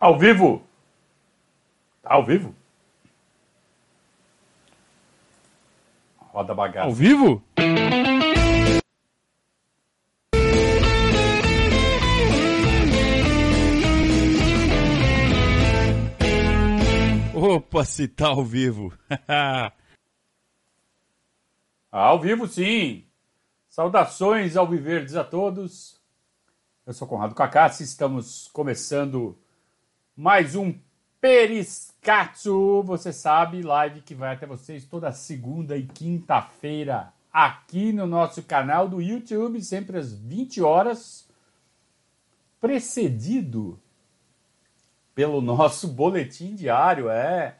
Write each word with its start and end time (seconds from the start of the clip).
Ao 0.00 0.18
vivo? 0.18 0.66
Tá 2.00 2.14
ao 2.14 2.24
vivo? 2.24 2.54
Roda 6.16 6.54
bagaça. 6.54 6.86
Ao 6.86 6.94
vivo? 6.94 7.44
Opa, 17.34 17.84
se 17.84 18.08
tá 18.08 18.28
ao 18.28 18.42
vivo. 18.42 18.94
ao 21.92 22.18
vivo, 22.18 22.48
sim. 22.48 23.06
Saudações 23.68 24.56
ao 24.56 24.66
Viverdes 24.66 25.14
a 25.14 25.24
todos. 25.24 26.00
Eu 26.86 26.94
sou 26.94 27.06
Conrado 27.06 27.34
Cacassi, 27.34 27.84
estamos 27.84 28.48
começando 28.48 29.38
mais 30.16 30.54
um 30.54 30.74
Periscatso. 31.20 32.82
Você 32.82 33.12
sabe, 33.12 33.62
live 33.62 34.00
que 34.00 34.14
vai 34.14 34.34
até 34.34 34.46
vocês 34.46 34.84
toda 34.84 35.12
segunda 35.12 35.76
e 35.76 35.86
quinta-feira 35.86 37.12
aqui 37.32 37.92
no 37.92 38.06
nosso 38.06 38.42
canal 38.42 38.88
do 38.88 39.00
YouTube, 39.00 39.62
sempre 39.62 39.98
às 39.98 40.12
20 40.12 40.60
horas, 40.62 41.28
precedido 42.60 43.78
pelo 45.14 45.40
nosso 45.40 45.88
boletim 45.88 46.54
diário. 46.54 47.08
É, 47.08 47.56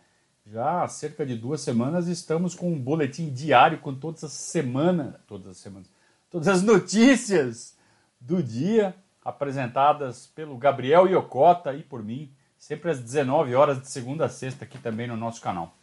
já 0.46 0.82
há 0.82 0.88
cerca 0.88 1.24
de 1.24 1.36
duas 1.36 1.60
semanas 1.60 2.08
estamos 2.08 2.54
com 2.54 2.72
um 2.72 2.78
boletim 2.78 3.32
diário 3.32 3.78
com 3.78 3.94
todas 3.94 4.24
as 4.24 4.32
semanas, 4.32 5.14
todas 5.26 5.48
as 5.48 5.56
semanas, 5.58 5.88
todas 6.28 6.48
as 6.48 6.62
notícias 6.62 7.76
do 8.20 8.42
dia 8.42 8.94
apresentadas 9.24 10.26
pelo 10.26 10.56
Gabriel 10.56 11.06
Iocota 11.06 11.72
e 11.74 11.82
por 11.82 12.02
mim 12.02 12.32
sempre 12.60 12.90
às 12.90 13.00
19 13.00 13.54
horas 13.54 13.80
de 13.80 13.88
segunda 13.88 14.26
a 14.26 14.28
sexta 14.28 14.64
aqui 14.64 14.78
também 14.78 15.08
no 15.08 15.16
nosso 15.16 15.40
canal. 15.40 15.74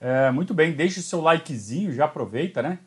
É, 0.00 0.30
muito 0.32 0.52
bem, 0.52 0.72
deixe 0.72 0.98
o 0.98 1.02
seu 1.02 1.20
likezinho, 1.20 1.94
já 1.94 2.04
aproveita, 2.04 2.60
né? 2.60 2.80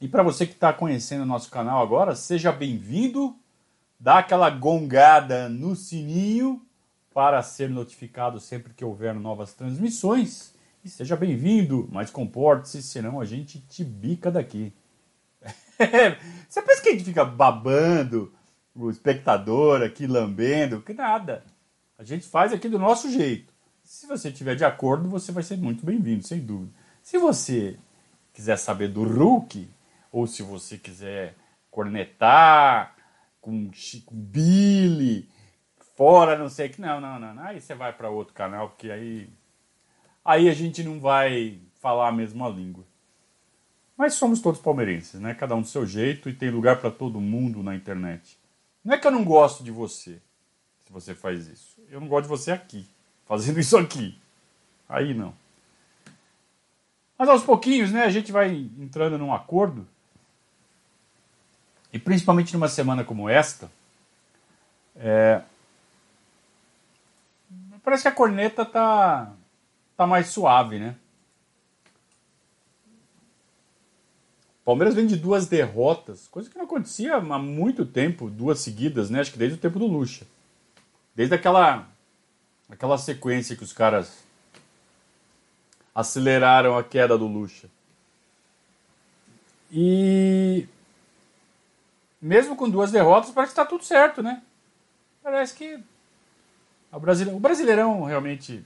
E 0.00 0.08
para 0.08 0.22
você 0.22 0.46
que 0.46 0.54
está 0.54 0.72
conhecendo 0.72 1.22
o 1.22 1.26
nosso 1.26 1.50
canal 1.50 1.82
agora, 1.82 2.16
seja 2.16 2.50
bem-vindo, 2.50 3.36
dá 4.00 4.18
aquela 4.18 4.48
gongada 4.48 5.50
no 5.50 5.76
sininho 5.76 6.62
para 7.12 7.42
ser 7.42 7.68
notificado 7.68 8.40
sempre 8.40 8.72
que 8.74 8.84
houver 8.84 9.14
novas 9.14 9.52
transmissões. 9.52 10.54
E 10.82 10.88
seja 10.88 11.14
bem-vindo, 11.14 11.88
mas 11.92 12.10
comporte-se, 12.10 12.82
senão 12.82 13.20
a 13.20 13.24
gente 13.24 13.60
te 13.60 13.84
bica 13.84 14.30
daqui. 14.30 14.72
você 16.48 16.62
pensa 16.62 16.82
que 16.82 16.88
a 16.88 16.92
gente 16.92 17.04
fica 17.04 17.24
babando 17.24 18.32
o 18.74 18.90
espectador 18.90 19.82
aqui, 19.82 20.06
lambendo? 20.06 20.80
Que 20.80 20.94
nada. 20.94 21.44
A 21.98 22.04
gente 22.04 22.26
faz 22.26 22.52
aqui 22.52 22.68
do 22.68 22.78
nosso 22.78 23.10
jeito. 23.10 23.52
Se 23.82 24.06
você 24.06 24.28
estiver 24.28 24.54
de 24.54 24.64
acordo, 24.64 25.08
você 25.08 25.32
vai 25.32 25.42
ser 25.42 25.56
muito 25.56 25.86
bem-vindo, 25.86 26.26
sem 26.26 26.40
dúvida. 26.40 26.72
Se 27.02 27.16
você 27.18 27.78
quiser 28.34 28.58
saber 28.58 28.88
do 28.88 29.02
Hulk, 29.02 29.68
ou 30.12 30.26
se 30.26 30.42
você 30.42 30.76
quiser 30.76 31.34
cornetar 31.70 32.94
com, 33.40 33.70
com 34.04 34.14
Billy, 34.14 35.28
fora, 35.96 36.36
não 36.36 36.48
sei 36.48 36.68
que. 36.68 36.80
Não, 36.80 37.00
não, 37.00 37.18
não. 37.18 37.42
Aí 37.42 37.60
você 37.60 37.74
vai 37.74 37.92
para 37.92 38.10
outro 38.10 38.34
canal, 38.34 38.68
porque 38.70 38.90
aí. 38.90 39.30
Aí 40.24 40.48
a 40.48 40.54
gente 40.54 40.82
não 40.82 41.00
vai 41.00 41.60
falar 41.80 42.08
a 42.08 42.12
mesma 42.12 42.48
língua. 42.48 42.84
Mas 43.96 44.14
somos 44.14 44.40
todos 44.40 44.60
palmeirenses, 44.60 45.20
né? 45.20 45.32
Cada 45.32 45.54
um 45.54 45.62
do 45.62 45.66
seu 45.66 45.86
jeito 45.86 46.28
e 46.28 46.34
tem 46.34 46.50
lugar 46.50 46.80
para 46.80 46.90
todo 46.90 47.20
mundo 47.20 47.62
na 47.62 47.74
internet. 47.74 48.38
Não 48.84 48.94
é 48.94 48.98
que 48.98 49.06
eu 49.06 49.10
não 49.10 49.24
gosto 49.24 49.64
de 49.64 49.70
você, 49.70 50.20
se 50.86 50.92
você 50.92 51.14
faz 51.14 51.46
isso 51.48 51.76
eu 51.90 52.00
não 52.00 52.08
gosto 52.08 52.24
de 52.24 52.28
você 52.28 52.52
aqui, 52.52 52.86
fazendo 53.26 53.60
isso 53.60 53.76
aqui. 53.76 54.18
Aí 54.88 55.14
não. 55.14 55.34
Mas 57.18 57.28
aos 57.28 57.42
pouquinhos, 57.42 57.90
né, 57.90 58.04
a 58.04 58.10
gente 58.10 58.30
vai 58.30 58.54
entrando 58.78 59.18
num 59.18 59.32
acordo. 59.32 59.86
E 61.92 61.98
principalmente 61.98 62.52
numa 62.52 62.68
semana 62.68 63.04
como 63.04 63.28
esta, 63.28 63.70
é, 64.96 65.40
parece 67.82 68.02
que 68.02 68.08
a 68.08 68.12
corneta 68.12 68.66
tá, 68.66 69.32
tá 69.96 70.06
mais 70.06 70.26
suave, 70.28 70.78
né? 70.78 70.94
Palmeiras 74.62 74.94
vem 74.94 75.06
de 75.06 75.16
duas 75.16 75.46
derrotas, 75.46 76.26
coisa 76.26 76.50
que 76.50 76.58
não 76.58 76.64
acontecia 76.64 77.14
há 77.14 77.38
muito 77.38 77.86
tempo, 77.86 78.28
duas 78.28 78.58
seguidas, 78.58 79.08
né? 79.08 79.20
Acho 79.20 79.32
que 79.32 79.38
desde 79.38 79.56
o 79.56 79.60
tempo 79.60 79.78
do 79.78 79.86
Lucha. 79.86 80.26
Desde 81.16 81.34
aquela, 81.34 81.88
aquela 82.68 82.98
sequência 82.98 83.56
que 83.56 83.64
os 83.64 83.72
caras 83.72 84.22
aceleraram 85.94 86.76
a 86.76 86.84
queda 86.84 87.16
do 87.16 87.26
Lucha. 87.26 87.70
E 89.72 90.68
mesmo 92.20 92.54
com 92.54 92.68
duas 92.68 92.92
derrotas, 92.92 93.30
parece 93.30 93.54
que 93.54 93.60
está 93.60 93.64
tudo 93.64 93.82
certo, 93.82 94.22
né? 94.22 94.42
Parece 95.22 95.54
que 95.54 95.82
o, 96.92 97.36
o 97.36 97.40
Brasileirão 97.40 98.04
realmente. 98.04 98.62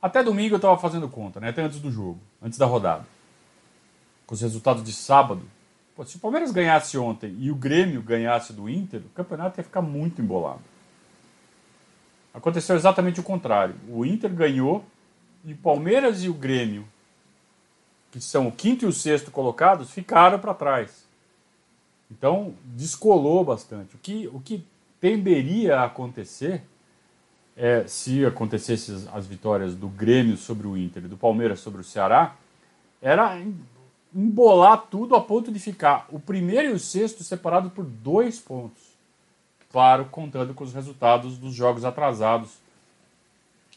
Até 0.00 0.22
domingo 0.22 0.54
eu 0.54 0.58
estava 0.58 0.78
fazendo 0.78 1.08
conta, 1.08 1.40
né? 1.40 1.48
Até 1.48 1.62
antes 1.62 1.80
do 1.80 1.90
jogo, 1.90 2.20
antes 2.40 2.56
da 2.56 2.66
rodada. 2.66 3.04
Com 4.24 4.34
os 4.36 4.40
resultados 4.40 4.84
de 4.84 4.92
sábado. 4.92 5.42
Pô, 5.96 6.04
se 6.04 6.16
o 6.16 6.20
Palmeiras 6.20 6.52
ganhasse 6.52 6.96
ontem 6.96 7.34
e 7.40 7.50
o 7.50 7.56
Grêmio 7.56 8.00
ganhasse 8.00 8.52
do 8.52 8.68
Inter, 8.68 9.00
o 9.00 9.08
campeonato 9.08 9.58
ia 9.58 9.64
ficar 9.64 9.82
muito 9.82 10.22
embolado. 10.22 10.62
Aconteceu 12.36 12.76
exatamente 12.76 13.18
o 13.18 13.22
contrário. 13.22 13.74
O 13.88 14.04
Inter 14.04 14.30
ganhou 14.30 14.84
e 15.42 15.54
o 15.54 15.56
Palmeiras 15.56 16.22
e 16.22 16.28
o 16.28 16.34
Grêmio, 16.34 16.86
que 18.10 18.20
são 18.20 18.46
o 18.46 18.52
quinto 18.52 18.84
e 18.84 18.88
o 18.88 18.92
sexto 18.92 19.30
colocados, 19.30 19.90
ficaram 19.90 20.38
para 20.38 20.52
trás. 20.52 21.06
Então, 22.10 22.52
descolou 22.62 23.42
bastante. 23.42 23.96
O 23.96 23.98
que, 23.98 24.28
o 24.28 24.38
que 24.38 24.62
tenderia 25.00 25.78
a 25.80 25.84
acontecer 25.86 26.62
é, 27.56 27.86
se 27.86 28.26
acontecesse 28.26 29.08
as 29.14 29.26
vitórias 29.26 29.74
do 29.74 29.88
Grêmio 29.88 30.36
sobre 30.36 30.66
o 30.66 30.76
Inter 30.76 31.06
e 31.06 31.08
do 31.08 31.16
Palmeiras 31.16 31.60
sobre 31.60 31.80
o 31.80 31.84
Ceará, 31.84 32.36
era 33.00 33.40
embolar 34.14 34.88
tudo 34.90 35.16
a 35.16 35.22
ponto 35.22 35.50
de 35.50 35.58
ficar 35.58 36.06
o 36.10 36.20
primeiro 36.20 36.68
e 36.68 36.72
o 36.72 36.78
sexto 36.78 37.24
separados 37.24 37.72
por 37.72 37.84
dois 37.84 38.38
pontos 38.38 38.85
claro, 39.76 40.06
contando 40.06 40.54
com 40.54 40.64
os 40.64 40.72
resultados 40.72 41.36
dos 41.36 41.52
jogos 41.52 41.84
atrasados 41.84 42.52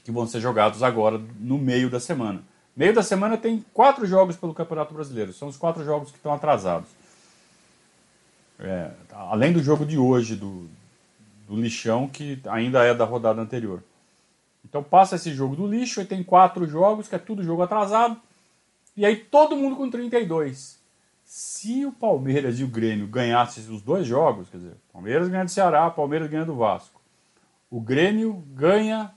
que 0.01 0.13
vão 0.13 0.25
ser 0.25 0.39
jogados 0.39 0.81
agora 0.81 1.19
no 1.37 1.57
meio 1.57 1.89
da 1.89 1.99
semana. 1.99 2.41
Meio 2.73 2.93
da 2.93 3.03
semana 3.03 3.35
tem 3.35 3.65
quatro 3.73 4.05
jogos 4.05 4.37
pelo 4.37 4.53
Campeonato 4.53 4.93
Brasileiro, 4.93 5.33
são 5.33 5.49
os 5.49 5.57
quatro 5.57 5.83
jogos 5.83 6.09
que 6.09 6.15
estão 6.15 6.31
atrasados. 6.31 6.87
É, 8.57 8.91
além 9.11 9.51
do 9.51 9.61
jogo 9.61 9.85
de 9.85 9.97
hoje, 9.97 10.37
do, 10.37 10.69
do 11.45 11.57
lixão, 11.57 12.07
que 12.07 12.39
ainda 12.47 12.81
é 12.85 12.93
da 12.93 13.03
rodada 13.03 13.41
anterior. 13.41 13.83
Então 14.63 14.81
passa 14.81 15.17
esse 15.17 15.33
jogo 15.33 15.53
do 15.53 15.67
lixo, 15.67 15.99
e 15.99 16.05
tem 16.05 16.23
quatro 16.23 16.65
jogos, 16.65 17.09
que 17.09 17.15
é 17.15 17.19
tudo 17.19 17.43
jogo 17.43 17.61
atrasado, 17.61 18.15
e 18.95 19.05
aí 19.05 19.17
todo 19.17 19.57
mundo 19.57 19.75
com 19.75 19.89
32. 19.89 20.78
Se 21.29 21.85
o 21.85 21.91
Palmeiras 21.91 22.59
e 22.59 22.63
o 22.63 22.67
Grêmio 22.67 23.05
ganhassem 23.05 23.63
os 23.69 23.83
dois 23.83 24.07
jogos, 24.07 24.49
quer 24.49 24.57
dizer, 24.57 24.75
Palmeiras 24.91 25.29
ganha 25.29 25.45
do 25.45 25.51
Ceará, 25.51 25.87
Palmeiras 25.91 26.27
ganha 26.27 26.43
do 26.43 26.55
Vasco. 26.55 26.99
O 27.69 27.79
Grêmio 27.79 28.33
ganha 28.47 29.13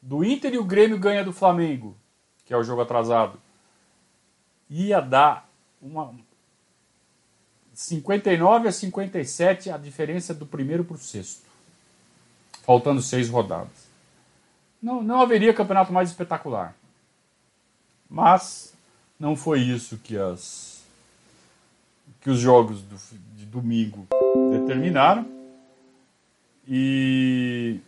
do 0.00 0.22
Inter 0.24 0.54
e 0.54 0.58
o 0.58 0.62
Grêmio 0.62 1.00
ganha 1.00 1.24
do 1.24 1.32
Flamengo, 1.32 1.96
que 2.44 2.54
é 2.54 2.56
o 2.56 2.62
jogo 2.62 2.82
atrasado. 2.82 3.40
Ia 4.70 5.00
dar 5.00 5.50
uma 5.82 6.14
59 7.74 8.68
a 8.68 8.72
57 8.72 9.68
a 9.68 9.76
diferença 9.76 10.32
do 10.32 10.46
primeiro 10.46 10.84
para 10.84 10.94
o 10.94 10.98
sexto, 10.98 11.42
faltando 12.62 13.02
seis 13.02 13.28
rodadas. 13.28 13.88
Não, 14.80 15.02
não 15.02 15.20
haveria 15.20 15.52
campeonato 15.52 15.92
mais 15.92 16.10
espetacular. 16.10 16.76
Mas 18.08 18.72
não 19.18 19.34
foi 19.34 19.58
isso 19.58 19.98
que 19.98 20.16
as 20.16 20.77
que 22.20 22.30
os 22.30 22.38
jogos 22.38 22.82
do, 22.82 22.96
de 23.36 23.46
domingo 23.46 24.06
determinaram. 24.50 25.26
E 26.66 27.80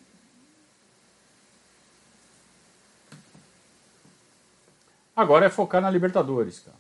agora 5.14 5.46
é 5.46 5.50
focar 5.50 5.82
na 5.82 5.90
Libertadores, 5.90 6.60
cara. 6.60 6.76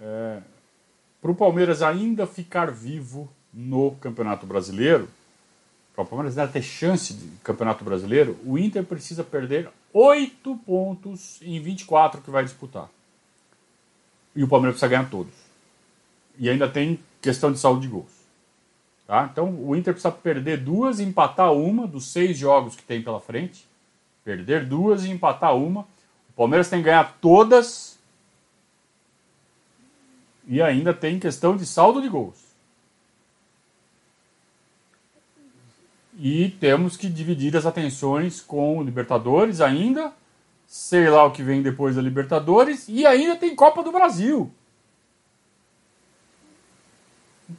É, 0.00 0.42
para 1.20 1.30
o 1.30 1.34
Palmeiras 1.34 1.82
ainda 1.82 2.26
ficar 2.26 2.70
vivo 2.70 3.32
no 3.52 3.92
Campeonato 3.92 4.44
Brasileiro, 4.44 5.08
para 5.94 6.02
o 6.02 6.06
Palmeiras 6.06 6.36
ainda 6.36 6.52
ter 6.52 6.62
chance 6.62 7.14
de 7.14 7.28
Campeonato 7.44 7.84
Brasileiro, 7.84 8.36
o 8.44 8.58
Inter 8.58 8.84
precisa 8.84 9.22
perder 9.22 9.70
8 9.92 10.56
pontos 10.66 11.40
em 11.42 11.60
24 11.60 12.20
que 12.20 12.30
vai 12.30 12.42
disputar. 12.42 12.88
E 14.34 14.42
o 14.42 14.48
Palmeiras 14.48 14.74
precisa 14.74 14.88
ganhar 14.88 15.08
todos. 15.10 15.41
E 16.38 16.48
ainda 16.48 16.68
tem 16.68 16.98
questão 17.20 17.52
de 17.52 17.58
saúde 17.58 17.82
de 17.82 17.88
gols. 17.88 18.22
Tá? 19.06 19.28
Então 19.30 19.54
o 19.62 19.76
Inter 19.76 19.92
precisa 19.92 20.12
perder 20.12 20.58
duas 20.58 20.98
e 20.98 21.04
empatar 21.04 21.52
uma 21.52 21.86
dos 21.86 22.06
seis 22.06 22.36
jogos 22.38 22.74
que 22.74 22.82
tem 22.82 23.02
pela 23.02 23.20
frente. 23.20 23.66
Perder 24.24 24.66
duas 24.66 25.04
e 25.04 25.10
empatar 25.10 25.56
uma. 25.56 25.82
O 26.30 26.32
Palmeiras 26.36 26.68
tem 26.68 26.78
que 26.78 26.86
ganhar 26.86 27.18
todas. 27.20 27.98
E 30.46 30.62
ainda 30.62 30.94
tem 30.94 31.18
questão 31.18 31.56
de 31.56 31.66
saldo 31.66 32.00
de 32.00 32.08
gols. 32.08 32.42
E 36.18 36.50
temos 36.60 36.96
que 36.96 37.08
dividir 37.08 37.56
as 37.56 37.66
atenções 37.66 38.40
com 38.40 38.78
o 38.78 38.82
Libertadores 38.82 39.60
ainda. 39.60 40.12
Sei 40.66 41.08
lá 41.10 41.24
o 41.24 41.32
que 41.32 41.42
vem 41.42 41.62
depois 41.62 41.96
da 41.96 42.02
Libertadores. 42.02 42.88
E 42.88 43.04
ainda 43.04 43.36
tem 43.36 43.54
Copa 43.54 43.82
do 43.82 43.92
Brasil. 43.92 44.50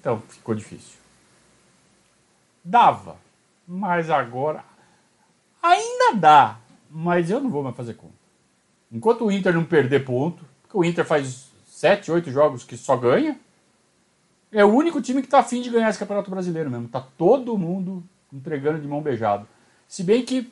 Então 0.03 0.21
ficou 0.27 0.53
difícil. 0.53 0.97
Dava, 2.61 3.15
mas 3.65 4.09
agora 4.09 4.65
ainda 5.61 6.13
dá, 6.19 6.57
mas 6.91 7.29
eu 7.29 7.39
não 7.39 7.49
vou 7.49 7.63
mais 7.63 7.73
fazer 7.73 7.93
conta. 7.93 8.13
Enquanto 8.91 9.23
o 9.23 9.31
Inter 9.31 9.53
não 9.53 9.63
perder 9.63 10.03
ponto, 10.03 10.43
porque 10.61 10.77
o 10.77 10.83
Inter 10.83 11.05
faz 11.05 11.47
7, 11.67 12.11
8 12.11 12.29
jogos 12.31 12.65
que 12.65 12.75
só 12.75 12.97
ganha, 12.97 13.39
é 14.51 14.65
o 14.65 14.73
único 14.73 15.01
time 15.01 15.21
que 15.21 15.27
está 15.27 15.39
afim 15.39 15.61
de 15.61 15.69
ganhar 15.69 15.89
esse 15.89 15.99
Campeonato 15.99 16.29
Brasileiro 16.29 16.69
mesmo. 16.69 16.89
Tá 16.89 16.99
todo 17.17 17.57
mundo 17.57 18.03
entregando 18.31 18.81
de 18.81 18.87
mão 18.87 19.01
beijada. 19.01 19.47
Se 19.87 20.03
bem 20.03 20.25
que 20.25 20.51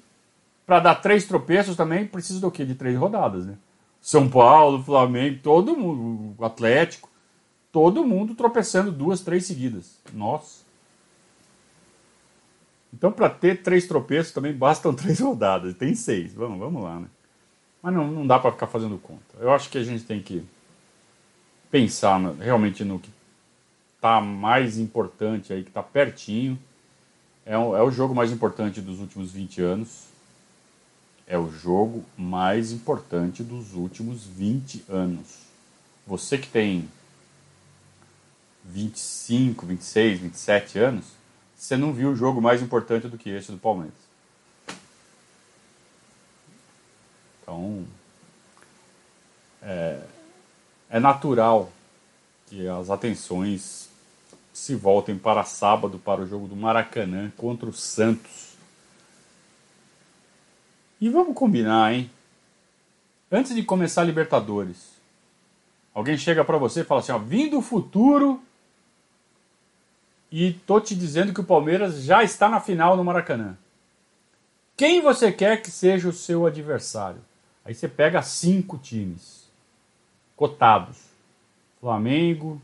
para 0.65 0.79
dar 0.79 0.95
três 0.95 1.27
tropeços 1.27 1.75
também 1.75 2.07
precisa 2.07 2.39
do 2.39 2.49
quê? 2.49 2.63
De 2.63 2.75
três 2.75 2.97
rodadas, 2.97 3.45
né? 3.45 3.57
São 3.99 4.29
Paulo, 4.29 4.81
Flamengo, 4.81 5.41
todo 5.43 5.75
mundo, 5.75 6.35
o 6.37 6.45
Atlético, 6.45 7.10
todo 7.71 8.05
mundo 8.05 8.35
tropeçando 8.35 8.91
duas, 8.91 9.21
três 9.21 9.45
seguidas. 9.45 9.97
Nossa. 10.13 10.61
Então, 12.93 13.11
para 13.11 13.29
ter 13.29 13.63
três 13.63 13.87
tropeços 13.87 14.33
também 14.33 14.53
bastam 14.53 14.93
três 14.95 15.19
rodadas. 15.19 15.75
Tem 15.75 15.95
seis. 15.95 16.33
Vamos, 16.33 16.59
vamos 16.59 16.83
lá, 16.83 16.99
né? 16.99 17.07
Mas 17.81 17.93
não, 17.93 18.07
não 18.11 18.27
dá 18.27 18.37
para 18.37 18.51
ficar 18.51 18.67
fazendo 18.67 18.97
conta. 18.97 19.21
Eu 19.39 19.51
acho 19.51 19.69
que 19.69 19.77
a 19.77 19.83
gente 19.83 20.03
tem 20.03 20.21
que 20.21 20.43
pensar 21.71 22.19
no, 22.19 22.33
realmente 22.33 22.83
no 22.83 22.99
que 22.99 23.09
está 23.95 24.19
mais 24.19 24.77
importante 24.77 25.53
aí, 25.53 25.63
que 25.63 25.69
está 25.69 25.81
pertinho. 25.81 26.59
É, 27.45 27.53
é 27.53 27.57
o 27.57 27.89
jogo 27.89 28.13
mais 28.13 28.31
importante 28.31 28.81
dos 28.81 28.99
últimos 28.99 29.31
20 29.31 29.61
anos. 29.61 30.05
É 31.25 31.37
o 31.39 31.49
jogo 31.49 32.03
mais 32.17 32.71
importante 32.71 33.41
dos 33.41 33.73
últimos 33.73 34.25
20 34.25 34.85
anos. 34.89 35.39
Você 36.05 36.37
que 36.37 36.47
tem 36.47 36.89
25, 38.65 39.65
26, 39.65 40.19
27 40.19 40.79
anos, 40.79 41.05
você 41.55 41.77
não 41.77 41.93
viu 41.93 42.11
o 42.11 42.15
jogo 42.15 42.41
mais 42.41 42.61
importante 42.61 43.07
do 43.07 43.17
que 43.17 43.29
esse 43.29 43.51
do 43.51 43.57
Palmeiras. 43.57 43.93
Então, 47.41 47.85
é, 49.61 50.01
é 50.89 50.99
natural 50.99 51.71
que 52.47 52.67
as 52.67 52.89
atenções 52.89 53.89
se 54.53 54.75
voltem 54.75 55.17
para 55.17 55.43
sábado 55.43 55.97
para 55.97 56.21
o 56.21 56.27
jogo 56.27 56.47
do 56.47 56.55
Maracanã 56.55 57.31
contra 57.37 57.69
o 57.69 57.73
Santos. 57.73 58.55
E 60.99 61.09
vamos 61.09 61.35
combinar, 61.35 61.93
hein? 61.93 62.09
Antes 63.31 63.55
de 63.55 63.63
começar 63.63 64.01
a 64.01 64.05
Libertadores, 64.05 64.91
alguém 65.93 66.17
chega 66.17 66.43
para 66.43 66.57
você 66.57 66.81
e 66.81 66.83
fala 66.83 66.99
assim: 66.99 67.11
ó, 67.11 67.19
do 67.19 67.61
futuro 67.61 68.41
e 70.31 70.53
tô 70.53 70.79
te 70.79 70.95
dizendo 70.95 71.33
que 71.33 71.41
o 71.41 71.45
Palmeiras 71.45 72.03
já 72.03 72.23
está 72.23 72.47
na 72.47 72.61
final 72.61 72.95
no 72.95 73.03
Maracanã. 73.03 73.57
Quem 74.77 75.01
você 75.01 75.31
quer 75.31 75.61
que 75.61 75.69
seja 75.69 76.07
o 76.07 76.13
seu 76.13 76.45
adversário? 76.45 77.21
Aí 77.65 77.75
você 77.75 77.87
pega 77.87 78.21
cinco 78.21 78.77
times 78.77 79.49
cotados: 80.35 80.97
Flamengo, 81.79 82.61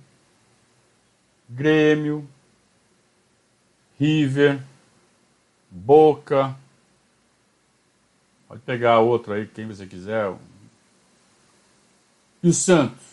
Grêmio, 1.50 2.28
River, 4.00 4.64
Boca. 5.70 6.56
Pode 8.48 8.62
pegar 8.62 9.00
outro 9.00 9.34
aí, 9.34 9.46
quem 9.46 9.68
você 9.68 9.86
quiser. 9.86 10.34
E 12.42 12.48
o 12.48 12.54
Santos. 12.54 13.06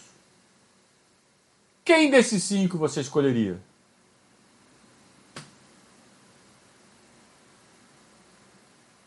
Quem 1.85 2.09
desses 2.11 2.45
cinco 2.45 2.79
você 2.79 3.01
escolheria? 3.01 3.61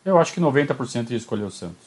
Eu 0.08 0.18
acho 0.18 0.32
que 0.32 0.40
90% 0.40 1.10
ia 1.10 1.18
escolher 1.18 1.42
o 1.42 1.50
Santos. 1.50 1.86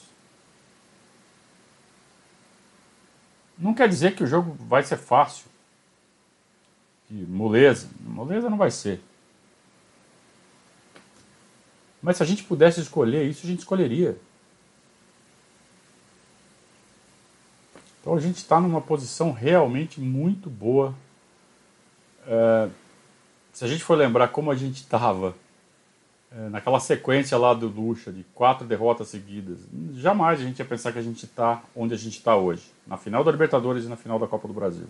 Não 3.57 3.73
quer 3.73 3.89
dizer 3.89 4.15
que 4.15 4.23
o 4.23 4.27
jogo 4.27 4.55
vai 4.59 4.83
ser 4.83 4.97
fácil. 4.97 5.45
Que 7.07 7.15
moleza. 7.15 7.89
Moleza 7.99 8.47
não 8.47 8.59
vai 8.59 8.69
ser. 8.69 9.01
Mas 11.99 12.17
se 12.17 12.23
a 12.23 12.25
gente 12.27 12.43
pudesse 12.43 12.79
escolher 12.79 13.27
isso, 13.27 13.43
a 13.43 13.49
gente 13.49 13.59
escolheria. 13.59 14.15
Então 17.99 18.13
a 18.13 18.19
gente 18.19 18.37
está 18.37 18.61
numa 18.61 18.81
posição 18.81 19.31
realmente 19.31 19.99
muito 19.99 20.47
boa. 20.47 20.93
É, 22.27 22.69
se 23.51 23.65
a 23.65 23.67
gente 23.67 23.83
for 23.83 23.95
lembrar 23.95 24.27
como 24.27 24.51
a 24.51 24.55
gente 24.55 24.77
estava 24.77 25.35
é, 26.33 26.49
naquela 26.49 26.79
sequência 26.79 27.37
lá 27.37 27.53
do 27.53 27.67
Lucha 27.67 28.11
de 28.11 28.23
quatro 28.33 28.65
derrotas 28.65 29.09
seguidas, 29.09 29.59
jamais 29.93 30.39
a 30.39 30.43
gente 30.43 30.59
ia 30.59 30.65
pensar 30.65 30.93
que 30.93 30.99
a 30.99 31.01
gente 31.01 31.25
está 31.25 31.61
onde 31.75 31.93
a 31.93 31.97
gente 31.97 32.17
está 32.17 32.35
hoje, 32.35 32.63
na 32.87 32.95
final 32.95 33.23
da 33.23 33.31
Libertadores 33.31 33.83
e 33.83 33.87
na 33.89 33.97
final 33.97 34.17
da 34.17 34.27
Copa 34.27 34.47
do 34.47 34.53
Brasil. 34.53 34.87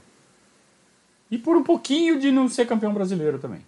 E 1.31 1.37
por 1.37 1.57
um 1.57 1.63
pouquinho 1.63 2.19
de 2.19 2.31
não 2.31 2.47
ser 2.47 2.67
campeão 2.67 2.93
brasileiro 2.93 3.39
também. 3.39 3.65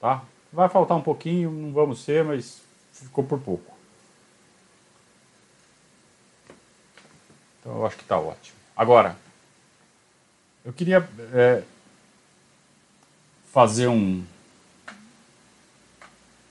Tá? 0.00 0.24
Vai 0.52 0.68
faltar 0.68 0.96
um 0.96 1.02
pouquinho, 1.02 1.50
não 1.50 1.72
vamos 1.72 2.02
ser, 2.02 2.24
mas 2.24 2.60
ficou 2.92 3.22
por 3.22 3.38
pouco. 3.38 3.72
Então 7.60 7.76
eu 7.76 7.86
acho 7.86 7.96
que 7.96 8.02
está 8.02 8.18
ótimo. 8.18 8.56
Agora, 8.76 9.16
eu 10.64 10.72
queria 10.72 11.08
é, 11.32 11.62
fazer 13.52 13.86
um, 13.86 14.24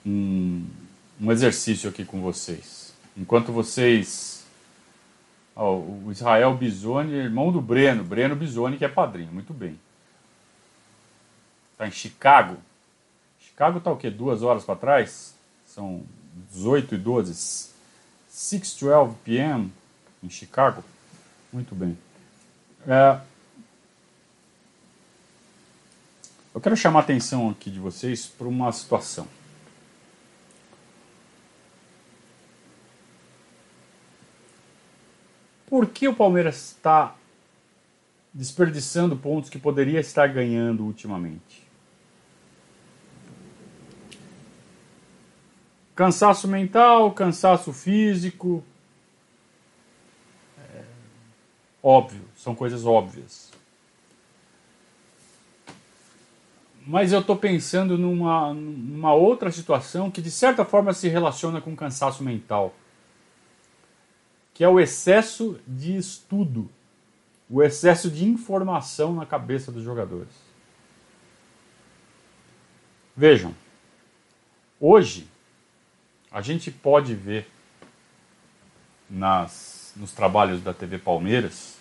um, 0.05 0.65
um 1.19 1.31
exercício 1.31 1.89
aqui 1.89 2.03
com 2.03 2.21
vocês. 2.21 2.93
Enquanto 3.17 3.51
vocês. 3.51 4.43
O 5.55 6.09
Israel 6.11 6.55
Bisoni, 6.55 7.13
irmão 7.13 7.51
do 7.51 7.61
Breno, 7.61 8.03
Breno 8.03 8.35
Bisoni, 8.35 8.75
que 8.75 8.85
é 8.85 8.89
padrinho, 8.89 9.31
muito 9.31 9.53
bem. 9.53 9.79
Está 11.73 11.87
em 11.87 11.91
Chicago. 11.91 12.57
Chicago 13.39 13.77
está 13.77 13.91
o 13.91 13.97
quê? 13.97 14.09
Duas 14.09 14.41
horas 14.41 14.63
para 14.63 14.75
trás? 14.75 15.35
São 15.67 16.01
18 16.51 16.95
e 16.95 16.97
12. 16.97 17.71
6:12 18.31 19.13
p.m. 19.23 19.71
em 20.23 20.29
Chicago. 20.29 20.83
Muito 21.51 21.75
bem. 21.75 21.95
É, 22.87 23.19
eu 26.53 26.61
quero 26.61 26.75
chamar 26.75 26.99
a 26.99 27.03
atenção 27.03 27.49
aqui 27.49 27.71
de 27.71 27.79
vocês 27.79 28.25
para 28.25 28.47
uma 28.47 28.71
situação. 28.71 29.27
Por 35.73 35.87
que 35.87 36.07
o 36.07 36.13
Palmeiras 36.13 36.57
está 36.57 37.15
desperdiçando 38.31 39.17
pontos 39.17 39.49
que 39.49 39.57
poderia 39.57 39.99
estar 39.99 40.27
ganhando 40.27 40.83
ultimamente? 40.83 41.63
Cansaço 45.95 46.47
mental, 46.47 47.11
cansaço 47.13 47.73
físico. 47.73 48.63
É, 50.59 50.83
óbvio, 51.81 52.21
são 52.37 52.53
coisas 52.53 52.85
óbvias. 52.85 53.51
Mas 56.85 57.11
eu 57.11 57.21
estou 57.21 57.35
pensando 57.35 57.97
numa, 57.97 58.53
numa 58.53 59.15
outra 59.15 59.51
situação 59.51 60.11
que 60.11 60.21
de 60.21 60.29
certa 60.29 60.63
forma 60.63 60.93
se 60.93 61.07
relaciona 61.07 61.59
com 61.59 61.75
cansaço 61.75 62.23
mental 62.23 62.75
que 64.53 64.63
é 64.63 64.69
o 64.69 64.79
excesso 64.79 65.59
de 65.67 65.97
estudo, 65.97 66.69
o 67.49 67.61
excesso 67.61 68.09
de 68.09 68.25
informação 68.25 69.13
na 69.13 69.25
cabeça 69.25 69.71
dos 69.71 69.83
jogadores. 69.83 70.33
Vejam, 73.15 73.53
hoje 74.79 75.27
a 76.31 76.41
gente 76.41 76.71
pode 76.71 77.13
ver 77.13 77.47
nas, 79.09 79.93
nos 79.95 80.11
trabalhos 80.11 80.61
da 80.61 80.73
TV 80.73 80.97
Palmeiras 80.97 81.77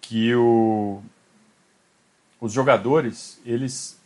que 0.00 0.34
o, 0.34 1.02
os 2.40 2.52
jogadores 2.52 3.40
eles 3.44 3.98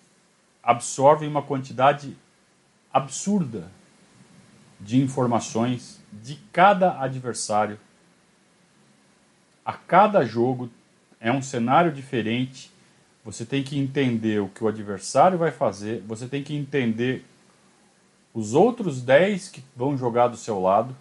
absorvem 0.63 1.29
uma 1.29 1.43
quantidade 1.43 2.17
absurda 2.93 3.71
de 4.81 5.01
informações 5.01 6.01
de 6.13 6.37
cada 6.53 7.01
adversário. 7.01 7.79
A 9.65 9.73
cada 9.73 10.25
jogo 10.25 10.71
é 11.21 11.31
um 11.31 11.43
cenário 11.43 11.93
diferente. 11.93 12.71
Você 13.25 13.45
tem 13.45 13.63
que 13.63 13.79
entender 13.79 14.41
o 14.41 14.49
que 14.49 14.65
o 14.65 14.69
adversário 14.69 15.37
vai 15.37 15.51
fazer, 15.51 16.03
você 16.07 16.27
tem 16.27 16.43
que 16.43 16.55
entender 16.55 17.25
os 18.33 18.55
outros 18.55 19.03
10 19.03 19.49
que 19.49 19.63
vão 19.77 19.97
jogar 19.97 20.29
do 20.29 20.37
seu 20.37 20.61
lado 20.61 20.97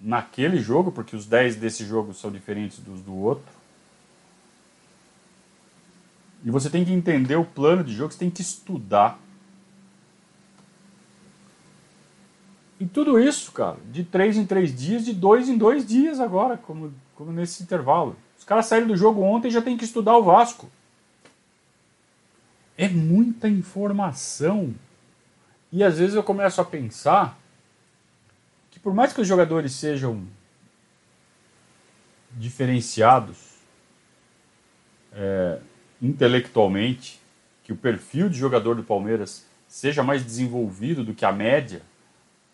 naquele 0.00 0.58
jogo, 0.58 0.90
porque 0.90 1.14
os 1.14 1.26
10 1.26 1.56
desse 1.56 1.84
jogo 1.84 2.14
são 2.14 2.30
diferentes 2.30 2.78
dos 2.78 3.00
do 3.00 3.14
outro. 3.14 3.52
E 6.44 6.50
você 6.50 6.70
tem 6.70 6.84
que 6.84 6.92
entender 6.92 7.36
o 7.36 7.44
plano 7.44 7.82
de 7.82 7.94
jogo, 7.94 8.12
você 8.12 8.18
tem 8.18 8.30
que 8.30 8.42
estudar. 8.42 9.18
E 12.80 12.86
tudo 12.86 13.18
isso, 13.18 13.50
cara, 13.52 13.76
de 13.90 14.04
três 14.04 14.36
em 14.36 14.46
três 14.46 14.74
dias, 14.74 15.04
de 15.04 15.12
dois 15.12 15.48
em 15.48 15.58
dois 15.58 15.84
dias 15.84 16.20
agora, 16.20 16.56
como, 16.56 16.94
como 17.16 17.32
nesse 17.32 17.62
intervalo. 17.62 18.16
Os 18.38 18.44
caras 18.44 18.66
saíram 18.66 18.86
do 18.86 18.96
jogo 18.96 19.22
ontem 19.22 19.48
e 19.48 19.50
já 19.50 19.60
tem 19.60 19.76
que 19.76 19.84
estudar 19.84 20.16
o 20.16 20.22
Vasco. 20.22 20.70
É 22.76 22.88
muita 22.88 23.48
informação. 23.48 24.74
E 25.72 25.82
às 25.82 25.98
vezes 25.98 26.14
eu 26.14 26.22
começo 26.22 26.60
a 26.60 26.64
pensar 26.64 27.36
que 28.70 28.78
por 28.78 28.94
mais 28.94 29.12
que 29.12 29.20
os 29.20 29.26
jogadores 29.26 29.72
sejam 29.72 30.22
diferenciados 32.32 33.36
é, 35.12 35.58
intelectualmente, 36.00 37.20
que 37.64 37.72
o 37.72 37.76
perfil 37.76 38.28
de 38.28 38.38
jogador 38.38 38.76
do 38.76 38.84
Palmeiras 38.84 39.44
seja 39.66 40.02
mais 40.02 40.24
desenvolvido 40.24 41.04
do 41.04 41.12
que 41.12 41.24
a 41.24 41.32
média, 41.32 41.82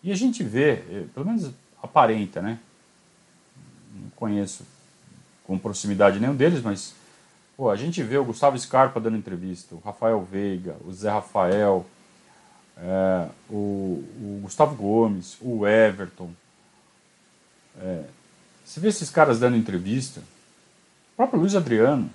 e 0.05 0.11
a 0.11 0.15
gente 0.15 0.43
vê, 0.43 0.73
é, 0.73 1.05
pelo 1.15 1.25
menos 1.25 1.51
aparenta, 1.81 2.39
né? 2.39 2.59
Não 3.91 4.09
conheço 4.11 4.63
com 5.43 5.57
proximidade 5.57 6.19
nenhum 6.19 6.35
deles, 6.35 6.61
mas 6.61 6.93
pô, 7.57 7.71
a 7.71 7.75
gente 7.75 8.03
vê 8.03 8.15
o 8.15 8.23
Gustavo 8.23 8.55
Scarpa 8.57 8.99
dando 8.99 9.17
entrevista, 9.17 9.73
o 9.73 9.79
Rafael 9.79 10.21
Veiga, 10.23 10.75
o 10.85 10.93
Zé 10.93 11.09
Rafael, 11.09 11.87
é, 12.77 13.29
o, 13.49 14.03
o, 14.21 14.39
Gustavo 14.43 14.75
Gomes, 14.75 15.37
o 15.41 15.65
Everton. 15.65 16.29
É, 17.79 18.03
você 18.63 18.79
vê 18.79 18.89
esses 18.89 19.09
caras 19.09 19.39
dando 19.39 19.57
entrevista, 19.57 20.19
o 20.19 21.15
próprio 21.15 21.39
Luiz 21.39 21.55
Adriano. 21.55 22.11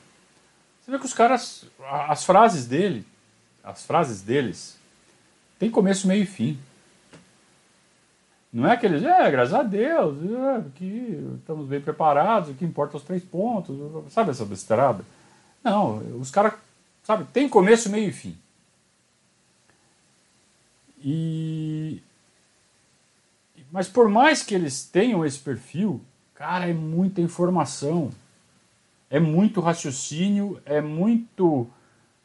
Você 0.81 0.93
vê 0.93 0.99
que 0.99 1.07
os 1.07 1.15
caras, 1.15 1.65
as 2.09 2.25
frases 2.25 2.67
dele, 2.67 3.05
as 3.65 3.85
frases 3.85 4.23
deles, 4.23 4.77
tem 5.59 5.69
começo, 5.69 6.07
meio 6.07 6.23
e 6.23 6.27
fim. 6.27 6.57
Não 8.53 8.67
é 8.67 8.73
aqueles, 8.73 9.03
é, 9.03 9.31
graças 9.31 9.55
a 9.55 9.63
Deus, 9.63 10.17
é, 10.25 10.65
que 10.75 11.37
estamos 11.39 11.69
bem 11.69 11.81
preparados, 11.81 12.51
o 12.51 12.55
que 12.55 12.65
importa 12.65 12.97
os 12.97 13.03
três 13.05 13.23
pontos, 13.23 13.77
sabe 14.13 14.31
essa 14.31 14.45
besteirada? 14.45 15.05
Não, 15.63 15.99
os 16.19 16.31
caras, 16.31 16.55
sabe, 17.03 17.25
tem 17.33 17.49
começo, 17.49 17.89
meio 17.89 18.09
e 18.09 18.13
fim. 18.13 18.37
E 21.03 22.03
mas 23.71 23.89
por 23.89 24.09
mais 24.09 24.43
que 24.43 24.55
eles 24.55 24.85
tenham 24.85 25.25
esse 25.25 25.39
perfil, 25.39 26.01
cara, 26.35 26.69
é 26.69 26.73
muita 26.73 27.21
informação. 27.21 28.11
É 29.09 29.21
muito 29.21 29.61
raciocínio, 29.61 30.61
é 30.65 30.81
muito 30.81 31.69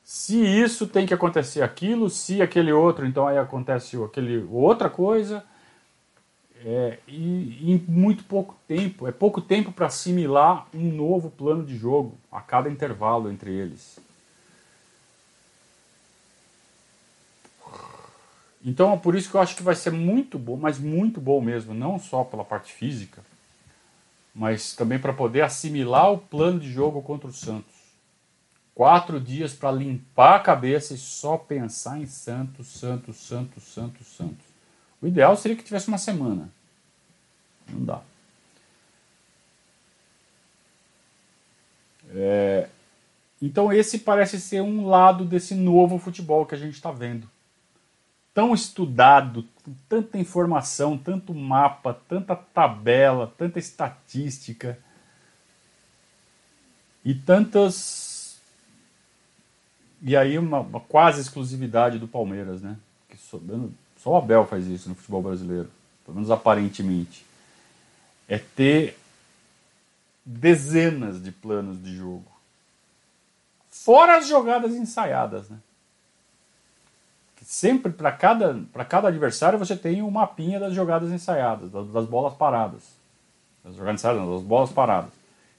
se 0.03 0.37
isso 0.37 0.85
tem 0.85 1.05
que 1.05 1.13
acontecer 1.13 1.63
aquilo, 1.63 2.11
se 2.11 2.39
aquele 2.41 2.71
outro, 2.71 3.07
então 3.07 3.27
aí 3.27 3.39
acontece 3.39 3.97
aquele 4.03 4.45
outra 4.51 4.87
coisa. 4.87 5.43
É, 6.67 6.97
e, 7.07 7.71
em 7.71 7.85
muito 7.87 8.23
pouco 8.23 8.55
tempo, 8.67 9.07
é 9.07 9.11
pouco 9.11 9.39
tempo 9.39 9.71
para 9.71 9.85
assimilar 9.85 10.65
um 10.73 10.91
novo 10.91 11.29
plano 11.29 11.63
de 11.63 11.77
jogo 11.77 12.17
a 12.31 12.41
cada 12.41 12.67
intervalo 12.67 13.29
entre 13.29 13.51
eles. 13.51 13.99
Então 18.65 18.93
é 18.93 18.97
por 18.97 19.13
isso 19.13 19.29
que 19.29 19.35
eu 19.35 19.41
acho 19.41 19.55
que 19.55 19.61
vai 19.61 19.75
ser 19.75 19.91
muito 19.91 20.39
bom, 20.39 20.57
mas 20.57 20.79
muito 20.79 21.21
bom 21.21 21.39
mesmo, 21.39 21.71
não 21.71 21.99
só 21.99 22.23
pela 22.23 22.43
parte 22.43 22.73
física, 22.73 23.21
mas 24.33 24.73
também 24.75 24.97
para 24.97 25.13
poder 25.13 25.41
assimilar 25.41 26.11
o 26.11 26.17
plano 26.17 26.59
de 26.59 26.71
jogo 26.71 26.99
contra 27.03 27.29
o 27.29 27.33
Santos. 27.33 27.75
Quatro 28.73 29.21
dias 29.21 29.53
para 29.53 29.71
limpar 29.71 30.37
a 30.37 30.39
cabeça 30.39 30.95
e 30.95 30.97
só 30.97 31.37
pensar 31.37 31.99
em 31.99 32.07
Santos, 32.07 32.65
Santos, 32.69 33.17
Santos, 33.17 33.63
Santos, 33.65 34.07
Santos. 34.07 34.54
O 35.05 35.07
ideal 35.07 35.37
seria 35.37 35.55
que 35.55 35.63
tivesse 35.63 35.87
uma 35.87 35.99
semana. 35.99 36.49
Não 37.69 37.85
dá. 37.85 38.01
É, 42.09 42.67
então 43.39 43.71
esse 43.71 43.99
parece 43.99 44.41
ser 44.41 44.61
um 44.61 44.87
lado 44.87 45.23
desse 45.23 45.53
novo 45.53 45.99
futebol 45.99 46.43
que 46.43 46.55
a 46.55 46.57
gente 46.57 46.73
está 46.73 46.91
vendo 46.91 47.29
tão 48.33 48.51
estudado, 48.51 49.47
com 49.63 49.75
tanta 49.87 50.17
informação, 50.17 50.97
tanto 50.97 51.35
mapa, 51.35 51.93
tanta 52.09 52.35
tabela, 52.35 53.31
tanta 53.37 53.59
estatística 53.59 54.79
e 57.03 57.13
tantas. 57.13 58.41
E 60.01 60.17
aí 60.17 60.39
uma, 60.39 60.61
uma 60.61 60.79
quase 60.79 61.21
exclusividade 61.21 61.99
do 61.99 62.07
Palmeiras, 62.07 62.63
né? 62.63 62.75
Que 63.07 63.17
só, 63.17 63.39
só 64.05 64.11
o 64.11 64.17
Abel 64.17 64.45
faz 64.45 64.67
isso 64.67 64.87
no 64.87 64.93
futebol 64.93 65.23
brasileiro, 65.23 65.67
pelo 66.05 66.13
menos 66.13 66.29
aparentemente. 66.29 67.25
É 68.29 68.37
ter 68.37 68.99
dezenas 70.23 71.23
de 71.23 71.31
planos 71.31 71.83
de 71.83 71.95
jogo. 71.95 72.31
Fora 73.71 74.17
as 74.17 74.27
jogadas 74.27 74.73
ensaiadas, 74.75 75.49
né? 75.49 75.57
sempre 77.43 77.91
para 77.91 78.11
cada, 78.11 78.59
cada 78.87 79.07
adversário 79.07 79.57
você 79.57 79.75
tem 79.75 80.03
um 80.03 80.11
mapinha 80.11 80.59
das 80.59 80.73
jogadas 80.73 81.11
ensaiadas, 81.11 81.71
das, 81.71 81.87
das 81.87 82.05
bolas 82.05 82.35
paradas. 82.35 82.83
Das 83.63 83.75
jogadas 83.75 84.01
ensaiadas, 84.01 84.21
não, 84.21 84.35
das 84.35 84.43
bolas 84.43 84.71
paradas. 84.71 85.11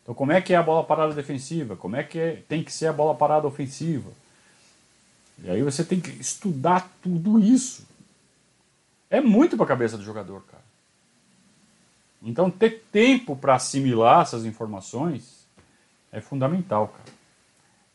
Então 0.05 0.15
como 0.15 0.31
é 0.31 0.41
que 0.41 0.55
é 0.55 0.57
a 0.57 0.62
bola 0.62 0.85
parada 0.85 1.12
defensiva? 1.15 1.75
Como 1.75 1.97
é 1.97 2.05
que 2.05 2.17
é, 2.17 2.43
tem 2.49 2.62
que 2.62 2.73
ser 2.73 2.87
a 2.87 2.93
bola 2.93 3.12
parada 3.12 3.49
ofensiva? 3.49 4.11
E 5.43 5.50
aí 5.50 5.62
você 5.62 5.83
tem 5.83 6.00
que 6.00 6.11
estudar 6.11 6.88
tudo 7.03 7.41
isso. 7.41 7.96
É 9.11 9.21
muito 9.21 9.57
para 9.57 9.65
a 9.65 9.69
cabeça 9.69 9.97
do 9.97 10.05
jogador, 10.05 10.43
cara. 10.43 10.65
Então 12.23 12.51
ter 12.51 12.85
tempo 12.91 13.37
para 13.37 13.55
assimilar 13.55 14.23
essas 14.23 14.45
informações 14.45 15.47
é 16.11 16.21
fundamental, 16.21 16.89
cara. 16.89 17.17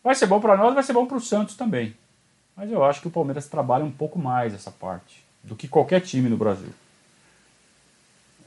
Vai 0.03 0.15
ser 0.15 0.27
bom 0.27 0.39
para 0.39 0.58
nós, 0.58 0.74
vai 0.74 0.84
ser 0.84 0.94
bom 0.94 1.06
para 1.06 1.18
o 1.18 1.22
Santos 1.22 1.56
também. 1.56 1.96
Mas 2.56 2.72
eu 2.72 2.84
acho 2.84 3.01
que 3.01 3.08
o 3.08 3.12
Palmeiras 3.12 3.48
trabalha 3.48 3.84
um 3.84 3.91
pouco 3.91 4.18
mais 4.18 4.53
essa 4.53 4.72
parte 4.72 5.24
do 5.44 5.56
que 5.56 5.68
qualquer 5.68 6.01
time 6.01 6.30
no 6.30 6.38
Brasil. 6.38 6.74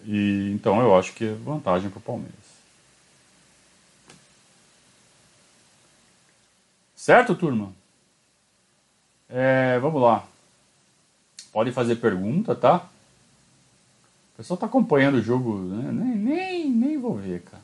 E 0.04 0.52
então 0.54 0.80
eu 0.80 0.96
acho 0.96 1.12
que 1.14 1.24
é 1.24 1.32
vantagem 1.32 1.90
para 1.90 1.98
o 1.98 2.02
Palmeiras. 2.02 2.34
Certo, 6.94 7.34
turma? 7.34 7.72
É, 9.28 9.78
vamos 9.78 10.00
lá. 10.00 10.26
Pode 11.54 11.70
fazer 11.70 11.94
pergunta, 11.96 12.52
tá? 12.52 12.78
O 14.32 14.36
pessoal 14.38 14.56
está 14.56 14.66
acompanhando 14.66 15.18
o 15.18 15.22
jogo, 15.22 15.56
né? 15.56 15.92
nem, 15.92 16.16
nem, 16.16 16.68
nem 16.68 16.98
vou 16.98 17.14
ver, 17.14 17.42
cara. 17.42 17.62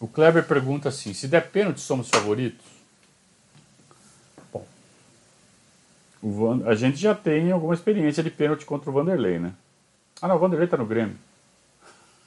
O 0.00 0.08
Kleber 0.08 0.46
pergunta 0.46 0.88
assim: 0.88 1.12
se 1.12 1.28
der 1.28 1.50
pênalti, 1.50 1.80
somos 1.80 2.08
favoritos? 2.08 2.64
Bom, 4.50 4.66
Van, 6.22 6.66
a 6.66 6.74
gente 6.74 6.96
já 6.96 7.14
tem 7.14 7.52
alguma 7.52 7.74
experiência 7.74 8.22
de 8.22 8.30
pênalti 8.30 8.64
contra 8.64 8.88
o 8.88 8.92
Vanderlei, 8.94 9.38
né? 9.38 9.52
Ah, 10.22 10.28
não, 10.28 10.36
o 10.36 10.38
Vanderlei 10.38 10.66
tá 10.66 10.78
no 10.78 10.86
Grêmio. 10.86 11.18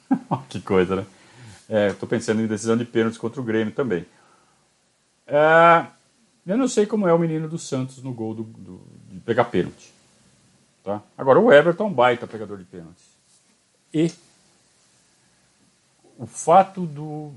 que 0.48 0.60
coisa, 0.60 0.94
né? 0.94 1.06
É, 1.68 1.92
tô 1.92 2.06
pensando 2.06 2.40
em 2.40 2.46
decisão 2.46 2.76
de 2.76 2.84
pênalti 2.84 3.18
contra 3.18 3.40
o 3.40 3.44
Grêmio 3.44 3.74
também. 3.74 4.06
É, 5.26 5.86
eu 6.50 6.58
não 6.58 6.66
sei 6.66 6.84
como 6.84 7.06
é 7.06 7.14
o 7.14 7.18
menino 7.18 7.48
do 7.48 7.58
Santos 7.58 8.02
no 8.02 8.12
gol 8.12 8.34
do, 8.34 8.42
do, 8.42 8.80
de 9.08 9.20
pegar 9.20 9.44
pênalti. 9.44 9.92
Tá? 10.82 11.00
Agora, 11.16 11.38
o 11.38 11.52
Everton 11.52 11.84
é 11.84 11.86
um 11.86 11.92
baita 11.92 12.26
pegador 12.26 12.58
de 12.58 12.64
pênaltis. 12.64 13.04
E 13.94 14.10
o 16.18 16.26
fato 16.26 16.86
do, 16.86 17.32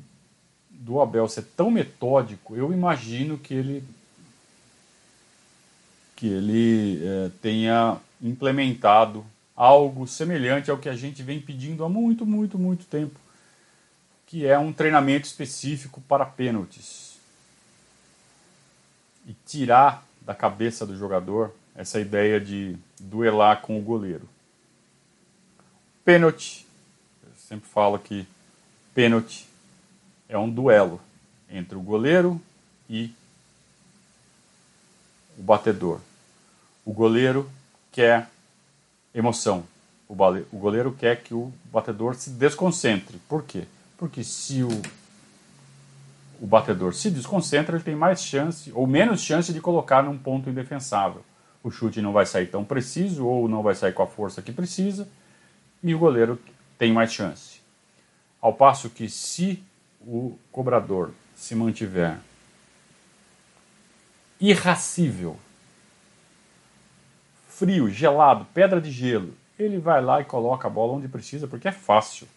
do 0.70 1.00
Abel 1.00 1.28
ser 1.28 1.44
tão 1.56 1.70
metódico, 1.70 2.56
eu 2.56 2.74
imagino 2.74 3.38
que 3.38 3.54
ele 3.54 3.84
que 6.16 6.28
ele 6.28 7.02
é, 7.04 7.32
tenha 7.42 7.98
implementado 8.22 9.26
algo 9.56 10.08
semelhante 10.08 10.72
ao 10.72 10.78
que 10.78 10.88
a 10.88 10.96
gente 10.96 11.22
vem 11.22 11.40
pedindo 11.40 11.84
há 11.84 11.90
muito, 11.90 12.26
muito, 12.26 12.58
muito 12.58 12.86
tempo, 12.86 13.20
que 14.26 14.46
é 14.46 14.58
um 14.58 14.72
treinamento 14.72 15.28
específico 15.28 16.02
para 16.02 16.26
pênaltis. 16.26 17.13
E 19.28 19.34
tirar 19.46 20.06
da 20.22 20.36
cabeça 20.36 20.86
do 20.86 20.98
jogador 20.98 21.54
essa 21.76 22.00
ideia 22.00 22.40
de 22.40 22.78
duelar 23.00 23.62
com 23.62 23.78
o 23.78 23.82
goleiro. 23.82 24.28
Pênalti, 26.06 26.66
eu 27.24 27.32
sempre 27.38 27.70
falo 27.70 27.98
que 27.98 28.28
pênalti 28.94 29.48
é 30.28 30.38
um 30.38 30.50
duelo 30.50 31.00
entre 31.50 31.78
o 31.78 31.82
goleiro 31.82 32.42
e 32.90 33.14
o 35.38 35.44
batedor. 35.44 36.00
O 36.86 36.94
goleiro 36.94 37.50
quer 37.92 38.30
emoção. 39.14 39.66
O 40.08 40.58
goleiro 40.58 40.94
quer 40.94 41.24
que 41.24 41.34
o 41.34 41.52
batedor 41.72 42.16
se 42.16 42.30
desconcentre. 42.30 43.18
Por 43.28 43.44
quê? 43.44 43.66
Porque 43.98 44.24
se 44.24 44.64
o, 44.64 44.70
o 46.44 46.46
batedor 46.46 46.94
se 46.94 47.10
desconcentra, 47.10 47.78
ele 47.78 47.86
tem 47.86 47.96
mais 47.96 48.22
chance 48.22 48.70
ou 48.76 48.86
menos 48.86 49.22
chance 49.22 49.54
de 49.54 49.62
colocar 49.62 50.04
num 50.04 50.18
ponto 50.18 50.50
indefensável. 50.50 51.24
O 51.64 51.72
chute 51.72 52.02
não 52.02 52.12
vai 52.12 52.26
sair 52.26 52.48
tão 52.48 52.66
preciso 52.66 53.26
ou 53.26 53.48
não 53.48 53.64
vai 53.64 53.74
sair 53.74 53.94
com 53.94 54.04
a 54.04 54.08
força 54.08 54.42
que 54.42 54.52
precisa 54.52 55.08
e 55.82 55.96
o 55.96 56.00
goleiro 56.00 56.38
tem 56.78 56.92
mais 56.92 57.14
chance. 57.14 57.62
Ao 58.42 58.52
passo 58.52 58.90
que 58.90 59.08
se 59.08 59.64
o 60.06 60.38
cobrador 60.52 61.12
se 61.34 61.56
mantiver 61.56 62.18
irracível, 64.38 65.40
frio, 67.48 67.90
gelado, 67.90 68.46
pedra 68.54 68.82
de 68.82 68.92
gelo, 68.92 69.34
ele 69.58 69.78
vai 69.78 70.02
lá 70.02 70.20
e 70.20 70.26
coloca 70.26 70.68
a 70.68 70.70
bola 70.70 70.92
onde 70.92 71.08
precisa, 71.08 71.48
porque 71.48 71.70
é 71.70 71.72
fácil. 71.72 72.28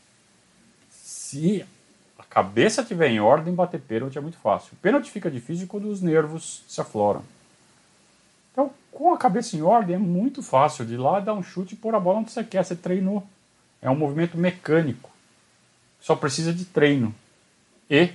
Se 0.89 1.67
cabeça 2.37 2.83
estiver 2.83 3.09
em 3.09 3.19
ordem, 3.19 3.55
bater 3.55 3.81
pênalti 3.81 4.19
é 4.19 4.21
muito 4.21 4.37
fácil. 4.37 4.77
Pênalti 4.83 5.11
fica 5.11 5.31
difícil 5.31 5.67
quando 5.67 5.89
os 5.89 6.03
nervos 6.03 6.63
se 6.69 6.79
afloram. 6.79 7.25
Então, 8.53 8.71
com 8.93 9.15
a 9.15 9.17
cabeça 9.17 9.57
em 9.57 9.63
ordem, 9.63 9.97
é 9.97 9.99
muito 9.99 10.43
fácil 10.43 10.85
de 10.85 10.93
ir 10.93 10.99
lá 10.99 11.19
dar 11.19 11.33
um 11.33 11.43
chute 11.43 11.73
e 11.73 11.79
pôr 11.79 11.95
a 11.95 12.01
bola 12.01 12.19
onde 12.19 12.31
você 12.31 12.45
quer. 12.45 12.63
Você 12.63 12.77
treinou. 12.77 13.27
É 13.81 13.89
um 13.89 13.97
movimento 13.97 14.37
mecânico. 14.37 15.11
Só 15.99 16.15
precisa 16.15 16.53
de 16.53 16.67
treino 16.67 17.15
e 17.89 18.11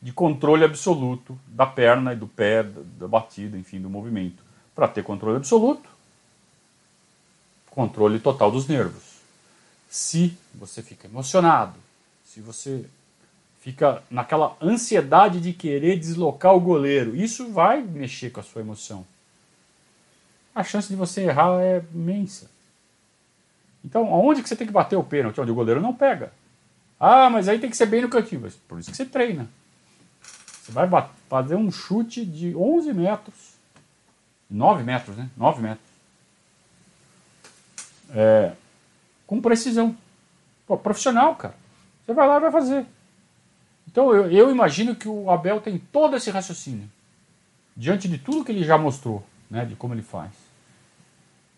de 0.00 0.12
controle 0.12 0.62
absoluto 0.62 1.36
da 1.44 1.66
perna 1.66 2.12
e 2.12 2.16
do 2.16 2.28
pé, 2.28 2.62
da 2.62 3.08
batida, 3.08 3.58
enfim, 3.58 3.80
do 3.80 3.90
movimento. 3.90 4.40
Para 4.72 4.86
ter 4.86 5.02
controle 5.02 5.38
absoluto, 5.38 5.88
controle 7.70 8.20
total 8.20 8.52
dos 8.52 8.68
nervos. 8.68 9.18
Se 9.90 10.38
você 10.54 10.80
fica 10.80 11.08
emocionado, 11.08 11.74
se 12.24 12.40
você 12.40 12.86
fica 13.64 14.02
naquela 14.10 14.54
ansiedade 14.60 15.40
de 15.40 15.54
querer 15.54 15.98
deslocar 15.98 16.54
o 16.54 16.60
goleiro, 16.60 17.16
isso 17.16 17.50
vai 17.50 17.80
mexer 17.80 18.28
com 18.28 18.40
a 18.40 18.42
sua 18.42 18.60
emoção. 18.60 19.06
A 20.54 20.62
chance 20.62 20.86
de 20.86 20.94
você 20.94 21.22
errar 21.22 21.58
é 21.62 21.82
imensa. 21.94 22.50
Então, 23.82 24.12
aonde 24.12 24.42
que 24.42 24.48
você 24.48 24.54
tem 24.54 24.66
que 24.66 24.72
bater 24.72 24.96
o 24.96 25.02
pênalti? 25.02 25.40
Onde 25.40 25.50
o 25.50 25.54
goleiro 25.54 25.80
não 25.80 25.94
pega. 25.94 26.30
Ah, 27.00 27.30
mas 27.30 27.48
aí 27.48 27.58
tem 27.58 27.70
que 27.70 27.76
ser 27.76 27.86
bem 27.86 28.02
no 28.02 28.08
cantinho. 28.10 28.52
Por 28.68 28.78
isso 28.78 28.90
que 28.90 28.96
você 28.96 29.06
treina. 29.06 29.48
Você 30.62 30.70
vai 30.70 30.86
fazer 31.28 31.54
um 31.54 31.72
chute 31.72 32.24
de 32.24 32.54
11 32.54 32.92
metros. 32.92 33.54
9 34.48 34.84
metros, 34.84 35.16
né? 35.16 35.28
9 35.36 35.62
metros 35.62 35.94
é, 38.14 38.52
com 39.26 39.40
precisão. 39.40 39.96
Pô, 40.66 40.76
profissional, 40.76 41.34
cara. 41.34 41.54
Você 42.04 42.12
vai 42.12 42.28
lá 42.28 42.36
e 42.36 42.40
vai 42.40 42.52
fazer. 42.52 42.86
Então 43.94 44.12
eu, 44.12 44.28
eu, 44.28 44.50
imagino 44.50 44.96
que 44.96 45.06
o 45.06 45.30
Abel 45.30 45.60
tem 45.60 45.78
todo 45.78 46.16
esse 46.16 46.28
raciocínio 46.28 46.90
diante 47.76 48.08
de 48.08 48.18
tudo 48.18 48.44
que 48.44 48.50
ele 48.50 48.64
já 48.64 48.76
mostrou, 48.76 49.24
né, 49.48 49.64
de 49.64 49.76
como 49.76 49.94
ele 49.94 50.02
faz. 50.02 50.32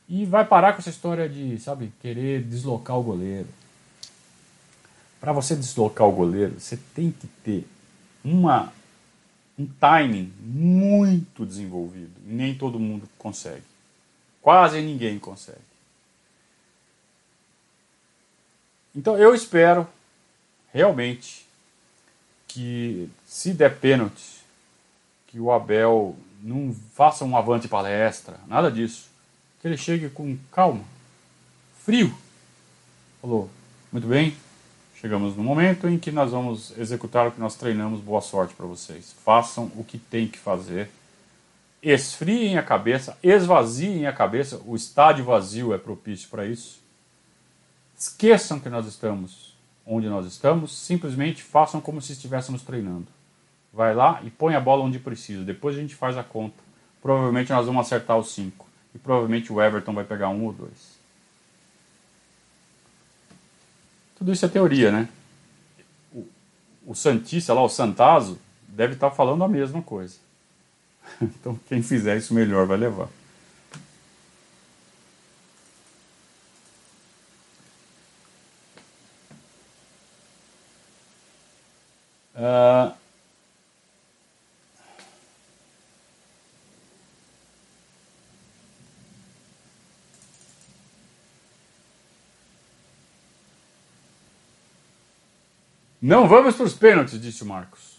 E 0.07 0.26
vai 0.26 0.45
parar 0.45 0.75
com 0.75 0.81
essa 0.81 0.90
história 0.90 1.26
de, 1.31 1.59
sabe, 1.59 1.90
querer 1.99 2.43
deslocar 2.43 2.99
o 2.99 3.02
goleiro. 3.02 3.49
Para 5.19 5.32
você 5.32 5.56
deslocar 5.56 6.06
o 6.06 6.13
goleiro, 6.13 6.60
você 6.60 6.78
tem 6.95 7.10
que 7.10 7.26
ter 7.43 7.67
uma 8.23 8.71
um 9.58 9.67
timing 9.80 10.30
muito 10.39 11.47
desenvolvido. 11.47 12.13
Nem 12.23 12.54
todo 12.54 12.78
mundo 12.78 13.08
consegue. 13.17 13.65
Quase 14.43 14.82
ninguém 14.82 15.19
consegue. 15.19 15.56
Então 18.95 19.17
eu 19.17 19.34
espero 19.34 19.89
realmente 20.71 21.46
que 22.56 23.10
se 23.26 23.52
der 23.52 23.78
pênalti, 23.78 24.40
que 25.26 25.38
o 25.38 25.52
Abel 25.52 26.16
não 26.42 26.75
faça 26.95 27.23
um 27.23 27.36
avante 27.36 27.69
palestra, 27.69 28.40
nada 28.47 28.73
disso. 28.73 29.10
Que 29.60 29.69
ele 29.69 29.76
chegue 29.76 30.08
com 30.08 30.38
calma, 30.50 30.82
frio. 31.84 32.16
Falou, 33.21 33.50
muito 33.92 34.08
bem, 34.08 34.34
chegamos 34.99 35.36
no 35.36 35.42
momento 35.42 35.86
em 35.86 35.99
que 35.99 36.10
nós 36.10 36.30
vamos 36.30 36.73
executar 36.78 37.28
o 37.28 37.32
que 37.32 37.38
nós 37.38 37.56
treinamos. 37.56 38.00
Boa 38.00 38.23
sorte 38.23 38.54
para 38.54 38.64
vocês. 38.64 39.14
Façam 39.23 39.71
o 39.76 39.84
que 39.84 39.99
tem 39.99 40.26
que 40.26 40.38
fazer. 40.38 40.88
Esfriem 41.82 42.56
a 42.56 42.62
cabeça, 42.62 43.19
esvaziem 43.23 44.06
a 44.06 44.14
cabeça. 44.14 44.62
O 44.64 44.75
estádio 44.75 45.26
vazio 45.26 45.75
é 45.75 45.78
propício 45.78 46.30
para 46.30 46.47
isso. 46.47 46.80
Esqueçam 47.99 48.58
que 48.58 48.71
nós 48.71 48.86
estamos 48.86 49.55
onde 49.86 50.08
nós 50.08 50.26
estamos, 50.26 50.76
simplesmente 50.76 51.42
façam 51.42 51.80
como 51.80 52.02
se 52.02 52.12
estivéssemos 52.12 52.62
treinando. 52.62 53.06
Vai 53.72 53.94
lá 53.94 54.20
e 54.25 54.30
põe 54.30 54.54
a 54.54 54.60
bola 54.60 54.82
onde 54.82 54.99
precisa. 54.99 55.44
Depois 55.44 55.76
a 55.76 55.80
gente 55.80 55.94
faz 55.94 56.16
a 56.18 56.25
conta. 56.25 56.56
Provavelmente 57.00 57.52
nós 57.52 57.66
vamos 57.66 57.86
acertar 57.86 58.18
os 58.18 58.32
cinco. 58.32 58.66
E 58.94 58.99
provavelmente 58.99 59.52
o 59.52 59.62
Everton 59.62 59.92
vai 59.92 60.04
pegar 60.04 60.28
um 60.30 60.44
ou 60.44 60.52
dois. 60.52 60.96
Tudo 64.18 64.32
isso 64.32 64.44
é 64.44 64.49
teoria, 64.49 64.90
né? 64.90 65.08
O, 66.12 66.26
o 66.86 66.94
Santista 66.94 67.52
lá, 67.52 67.62
o 67.62 67.68
Santazo, 67.68 68.38
deve 68.66 68.94
estar 68.94 69.10
falando 69.10 69.44
a 69.44 69.49
mesma 69.49 69.82
coisa. 69.82 70.16
Então 71.22 71.58
quem 71.68 71.82
fizer 71.82 72.16
isso 72.16 72.34
melhor 72.34 72.66
vai 72.66 72.76
levar. 72.76 73.08
Uh, 82.36 82.94
Não 96.06 96.28
vamos 96.28 96.54
para 96.54 96.66
os 96.66 96.72
pênaltis, 96.72 97.20
disse 97.20 97.42
o 97.42 97.46
Marcos. 97.46 97.99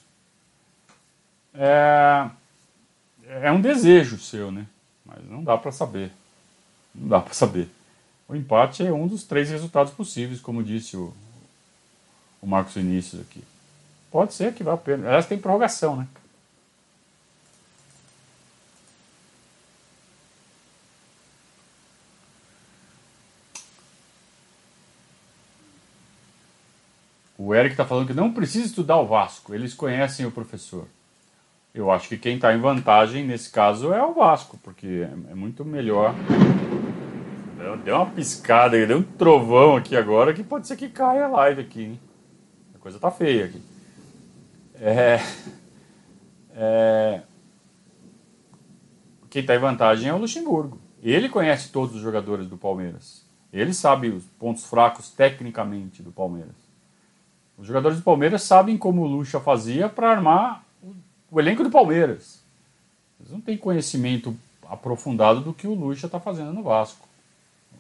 É, 1.54 2.30
é 3.26 3.52
um 3.52 3.60
desejo 3.60 4.18
seu, 4.18 4.50
né? 4.50 4.66
Mas 5.06 5.26
não 5.26 5.44
dá 5.44 5.58
para 5.58 5.74
saber. 5.74 6.10
Não 6.96 7.10
dá 7.10 7.20
para 7.20 7.34
saber. 7.34 7.68
O 8.26 8.34
empate 8.34 8.88
é 8.88 8.94
um 8.94 9.08
dos 9.08 9.26
três 9.26 9.50
resultados 9.50 9.92
possíveis, 9.92 10.40
como 10.40 10.64
disse 10.64 10.96
o, 10.96 11.14
o 12.42 12.48
Marcos 12.48 12.76
Vinícius 12.76 13.22
aqui. 13.22 13.44
Pode 14.18 14.34
ser 14.34 14.52
que 14.52 14.64
vá 14.64 14.74
a 14.74 14.78
pena. 14.78 15.06
Aliás, 15.06 15.28
tem 15.28 15.38
prorrogação, 15.38 15.96
né? 15.96 16.08
O 27.38 27.54
Eric 27.54 27.74
está 27.74 27.86
falando 27.86 28.08
que 28.08 28.14
não 28.16 28.34
precisa 28.34 28.66
estudar 28.66 28.98
o 28.98 29.06
Vasco, 29.06 29.54
eles 29.54 29.76
conhecem 29.76 30.26
o 30.26 30.32
professor. 30.32 30.88
Eu 31.72 31.92
acho 31.92 32.10
que 32.10 32.18
quem 32.18 32.38
está 32.38 32.52
em 32.56 32.60
vantagem 32.60 33.24
nesse 33.24 33.52
caso 33.52 33.94
é 33.94 34.04
o 34.04 34.16
Vasco, 34.16 34.58
porque 34.64 35.08
é 35.30 35.36
muito 35.36 35.64
melhor. 35.64 36.16
Deu 37.86 37.96
uma 37.98 38.08
piscada, 38.08 38.84
deu 38.84 38.98
um 38.98 39.04
trovão 39.04 39.76
aqui 39.76 39.96
agora 39.96 40.34
que 40.34 40.44
pode 40.44 40.66
ser 40.66 40.76
que 40.76 40.90
caia 40.90 41.26
a 41.26 41.28
live 41.28 41.62
aqui, 41.62 41.84
hein? 41.84 42.00
A 42.74 42.80
coisa 42.80 42.98
tá 42.98 43.12
feia 43.12 43.46
aqui. 43.46 43.77
É, 44.80 45.20
é, 46.56 47.22
quem 49.30 49.42
está 49.42 49.56
em 49.56 49.60
vantagem 49.60 50.10
é 50.10 50.14
o 50.14 50.18
Luxemburgo. 50.18 50.80
Ele 51.02 51.30
conhece 51.30 51.72
todos 51.72 51.96
os 51.96 52.02
jogadores 52.02 52.48
do 52.48 52.58
Palmeiras. 52.58 53.26
Ele 53.52 53.74
sabe 53.74 54.10
os 54.10 54.24
pontos 54.40 54.66
fracos 54.66 55.10
tecnicamente 55.10 56.04
do 56.04 56.12
Palmeiras. 56.12 56.56
Os 57.58 57.66
jogadores 57.66 57.98
do 57.98 58.04
Palmeiras 58.04 58.44
sabem 58.44 58.78
como 58.78 59.02
o 59.02 59.08
Lucha 59.08 59.40
fazia 59.40 59.90
para 59.90 60.12
armar 60.12 60.64
o, 61.32 61.40
elenco 61.40 61.64
do 61.64 61.72
Palmeiras. 61.72 62.44
Eles 63.20 63.32
não 63.32 63.42
têm 63.42 63.58
conhecimento 63.58 64.36
aprofundado 64.70 65.42
do 65.42 65.54
que 65.54 65.66
o 65.66 65.74
Lucha 65.74 66.06
está 66.06 66.20
fazendo 66.20 66.54
no 66.54 66.62
Vasco. 66.62 67.08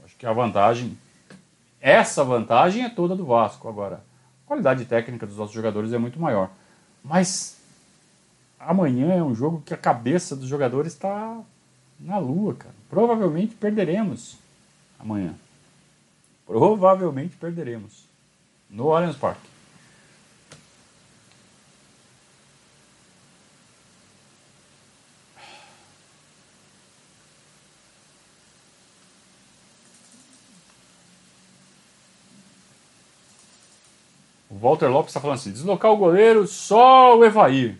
Acho 0.03 0.15
que 0.15 0.25
a 0.25 0.33
vantagem, 0.33 0.97
essa 1.79 2.23
vantagem 2.23 2.83
é 2.83 2.89
toda 2.89 3.15
do 3.15 3.25
Vasco. 3.25 3.67
Agora, 3.67 4.03
A 4.45 4.47
qualidade 4.47 4.85
técnica 4.85 5.27
dos 5.27 5.37
nossos 5.37 5.53
jogadores 5.53 5.93
é 5.93 5.97
muito 5.97 6.19
maior. 6.19 6.49
Mas 7.07 7.57
amanhã 8.59 9.13
é 9.13 9.23
um 9.23 9.33
jogo 9.33 9.63
que 9.65 9.73
a 9.73 9.77
cabeça 9.77 10.35
dos 10.35 10.47
jogadores 10.47 10.93
está 10.93 11.41
na 11.99 12.17
lua, 12.17 12.53
cara. 12.53 12.75
Provavelmente 12.89 13.55
perderemos 13.55 14.37
amanhã. 14.99 15.33
Provavelmente 16.45 17.35
perderemos 17.37 18.05
no 18.69 18.93
Allianz 18.93 19.15
Parque. 19.15 19.56
O 34.57 34.59
Walter 34.59 34.87
Lopes 34.87 35.11
está 35.11 35.19
falando 35.19 35.35
assim: 35.35 35.51
deslocar 35.51 35.91
o 35.91 35.97
goleiro 35.97 36.47
só 36.47 37.15
o 37.15 37.23
Evair. 37.23 37.77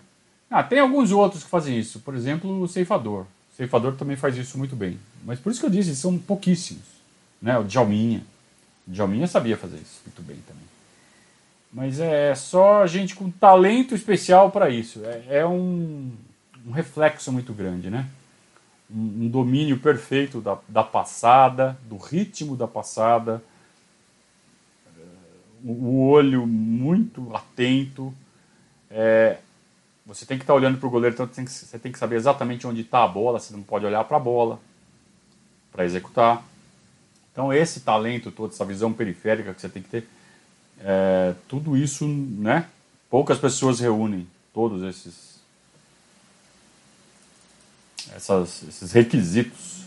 Ah, 0.50 0.64
tem 0.64 0.80
alguns 0.80 1.12
outros 1.12 1.44
que 1.44 1.50
fazem 1.50 1.78
isso. 1.78 2.00
Por 2.00 2.16
exemplo, 2.16 2.62
o 2.62 2.68
Ceifador. 2.68 3.22
O 3.22 3.56
Ceifador 3.58 3.96
também 3.96 4.16
faz 4.16 4.38
isso 4.38 4.58
muito 4.58 4.76
bem. 4.76 5.00
Mas 5.26 5.40
por 5.40 5.52
isso 5.52 5.60
que 5.60 5.66
eu 5.66 5.72
disse, 5.72 5.96
são 5.96 6.18
pouquíssimos. 6.18 6.84
Né? 7.42 7.58
O 7.58 7.64
Djalminha. 7.64 8.24
O 8.88 8.92
Djalminha 8.92 9.28
sabia 9.28 9.58
fazer 9.58 9.78
isso 9.78 10.02
muito 10.06 10.22
bem 10.22 10.38
também. 10.48 10.64
Mas 11.74 12.00
é 12.00 12.34
só 12.36 12.86
gente 12.88 13.16
com 13.16 13.30
talento 13.30 13.96
especial 13.96 14.52
para 14.52 14.70
isso. 14.70 15.02
É, 15.04 15.40
é 15.40 15.46
um, 15.46 16.12
um, 16.66 16.72
reflexo 16.72 17.32
muito 17.32 17.52
grande, 17.52 17.90
né? 17.90 18.08
Um, 18.90 19.26
um 19.26 19.28
domínio 19.28 19.80
perfeito 19.80 20.40
da, 20.40 20.58
da 20.68 20.84
passada, 20.84 21.78
do 21.90 21.98
ritmo 21.98 22.56
da 22.56 22.68
passada 22.68 23.44
o 25.64 26.08
olho 26.10 26.46
muito 26.46 27.36
atento. 27.36 28.14
É, 28.90 29.38
você 30.06 30.26
tem 30.26 30.38
que 30.38 30.44
estar 30.44 30.54
olhando 30.54 30.78
para 30.78 30.88
o 30.88 30.90
goleiro, 30.90 31.14
então 31.14 31.46
você 31.46 31.78
tem 31.78 31.92
que 31.92 32.00
saber 32.00 32.16
exatamente 32.16 32.66
onde 32.66 32.82
está 32.82 33.04
a 33.04 33.08
bola, 33.08 33.40
você 33.40 33.54
não 33.54 33.62
pode 33.62 33.86
olhar 33.86 34.04
para 34.06 34.18
a 34.18 34.20
bola 34.20 34.60
para 35.72 35.86
executar. 35.86 36.44
Então 37.32 37.54
esse 37.54 37.82
talento 37.82 38.32
todo, 38.32 38.52
essa 38.52 38.66
visão 38.66 38.94
periférica 38.94 39.54
que 39.54 39.62
você 39.62 39.70
tem 39.70 39.84
que 39.84 39.90
ter, 39.90 40.08
é, 40.80 41.34
tudo 41.48 41.76
isso, 41.76 42.08
né? 42.08 42.68
Poucas 43.10 43.38
pessoas 43.38 43.80
reúnem 43.80 44.28
todos 44.54 44.84
esses, 44.84 45.40
essas, 48.16 48.64
esses 48.64 48.92
requisitos. 48.92 49.87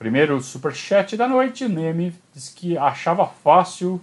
Primeiro 0.00 0.40
superchat 0.40 1.14
da 1.14 1.28
noite, 1.28 1.68
Neme 1.68 2.14
disse 2.32 2.54
que 2.54 2.78
achava 2.78 3.26
fácil 3.26 4.00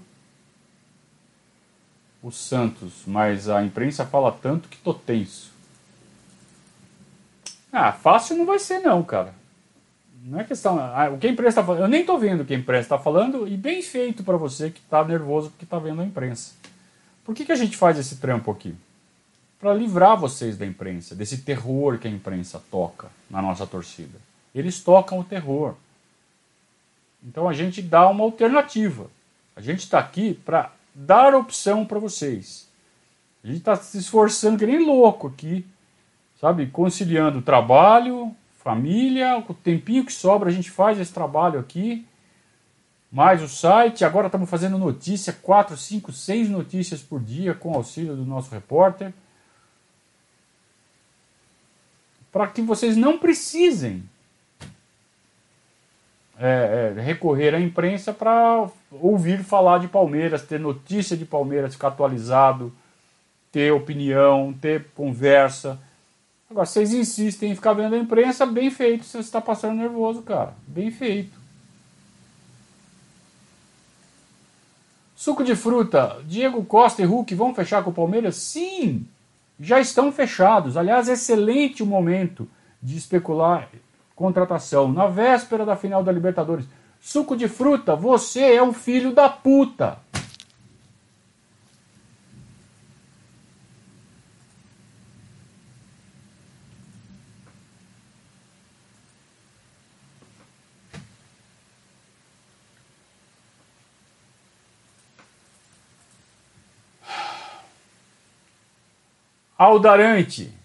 o 2.21 2.31
Santos, 2.31 3.01
mas 3.07 3.49
a 3.49 3.63
imprensa 3.63 4.05
fala 4.05 4.31
tanto 4.31 4.69
que 4.69 4.77
tô 4.77 4.93
tenso. 4.93 5.51
Ah, 7.73 7.91
fácil 7.91 8.37
não 8.37 8.45
vai 8.45 8.59
ser 8.59 8.77
não, 8.77 9.01
cara. 9.01 9.33
Não 10.23 10.39
é 10.39 10.43
questão. 10.43 10.77
Ah, 10.77 11.09
o 11.09 11.17
que 11.17 11.25
a 11.25 11.31
imprensa 11.31 11.61
tá 11.61 11.65
falando. 11.65 11.81
Eu 11.81 11.87
nem 11.87 12.05
tô 12.05 12.15
vendo 12.19 12.41
o 12.41 12.45
que 12.45 12.53
a 12.53 12.57
imprensa 12.57 12.83
está 12.83 12.99
falando 12.99 13.47
e 13.47 13.57
bem 13.57 13.81
feito 13.81 14.23
para 14.23 14.37
você 14.37 14.69
que 14.69 14.81
tá 14.81 15.03
nervoso 15.03 15.49
porque 15.49 15.65
tá 15.65 15.79
vendo 15.79 16.03
a 16.03 16.05
imprensa. 16.05 16.53
Por 17.25 17.33
que, 17.33 17.43
que 17.43 17.51
a 17.51 17.55
gente 17.55 17.75
faz 17.75 17.97
esse 17.97 18.17
trampo 18.17 18.51
aqui? 18.51 18.75
Para 19.59 19.73
livrar 19.73 20.15
vocês 20.15 20.59
da 20.59 20.65
imprensa, 20.67 21.15
desse 21.15 21.39
terror 21.39 21.97
que 21.97 22.07
a 22.07 22.11
imprensa 22.11 22.61
toca 22.69 23.07
na 23.31 23.41
nossa 23.41 23.65
torcida. 23.65 24.19
Eles 24.53 24.79
tocam 24.79 25.17
o 25.17 25.23
terror. 25.23 25.73
Então 27.23 27.47
a 27.47 27.53
gente 27.53 27.81
dá 27.81 28.07
uma 28.07 28.23
alternativa. 28.23 29.09
A 29.55 29.61
gente 29.61 29.79
está 29.79 29.99
aqui 29.99 30.33
para 30.33 30.71
dar 30.93 31.35
opção 31.35 31.85
para 31.85 31.99
vocês. 31.99 32.67
A 33.43 33.47
gente 33.47 33.59
está 33.59 33.75
se 33.75 33.97
esforçando 33.97 34.57
que 34.57 34.65
nem 34.65 34.85
louco 34.85 35.27
aqui, 35.27 35.65
sabe? 36.39 36.67
Conciliando 36.67 37.41
trabalho, 37.41 38.35
família, 38.57 39.37
o 39.37 39.53
tempinho 39.53 40.05
que 40.05 40.11
sobra 40.11 40.49
a 40.49 40.51
gente 40.51 40.69
faz 40.69 40.99
esse 40.99 41.13
trabalho 41.13 41.59
aqui, 41.59 42.05
mais 43.11 43.41
o 43.41 43.47
site. 43.47 44.03
Agora 44.03 44.27
estamos 44.27 44.49
fazendo 44.49 44.77
notícia, 44.77 45.31
4, 45.31 45.77
5, 45.77 46.11
6 46.11 46.49
notícias 46.49 47.01
por 47.01 47.21
dia 47.21 47.53
com 47.53 47.73
auxílio 47.73 48.15
do 48.15 48.25
nosso 48.25 48.51
repórter. 48.51 49.13
Para 52.31 52.47
que 52.47 52.61
vocês 52.61 52.97
não 52.97 53.17
precisem 53.17 54.03
é, 56.39 56.93
é, 56.95 57.01
recorrer 57.01 57.55
à 57.55 57.59
imprensa 57.59 58.13
para 58.13 58.67
ouvir 58.91 59.43
falar 59.43 59.79
de 59.79 59.87
Palmeiras, 59.87 60.43
ter 60.43 60.59
notícia 60.59 61.17
de 61.17 61.25
Palmeiras, 61.25 61.73
ficar 61.73 61.89
atualizado, 61.89 62.71
ter 63.51 63.71
opinião, 63.71 64.53
ter 64.53 64.85
conversa. 64.95 65.79
Agora, 66.49 66.65
vocês 66.65 66.93
insistem 66.93 67.51
em 67.51 67.55
ficar 67.55 67.73
vendo 67.73 67.95
a 67.95 67.97
imprensa, 67.97 68.45
bem 68.45 68.69
feito. 68.69 69.03
Você 69.03 69.19
está 69.19 69.41
passando 69.41 69.77
nervoso, 69.77 70.21
cara. 70.21 70.53
Bem 70.67 70.91
feito. 70.91 71.35
Suco 75.15 75.43
de 75.43 75.55
fruta. 75.55 76.21
Diego 76.25 76.63
Costa 76.63 77.01
e 77.01 77.05
Hulk 77.05 77.33
vão 77.33 77.53
fechar 77.53 77.83
com 77.83 77.89
o 77.89 77.93
Palmeiras? 77.93 78.35
Sim! 78.35 79.07
Já 79.59 79.79
estão 79.79 80.11
fechados. 80.11 80.77
Aliás, 80.77 81.09
excelente 81.09 81.81
o 81.81 81.85
momento 81.87 82.47
de 82.81 82.95
especular 82.95 83.67
contratação 84.17 84.91
na 84.91 85.05
véspera 85.05 85.63
da 85.63 85.75
final 85.75 86.03
da 86.03 86.11
Libertadores. 86.11 86.65
Suco 86.99 87.37
de 87.37 87.47
fruta, 87.47 87.95
você 87.95 88.55
é 88.55 88.63
um 88.63 88.73
filho 88.73 89.13
da 89.13 89.29
puta. 89.29 89.99
Aldarante. 109.55 110.56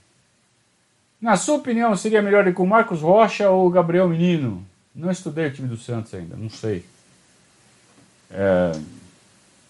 Na 1.22 1.36
sua 1.36 1.54
opinião, 1.54 1.96
seria 1.96 2.20
melhor 2.20 2.48
ir 2.48 2.52
com 2.52 2.64
o 2.64 2.68
Marcos 2.68 3.00
Rocha 3.00 3.48
ou 3.48 3.68
o 3.68 3.70
Gabriel 3.70 4.08
Menino? 4.08 4.66
Não 4.92 5.08
estudei 5.08 5.46
o 5.46 5.52
time 5.52 5.68
do 5.68 5.76
Santos 5.76 6.12
ainda, 6.12 6.36
não 6.36 6.50
sei. 6.50 6.84
É, 8.28 8.72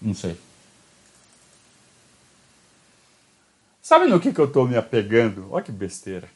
não 0.01 0.15
sei. 0.15 0.41
Sabe 3.83 4.07
no 4.07 4.19
que, 4.19 4.33
que 4.33 4.41
eu 4.41 4.47
estou 4.47 4.67
me 4.67 4.79
apegando? 4.79 5.47
Olha 5.51 5.63
que 5.63 5.71
besteira. 5.71 6.27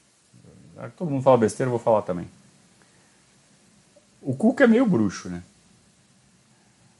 Todo 0.98 1.10
mundo 1.10 1.22
fala 1.22 1.38
besteira, 1.38 1.68
eu 1.68 1.76
vou 1.76 1.80
falar 1.80 2.02
também. 2.02 2.28
O 4.20 4.36
Cuca 4.36 4.64
é 4.64 4.66
meio 4.66 4.84
bruxo, 4.84 5.30
né? 5.30 5.42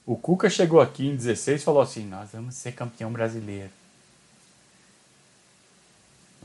O 0.07 0.17
Cuca 0.17 0.49
chegou 0.49 0.81
aqui 0.81 1.07
em 1.07 1.17
16 1.17 1.61
e 1.61 1.65
falou 1.65 1.83
assim: 1.83 2.07
Nós 2.07 2.31
vamos 2.33 2.55
ser 2.55 2.73
campeão 2.73 3.13
brasileiro. 3.13 3.71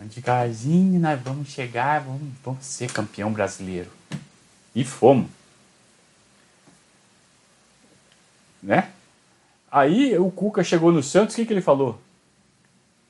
Devagarzinho 0.06 1.00
nós 1.00 1.22
vamos 1.22 1.50
chegar, 1.50 2.02
vamos, 2.02 2.34
vamos 2.44 2.66
ser 2.66 2.92
campeão 2.92 3.32
brasileiro. 3.32 3.92
E 4.74 4.84
fomos. 4.84 5.30
Né? 8.64 8.92
Aí 9.72 10.18
o 10.18 10.32
Cuca 10.32 10.64
chegou 10.64 10.92
no 10.92 11.04
Santos, 11.04 11.34
o 11.34 11.36
que, 11.36 11.46
que 11.46 11.54
ele 11.54 11.62
falou? 11.62 12.02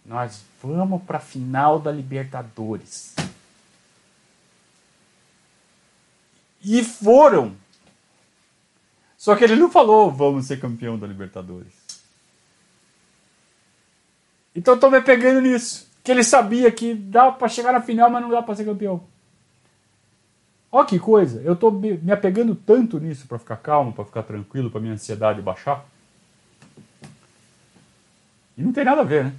Nós 0.06 0.44
vamos 0.62 1.02
para 1.04 1.18
a 1.18 1.22
final 1.22 1.80
da 1.80 1.92
Libertadores. 1.92 3.16
E 6.64 6.84
foram. 6.84 7.56
Só 9.18 9.36
que 9.36 9.44
ele 9.44 9.56
não 9.56 9.72
falou 9.72 10.12
vamos 10.12 10.48
ser 10.48 10.60
campeão 10.60 10.98
da 10.98 11.08
Libertadores. 11.08 11.74
Então 14.54 14.74
eu 14.74 14.80
tô 14.80 14.90
me 14.90 15.02
pegando 15.02 15.42
nisso 15.42 15.91
que 16.04 16.12
ele 16.12 16.24
sabia 16.24 16.72
que 16.72 16.94
dá 16.94 17.32
para 17.32 17.48
chegar 17.48 17.72
na 17.72 17.82
final, 17.82 18.10
mas 18.10 18.22
não 18.22 18.30
dá 18.30 18.42
para 18.42 18.56
ser 18.56 18.66
campeão. 18.66 19.04
Olha 20.72 20.88
que 20.88 20.98
coisa, 20.98 21.42
eu 21.42 21.56
tô 21.56 21.70
me 21.70 22.12
apegando 22.12 22.56
tanto 22.56 22.98
nisso 23.00 23.28
para 23.28 23.38
ficar 23.38 23.58
calmo, 23.58 23.92
para 23.92 24.06
ficar 24.06 24.24
tranquilo, 24.24 24.72
para 24.72 24.80
minha 24.80 24.94
ansiedade 24.94 25.42
baixar. 25.42 25.86
E 28.58 28.64
não 28.64 28.72
tem 28.72 28.86
nada 28.86 29.02
a 29.02 29.04
ver, 29.04 29.26
né? 29.26 29.34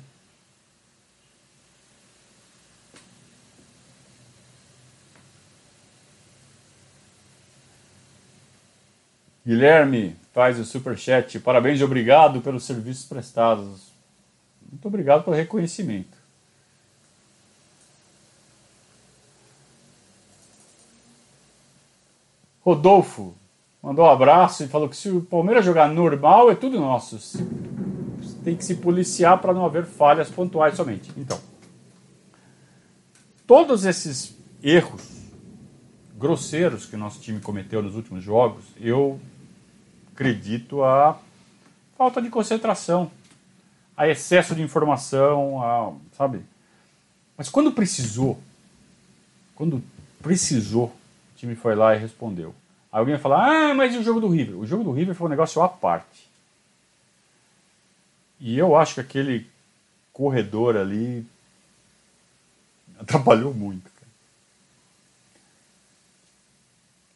Guilherme 9.45 10.17
faz 10.33 10.59
o 10.59 10.65
super 10.65 10.97
chat. 10.97 11.41
Parabéns 11.41 11.81
e 11.81 11.85
obrigado 11.85 12.41
pelos 12.41 12.65
serviços 12.65 13.07
prestados. 13.07 13.91
Muito 14.71 14.87
obrigado 14.87 15.25
pelo 15.25 15.35
reconhecimento. 15.35 16.22
Rodolfo, 22.65 23.35
mandou 23.83 24.05
um 24.05 24.11
abraço 24.11 24.63
e 24.63 24.69
falou 24.69 24.89
que 24.89 24.97
se 24.97 25.11
o 25.11 25.21
Palmeiras 25.21 25.65
jogar 25.65 25.89
normal 25.89 26.51
é 26.51 26.55
tudo 26.55 26.79
nosso. 26.79 27.19
Tem 28.45 28.57
que 28.57 28.65
se 28.65 28.77
policiar 28.77 29.41
para 29.41 29.53
não 29.53 29.65
haver 29.65 29.85
falhas 29.85 30.31
pontuais 30.31 30.77
somente. 30.77 31.11
Então, 31.17 31.39
todos 33.47 33.85
esses 33.85 34.37
erros 34.63 35.23
grosseiros 36.17 36.87
que 36.87 36.97
nosso 36.97 37.21
time 37.21 37.41
cometeu 37.41 37.83
nos 37.83 37.97
últimos 37.97 38.23
jogos, 38.23 38.65
eu 38.81 39.19
acredito 40.13 40.85
a 40.85 41.19
falta 41.99 42.23
de 42.23 42.31
concentração, 42.31 43.11
a 43.97 44.09
excesso 44.09 44.55
de 44.55 44.63
informação, 44.63 45.61
a, 45.61 45.93
sabe? 46.17 46.43
Mas 47.37 47.49
quando 47.49 47.73
precisou, 47.73 48.39
quando 49.57 49.83
precisou, 50.21 50.93
time 51.43 51.57
foi 51.57 51.75
lá 51.75 51.95
e 51.95 51.99
respondeu. 51.99 52.55
Alguém 52.91 53.15
vai 53.15 53.23
falar, 53.23 53.71
ah, 53.71 53.75
mas 53.75 53.93
e 53.93 53.99
o 53.99 54.03
jogo 54.03 54.21
do 54.21 54.29
River? 54.29 54.57
O 54.57 54.67
jogo 54.67 54.85
do 54.85 54.93
River 54.93 55.15
foi 55.15 55.27
um 55.27 55.31
negócio 55.31 55.61
à 55.61 55.69
parte. 55.69 56.31
E 58.39 58.57
eu 58.57 58.77
acho 58.77 58.95
que 58.95 59.01
aquele 59.01 59.47
corredor 60.13 60.77
ali 60.77 61.27
atrapalhou 62.99 63.53
muito. 63.53 63.91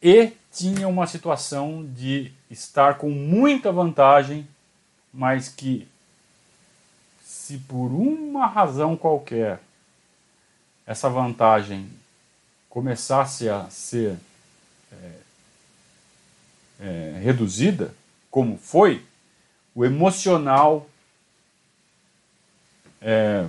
E 0.03 0.33
tinha 0.51 0.87
uma 0.87 1.07
situação 1.07 1.85
de 1.85 2.31
estar 2.51 2.97
com 2.97 3.09
muita 3.09 3.71
vantagem, 3.71 4.47
mas 5.13 5.47
que 5.47 5.87
se 7.23 7.57
por 7.59 7.87
uma 7.87 8.45
razão 8.45 8.97
qualquer 8.97 9.59
essa 10.85 11.09
vantagem 11.09 11.89
começasse 12.77 13.49
a 13.49 13.67
ser 13.71 14.19
é, 14.91 15.11
é, 16.79 17.19
reduzida, 17.23 17.91
como 18.29 18.55
foi, 18.55 19.03
o 19.73 19.83
emocional 19.83 20.87
é, 23.01 23.47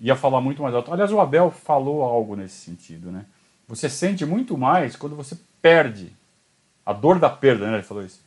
ia 0.00 0.16
falar 0.16 0.40
muito 0.40 0.60
mais 0.60 0.74
alto. 0.74 0.92
Aliás, 0.92 1.12
o 1.12 1.20
Abel 1.20 1.52
falou 1.52 2.02
algo 2.02 2.34
nesse 2.34 2.56
sentido, 2.56 3.12
né? 3.12 3.24
Você 3.68 3.88
sente 3.88 4.26
muito 4.26 4.58
mais 4.58 4.96
quando 4.96 5.14
você 5.14 5.38
perde. 5.62 6.10
A 6.84 6.92
dor 6.92 7.20
da 7.20 7.30
perda, 7.30 7.70
né? 7.70 7.74
Ele 7.74 7.84
falou 7.84 8.04
isso. 8.04 8.20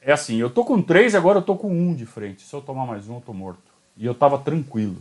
É 0.00 0.10
assim, 0.10 0.38
eu 0.38 0.50
tô 0.50 0.64
com 0.64 0.82
três, 0.82 1.14
agora 1.14 1.38
eu 1.38 1.42
tô 1.42 1.54
com 1.54 1.70
um 1.70 1.94
de 1.94 2.06
frente. 2.06 2.42
Se 2.42 2.52
eu 2.52 2.60
tomar 2.60 2.86
mais 2.86 3.08
um, 3.08 3.14
eu 3.14 3.20
tô 3.20 3.32
morto. 3.32 3.62
E 3.96 4.04
eu 4.04 4.16
tava 4.16 4.36
tranquilo. 4.36 5.00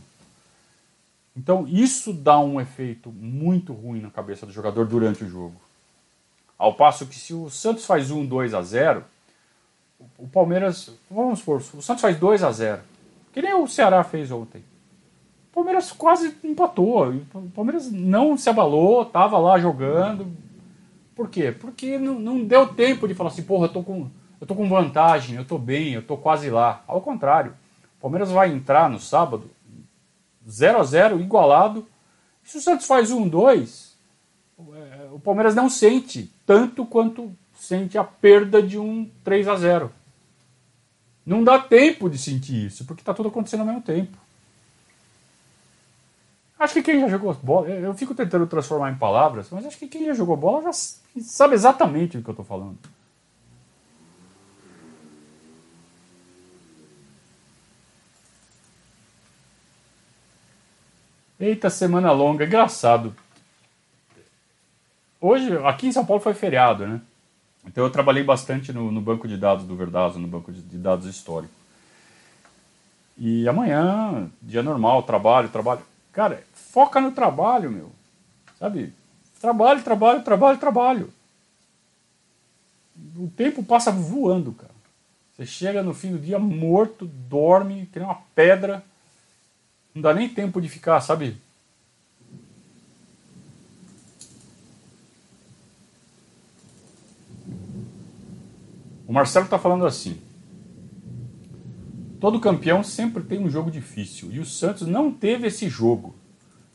Então, 1.35 1.65
isso 1.67 2.11
dá 2.11 2.39
um 2.39 2.59
efeito 2.59 3.09
muito 3.11 3.73
ruim 3.73 4.01
na 4.01 4.09
cabeça 4.09 4.45
do 4.45 4.51
jogador 4.51 4.85
durante 4.85 5.23
o 5.23 5.29
jogo. 5.29 5.55
Ao 6.57 6.73
passo 6.73 7.07
que 7.07 7.15
se 7.15 7.33
o 7.33 7.49
Santos 7.49 7.85
faz 7.85 8.11
um 8.11 8.25
2 8.25 8.53
a 8.53 8.61
0 8.61 9.03
o 10.17 10.27
Palmeiras, 10.27 10.91
vamos 11.09 11.39
supor, 11.39 11.57
o 11.57 11.81
Santos 11.81 12.01
faz 12.01 12.17
2 12.17 12.43
a 12.43 12.51
0 12.51 12.81
que 13.33 13.41
nem 13.41 13.53
o 13.53 13.67
Ceará 13.67 14.03
fez 14.03 14.31
ontem. 14.31 14.63
O 15.51 15.55
Palmeiras 15.55 15.91
quase 15.91 16.35
empatou. 16.43 17.09
O 17.33 17.49
Palmeiras 17.53 17.91
não 17.91 18.37
se 18.37 18.49
abalou, 18.49 19.03
estava 19.03 19.37
lá 19.37 19.57
jogando. 19.57 20.27
Por 21.15 21.29
quê? 21.29 21.51
Porque 21.51 21.97
não, 21.97 22.19
não 22.19 22.43
deu 22.43 22.67
tempo 22.67 23.07
de 23.07 23.13
falar 23.13 23.29
assim, 23.29 23.43
porra, 23.43 23.65
eu 23.65 23.73
tô 23.73 23.83
com, 23.83 24.09
eu 24.39 24.47
tô 24.47 24.55
com 24.55 24.67
vantagem, 24.67 25.35
eu 25.35 25.45
tô 25.45 25.57
bem, 25.57 25.93
eu 25.93 26.01
tô 26.01 26.17
quase 26.17 26.49
lá. 26.49 26.83
Ao 26.87 27.01
contrário, 27.01 27.53
o 27.97 28.01
Palmeiras 28.01 28.31
vai 28.31 28.51
entrar 28.51 28.89
no 28.89 28.99
sábado 28.99 29.49
0 30.51 30.79
a 30.79 30.83
0 30.83 31.19
igualado. 31.19 31.87
Se 32.43 32.57
o 32.57 32.61
Santos 32.61 32.85
faz 32.85 33.11
1 33.11 33.27
2, 33.27 33.95
o 35.11 35.19
Palmeiras 35.19 35.55
não 35.55 35.69
sente 35.69 36.31
tanto 36.45 36.85
quanto 36.85 37.35
sente 37.55 37.97
a 37.97 38.03
perda 38.03 38.61
de 38.61 38.77
um 38.77 39.09
3 39.23 39.47
a 39.47 39.55
0. 39.55 39.91
Não 41.25 41.43
dá 41.43 41.59
tempo 41.59 42.09
de 42.09 42.17
sentir 42.17 42.65
isso, 42.65 42.85
porque 42.85 43.01
está 43.01 43.13
tudo 43.13 43.29
acontecendo 43.29 43.61
ao 43.61 43.67
mesmo 43.67 43.81
tempo. 43.81 44.17
Acho 46.57 46.75
que 46.75 46.83
quem 46.83 46.99
já 46.99 47.07
jogou 47.07 47.33
bola, 47.33 47.69
eu 47.69 47.93
fico 47.95 48.13
tentando 48.13 48.45
transformar 48.45 48.91
em 48.91 48.95
palavras, 48.95 49.47
mas 49.49 49.65
acho 49.65 49.79
que 49.79 49.87
quem 49.87 50.05
já 50.05 50.13
jogou 50.13 50.37
bola 50.37 50.61
já 50.61 50.71
sabe 51.21 51.55
exatamente 51.55 52.17
do 52.17 52.23
que 52.23 52.29
eu 52.29 52.33
estou 52.33 52.45
falando. 52.45 52.77
Eita, 61.41 61.71
semana 61.71 62.11
longa, 62.11 62.45
engraçado. 62.45 63.15
Hoje, 65.19 65.57
aqui 65.65 65.87
em 65.87 65.91
São 65.91 66.05
Paulo 66.05 66.21
foi 66.21 66.35
feriado, 66.35 66.85
né? 66.85 67.01
Então 67.65 67.83
eu 67.83 67.89
trabalhei 67.89 68.23
bastante 68.23 68.71
no, 68.71 68.91
no 68.91 69.01
banco 69.01 69.27
de 69.27 69.37
dados 69.37 69.65
do 69.65 69.75
Verdazo, 69.75 70.19
no 70.19 70.27
banco 70.27 70.51
de, 70.51 70.61
de 70.61 70.77
dados 70.77 71.07
histórico. 71.07 71.51
E 73.17 73.47
amanhã, 73.49 74.29
dia 74.39 74.61
normal, 74.61 75.01
trabalho, 75.01 75.49
trabalho. 75.49 75.81
Cara, 76.13 76.43
foca 76.53 77.01
no 77.01 77.11
trabalho, 77.11 77.71
meu. 77.71 77.91
Sabe? 78.59 78.93
Trabalho, 79.39 79.81
trabalho, 79.81 80.21
trabalho, 80.21 80.59
trabalho. 80.59 81.13
O 83.17 83.27
tempo 83.29 83.63
passa 83.63 83.91
voando, 83.91 84.51
cara. 84.51 84.75
Você 85.35 85.47
chega 85.47 85.81
no 85.81 85.95
fim 85.95 86.11
do 86.11 86.19
dia 86.19 86.37
morto, 86.37 87.07
dorme, 87.07 87.89
nem 87.95 88.05
uma 88.05 88.21
pedra. 88.35 88.83
Não 89.93 90.01
dá 90.01 90.13
nem 90.13 90.29
tempo 90.29 90.61
de 90.61 90.69
ficar, 90.69 91.01
sabe? 91.01 91.37
O 99.07 99.13
Marcelo 99.13 99.45
está 99.45 99.59
falando 99.59 99.85
assim. 99.85 100.21
Todo 102.21 102.39
campeão 102.39 102.83
sempre 102.83 103.23
tem 103.23 103.39
um 103.39 103.49
jogo 103.49 103.69
difícil 103.69 104.31
e 104.31 104.39
o 104.39 104.45
Santos 104.45 104.87
não 104.87 105.11
teve 105.11 105.47
esse 105.47 105.67
jogo. 105.67 106.15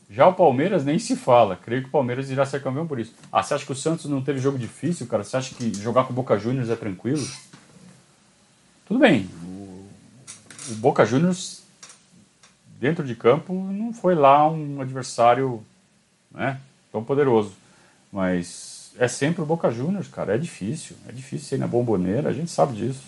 Já 0.09 0.27
o 0.27 0.33
Palmeiras 0.33 0.85
nem 0.85 0.99
se 0.99 1.15
fala. 1.15 1.55
Creio 1.55 1.81
que 1.81 1.87
o 1.89 1.91
Palmeiras 1.91 2.29
irá 2.29 2.45
ser 2.45 2.61
campeão 2.61 2.85
por 2.85 2.99
isso. 2.99 3.13
Ah, 3.31 3.41
você 3.41 3.53
acha 3.53 3.65
que 3.65 3.71
o 3.71 3.75
Santos 3.75 4.05
não 4.05 4.21
teve 4.21 4.39
jogo 4.39 4.57
difícil, 4.57 5.07
cara? 5.07 5.23
Você 5.23 5.35
acha 5.35 5.55
que 5.55 5.73
jogar 5.79 6.03
com 6.03 6.13
o 6.13 6.15
Boca 6.15 6.37
Juniors 6.37 6.69
é 6.69 6.75
tranquilo? 6.75 7.25
Tudo 8.87 8.99
bem. 8.99 9.29
O, 9.43 9.85
Boca 10.75 11.05
Juniors, 11.05 11.63
dentro 12.79 13.03
de 13.03 13.15
campo, 13.15 13.53
não 13.53 13.93
foi 13.93 14.15
lá 14.15 14.49
um 14.49 14.81
adversário 14.81 15.63
né, 16.31 16.59
tão 16.91 17.03
poderoso. 17.03 17.53
Mas 18.11 18.91
é 18.97 19.07
sempre 19.07 19.41
o 19.41 19.45
Boca 19.45 19.71
Juniors, 19.71 20.07
cara. 20.07 20.35
É 20.35 20.37
difícil. 20.37 20.95
É 21.07 21.11
difícil 21.11 21.47
ser 21.47 21.57
na 21.57 21.67
bomboneira, 21.67 22.29
a 22.29 22.33
gente 22.33 22.51
sabe 22.51 22.75
disso. 22.75 23.03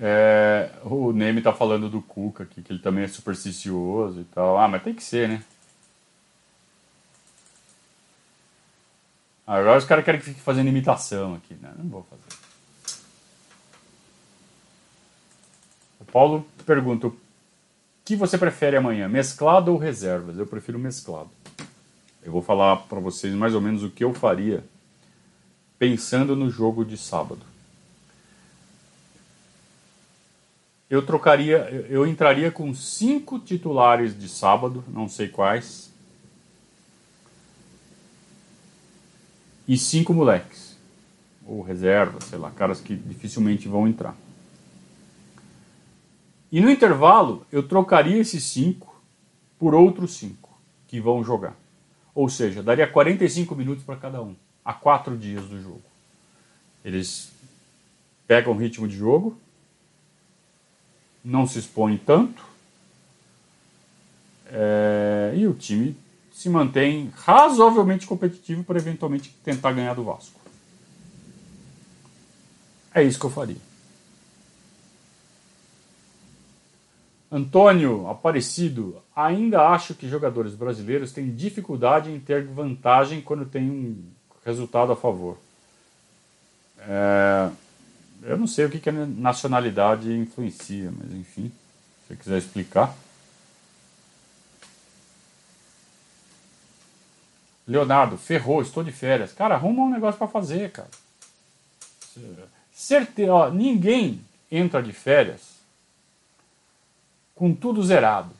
É, 0.00 0.70
o 0.84 1.12
Neme 1.12 1.42
tá 1.42 1.52
falando 1.52 1.88
do 1.88 2.00
Cuca 2.00 2.44
aqui, 2.44 2.62
que 2.62 2.72
ele 2.72 2.78
também 2.78 3.02
é 3.02 3.08
supersticioso 3.08 4.20
e 4.20 4.24
tal. 4.24 4.56
Ah, 4.58 4.68
mas 4.68 4.82
tem 4.82 4.94
que 4.94 5.02
ser, 5.02 5.28
né? 5.28 5.42
Agora 9.48 9.78
os 9.78 9.84
caras 9.84 10.04
querem 10.04 10.20
que 10.20 10.26
fique 10.26 10.40
fazendo 10.40 10.68
imitação 10.68 11.34
aqui, 11.34 11.54
né? 11.54 11.72
Não 11.78 11.88
vou 11.88 12.02
fazer. 12.04 12.22
O 15.98 16.04
Paulo 16.04 16.46
pergunta: 16.66 17.06
o 17.06 17.16
que 18.04 18.14
você 18.14 18.36
prefere 18.36 18.76
amanhã, 18.76 19.08
mesclado 19.08 19.72
ou 19.72 19.78
reservas? 19.78 20.38
Eu 20.38 20.46
prefiro 20.46 20.78
mesclado. 20.78 21.30
Eu 22.22 22.30
vou 22.30 22.42
falar 22.42 22.76
para 22.76 23.00
vocês 23.00 23.34
mais 23.34 23.54
ou 23.54 23.60
menos 23.60 23.82
o 23.82 23.90
que 23.90 24.04
eu 24.04 24.12
faria 24.12 24.62
pensando 25.78 26.36
no 26.36 26.50
jogo 26.50 26.84
de 26.84 26.98
sábado. 26.98 27.40
eu 30.90 31.04
trocaria, 31.04 31.86
eu 31.90 32.06
entraria 32.06 32.50
com 32.50 32.72
cinco 32.72 33.38
titulares 33.38 34.18
de 34.18 34.28
sábado, 34.28 34.82
não 34.88 35.08
sei 35.08 35.28
quais, 35.28 35.92
e 39.68 39.76
cinco 39.76 40.14
moleques, 40.14 40.76
ou 41.46 41.60
reserva, 41.60 42.18
sei 42.22 42.38
lá, 42.38 42.50
caras 42.50 42.80
que 42.80 42.96
dificilmente 42.96 43.68
vão 43.68 43.86
entrar. 43.86 44.16
E 46.50 46.60
no 46.62 46.70
intervalo, 46.70 47.46
eu 47.52 47.62
trocaria 47.62 48.18
esses 48.18 48.42
cinco 48.42 48.98
por 49.58 49.74
outros 49.74 50.14
cinco 50.14 50.58
que 50.86 50.98
vão 50.98 51.22
jogar. 51.22 51.54
Ou 52.14 52.30
seja, 52.30 52.62
daria 52.62 52.86
45 52.86 53.54
minutos 53.54 53.84
para 53.84 53.96
cada 53.96 54.22
um, 54.22 54.34
a 54.64 54.72
quatro 54.72 55.16
dias 55.16 55.44
do 55.44 55.60
jogo. 55.60 55.82
Eles 56.82 57.30
pegam 58.26 58.56
ritmo 58.56 58.88
de 58.88 58.96
jogo, 58.96 59.36
não 61.22 61.46
se 61.46 61.58
expõe 61.58 61.98
tanto 61.98 62.42
é, 64.46 65.34
e 65.36 65.46
o 65.46 65.52
time 65.52 65.94
se 66.38 66.48
mantém 66.48 67.10
razoavelmente 67.16 68.06
competitivo 68.06 68.62
para 68.62 68.78
eventualmente 68.78 69.36
tentar 69.42 69.72
ganhar 69.72 69.94
do 69.94 70.04
Vasco. 70.04 70.38
É 72.94 73.02
isso 73.02 73.18
que 73.18 73.26
eu 73.26 73.30
faria. 73.30 73.56
Antônio 77.28 78.06
Aparecido, 78.06 79.02
ainda 79.16 79.68
acho 79.70 79.94
que 79.94 80.08
jogadores 80.08 80.54
brasileiros 80.54 81.10
têm 81.10 81.34
dificuldade 81.34 82.12
em 82.12 82.20
ter 82.20 82.44
vantagem 82.44 83.20
quando 83.20 83.44
tem 83.44 83.68
um 83.68 84.00
resultado 84.46 84.92
a 84.92 84.96
favor. 84.96 85.36
É, 86.78 87.50
eu 88.22 88.38
não 88.38 88.46
sei 88.46 88.64
o 88.64 88.70
que, 88.70 88.78
que 88.78 88.88
a 88.88 88.92
nacionalidade 88.92 90.16
influencia, 90.16 90.92
mas 90.96 91.10
enfim, 91.10 91.50
se 92.06 92.14
você 92.14 92.16
quiser 92.16 92.38
explicar. 92.38 92.96
Leonardo, 97.68 98.16
ferrou, 98.16 98.62
estou 98.62 98.82
de 98.82 98.90
férias. 98.90 99.32
Cara, 99.34 99.54
arruma 99.54 99.82
um 99.82 99.90
negócio 99.90 100.18
para 100.18 100.26
fazer, 100.26 100.72
cara. 100.72 100.88
Certeza, 102.72 103.32
ó, 103.32 103.50
ninguém 103.50 104.24
entra 104.50 104.82
de 104.82 104.92
férias 104.92 105.58
com 107.34 107.54
tudo 107.54 107.84
zerado. 107.84 108.30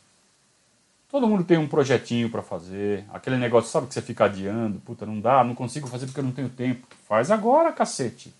Todo 1.11 1.27
mundo 1.27 1.45
tem 1.45 1.59
um 1.59 1.69
projetinho 1.69 2.31
para 2.31 2.43
fazer, 2.43 3.05
aquele 3.12 3.37
negócio, 3.37 3.71
sabe 3.71 3.87
que 3.87 3.95
você 3.95 4.03
fica 4.03 4.25
adiando, 4.25 4.81
puta, 4.81 5.07
não 5.07 5.21
dá, 5.21 5.45
não 5.45 5.55
consigo 5.55 5.87
fazer 5.87 6.07
porque 6.07 6.21
eu 6.21 6.25
não 6.25 6.33
tenho 6.33 6.49
tempo. 6.49 6.87
Faz 7.07 7.31
agora, 7.31 7.73
cacete. 7.73 8.33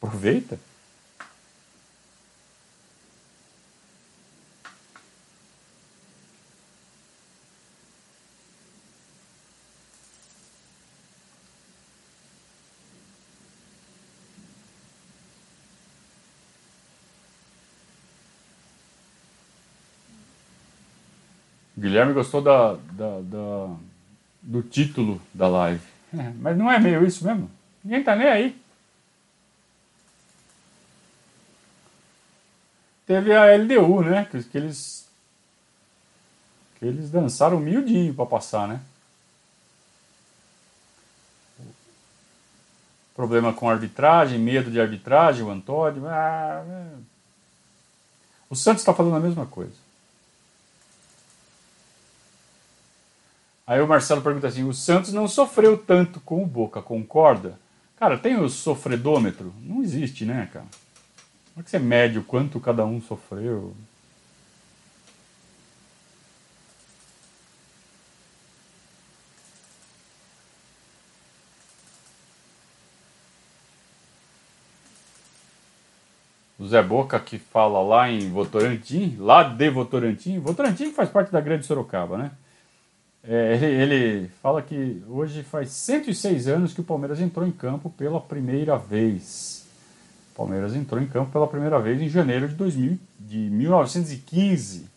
Aproveita. 0.00 0.58
Guilherme 21.78 22.12
gostou 22.12 22.42
da, 22.42 22.74
da, 22.74 23.20
da, 23.20 23.76
do 24.42 24.62
título 24.62 25.22
da 25.32 25.46
live. 25.46 25.86
É, 26.12 26.32
mas 26.40 26.58
não 26.58 26.70
é 26.70 26.78
meio 26.80 27.06
isso 27.06 27.24
mesmo? 27.24 27.48
Ninguém 27.84 28.02
tá 28.02 28.16
nem 28.16 28.26
aí. 28.26 28.60
Teve 33.06 33.32
a 33.32 33.56
LDU, 33.56 34.02
né? 34.02 34.24
Que, 34.28 34.42
que 34.42 34.58
eles. 34.58 35.08
Que 36.78 36.86
eles 36.86 37.10
dançaram 37.10 37.60
miudinho 37.60 38.12
para 38.12 38.26
passar, 38.26 38.66
né? 38.66 38.80
Problema 43.14 43.52
com 43.52 43.70
arbitragem, 43.70 44.38
medo 44.38 44.70
de 44.70 44.80
arbitragem, 44.80 45.44
o 45.44 45.50
Antônio. 45.50 46.06
Ah, 46.06 46.64
é. 46.68 46.86
O 48.50 48.56
Santos 48.56 48.82
está 48.82 48.92
falando 48.92 49.16
a 49.16 49.20
mesma 49.20 49.46
coisa. 49.46 49.87
Aí 53.68 53.82
o 53.82 53.86
Marcelo 53.86 54.22
pergunta 54.22 54.48
assim: 54.48 54.64
o 54.64 54.72
Santos 54.72 55.12
não 55.12 55.28
sofreu 55.28 55.76
tanto 55.76 56.20
com 56.20 56.42
o 56.42 56.46
Boca, 56.46 56.80
concorda? 56.80 57.60
Cara, 57.98 58.16
tem 58.16 58.40
o 58.40 58.48
sofredômetro? 58.48 59.52
Não 59.62 59.82
existe, 59.82 60.24
né, 60.24 60.48
cara? 60.50 60.64
Como 61.52 61.60
é 61.60 61.62
que 61.62 61.68
você 61.68 61.78
mede 61.78 62.18
o 62.18 62.24
quanto 62.24 62.58
cada 62.60 62.86
um 62.86 62.98
sofreu? 63.02 63.74
O 76.58 76.66
Zé 76.66 76.82
Boca 76.82 77.20
que 77.20 77.38
fala 77.38 77.82
lá 77.82 78.10
em 78.10 78.30
Votorantim, 78.30 79.16
lá 79.20 79.42
de 79.42 79.68
Votorantim. 79.68 80.38
Votorantim 80.38 80.90
faz 80.90 81.10
parte 81.10 81.30
da 81.30 81.40
Grande 81.40 81.66
Sorocaba, 81.66 82.16
né? 82.16 82.30
É, 83.30 83.56
ele, 83.56 83.66
ele, 83.66 84.28
fala 84.40 84.62
que 84.62 85.02
hoje 85.06 85.42
faz 85.42 85.68
106 85.68 86.48
anos 86.48 86.72
que 86.72 86.80
o 86.80 86.84
Palmeiras 86.84 87.20
entrou 87.20 87.46
em 87.46 87.52
campo 87.52 87.90
pela 87.90 88.18
primeira 88.18 88.78
vez. 88.78 89.66
O 90.32 90.36
Palmeiras 90.36 90.74
entrou 90.74 90.98
em 90.98 91.06
campo 91.06 91.30
pela 91.30 91.46
primeira 91.46 91.78
vez 91.78 92.00
em 92.00 92.08
janeiro 92.08 92.48
de, 92.48 92.54
2000, 92.54 92.98
de 93.20 93.36
1915, 93.36 94.88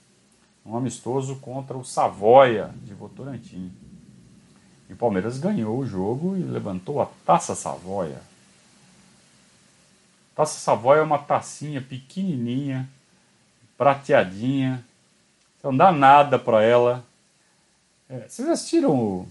um 0.65 0.77
amistoso 0.77 1.35
contra 1.41 1.77
o 1.77 1.83
Savoia 1.83 2.69
de 2.85 2.93
Votorantim. 2.93 3.69
E 4.89 4.93
o 4.93 4.95
Palmeiras 4.95 5.37
ganhou 5.37 5.77
o 5.77 5.85
jogo 5.85 6.37
e 6.37 6.41
levantou 6.41 7.01
a 7.01 7.09
Taça 7.25 7.53
Savoia. 7.53 8.21
Taça 10.33 10.57
Savoia 10.57 11.01
é 11.01 11.03
uma 11.03 11.19
tacinha 11.19 11.81
pequenininha, 11.81 12.87
prateadinha. 13.77 14.81
Não 15.61 15.75
dá 15.75 15.91
nada 15.91 16.39
para 16.39 16.63
ela 16.63 17.10
é, 18.11 18.27
vocês 18.27 18.47
assistiram 18.49 18.93
o... 18.93 19.27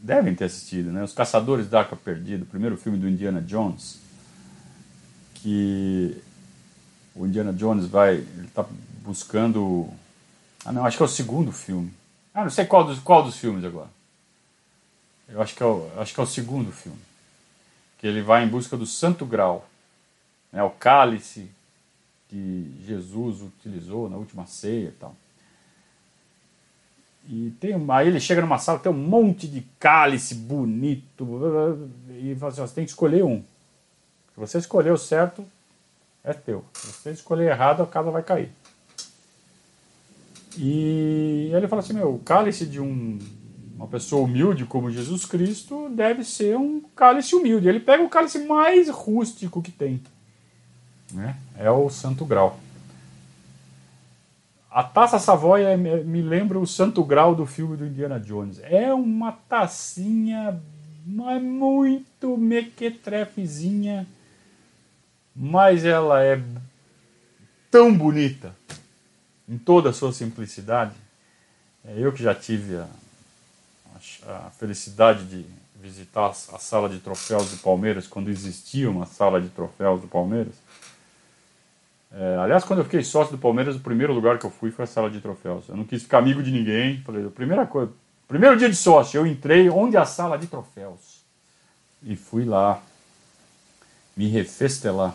Devem 0.00 0.34
ter 0.34 0.44
assistido, 0.44 0.92
né? 0.92 1.02
Os 1.02 1.14
Caçadores 1.14 1.68
da 1.68 1.80
Arca 1.80 1.96
Perdida, 1.96 2.44
o 2.44 2.46
primeiro 2.46 2.76
filme 2.76 2.98
do 2.98 3.08
Indiana 3.08 3.40
Jones. 3.40 3.98
Que 5.34 6.22
o 7.14 7.26
Indiana 7.26 7.52
Jones 7.52 7.86
vai. 7.86 8.16
Ele 8.16 8.48
tá 8.54 8.64
buscando. 9.02 9.88
Ah, 10.64 10.70
não, 10.70 10.84
acho 10.84 10.98
que 10.98 11.02
é 11.02 11.06
o 11.06 11.08
segundo 11.08 11.50
filme. 11.50 11.92
Ah, 12.34 12.42
não 12.44 12.50
sei 12.50 12.66
qual 12.66 12.84
dos, 12.84 12.98
qual 12.98 13.24
dos 13.24 13.38
filmes 13.38 13.64
agora. 13.64 13.88
Eu 15.28 15.40
acho 15.40 15.54
que, 15.54 15.62
é 15.62 15.66
o, 15.66 15.90
acho 15.96 16.14
que 16.14 16.20
é 16.20 16.22
o 16.22 16.26
segundo 16.26 16.70
filme. 16.70 17.00
Que 17.98 18.06
ele 18.06 18.20
vai 18.20 18.44
em 18.44 18.48
busca 18.48 18.76
do 18.76 18.86
Santo 18.86 19.24
Grau. 19.24 19.66
Né, 20.52 20.62
o 20.62 20.70
cálice 20.70 21.50
que 22.28 22.70
Jesus 22.86 23.40
utilizou 23.40 24.10
na 24.10 24.16
última 24.16 24.46
ceia 24.46 24.88
e 24.88 24.92
tal. 24.92 25.16
E 27.28 27.52
tem, 27.58 27.74
aí 27.88 28.06
ele 28.06 28.20
chega 28.20 28.40
numa 28.40 28.58
sala, 28.58 28.78
tem 28.78 28.90
um 28.90 28.94
monte 28.94 29.48
de 29.48 29.62
cálice 29.78 30.34
bonito. 30.34 31.26
E 32.10 32.34
fala 32.36 32.52
assim: 32.52 32.60
você 32.60 32.74
tem 32.74 32.84
que 32.84 32.90
escolher 32.90 33.24
um. 33.24 33.42
Se 34.34 34.40
você 34.40 34.58
escolher 34.58 34.92
o 34.92 34.98
certo, 34.98 35.44
é 36.22 36.32
teu. 36.32 36.64
Se 36.74 36.86
você 36.86 37.10
escolher 37.10 37.50
errado, 37.50 37.82
a 37.82 37.86
casa 37.86 38.10
vai 38.10 38.22
cair. 38.22 38.50
E 40.56 41.50
ele 41.52 41.66
fala 41.68 41.82
assim: 41.82 41.94
meu, 41.94 42.14
o 42.14 42.18
cálice 42.20 42.64
de 42.64 42.80
um, 42.80 43.18
uma 43.76 43.88
pessoa 43.88 44.24
humilde 44.24 44.64
como 44.64 44.90
Jesus 44.90 45.24
Cristo 45.24 45.88
deve 45.90 46.24
ser 46.24 46.56
um 46.56 46.80
cálice 46.94 47.34
humilde. 47.34 47.68
Ele 47.68 47.80
pega 47.80 48.02
o 48.02 48.08
cálice 48.08 48.38
mais 48.46 48.88
rústico 48.88 49.60
que 49.60 49.72
tem. 49.72 50.00
Né? 51.12 51.36
É 51.58 51.70
o 51.70 51.90
Santo 51.90 52.24
Grau. 52.24 52.58
A 54.76 54.82
taça 54.82 55.18
Savoia 55.18 55.74
me 55.74 56.20
lembra 56.20 56.58
o 56.58 56.66
Santo 56.66 57.02
Grau 57.02 57.34
do 57.34 57.46
filme 57.46 57.78
do 57.78 57.86
Indiana 57.86 58.20
Jones. 58.20 58.60
É 58.62 58.92
uma 58.92 59.32
tacinha 59.32 60.60
é 61.30 61.38
muito 61.38 62.36
mequetrefezinha, 62.36 64.06
mas 65.34 65.86
ela 65.86 66.22
é 66.22 66.38
tão 67.70 67.96
bonita 67.96 68.54
em 69.48 69.56
toda 69.56 69.88
a 69.88 69.92
sua 69.94 70.12
simplicidade. 70.12 70.92
É, 71.82 71.94
eu 71.96 72.12
que 72.12 72.22
já 72.22 72.34
tive 72.34 72.76
a, 72.76 72.86
a 74.26 74.50
felicidade 74.50 75.24
de 75.24 75.46
visitar 75.80 76.28
a 76.28 76.58
sala 76.58 76.90
de 76.90 76.98
troféus 76.98 77.50
do 77.50 77.56
Palmeiras, 77.62 78.06
quando 78.06 78.28
existia 78.28 78.90
uma 78.90 79.06
sala 79.06 79.40
de 79.40 79.48
troféus 79.48 80.02
do 80.02 80.06
Palmeiras, 80.06 80.65
é, 82.18 82.36
aliás, 82.38 82.64
quando 82.64 82.78
eu 82.78 82.84
fiquei 82.84 83.04
sócio 83.04 83.36
do 83.36 83.38
Palmeiras, 83.38 83.76
o 83.76 83.80
primeiro 83.80 84.14
lugar 84.14 84.38
que 84.38 84.46
eu 84.46 84.50
fui 84.50 84.70
foi 84.70 84.84
a 84.84 84.88
sala 84.88 85.10
de 85.10 85.20
troféus. 85.20 85.68
Eu 85.68 85.76
não 85.76 85.84
quis 85.84 86.02
ficar 86.02 86.16
amigo 86.16 86.42
de 86.42 86.50
ninguém. 86.50 87.02
Falei, 87.02 87.28
primeira 87.28 87.66
coisa, 87.66 87.92
primeiro 88.26 88.56
dia 88.56 88.70
de 88.70 88.76
sócio, 88.76 89.18
eu 89.18 89.26
entrei 89.26 89.68
onde 89.68 89.96
é 89.96 90.00
a 90.00 90.06
sala 90.06 90.38
de 90.38 90.46
troféus. 90.46 91.22
E 92.02 92.16
fui 92.16 92.46
lá 92.46 92.82
me 94.16 94.28
refestelar. 94.28 95.14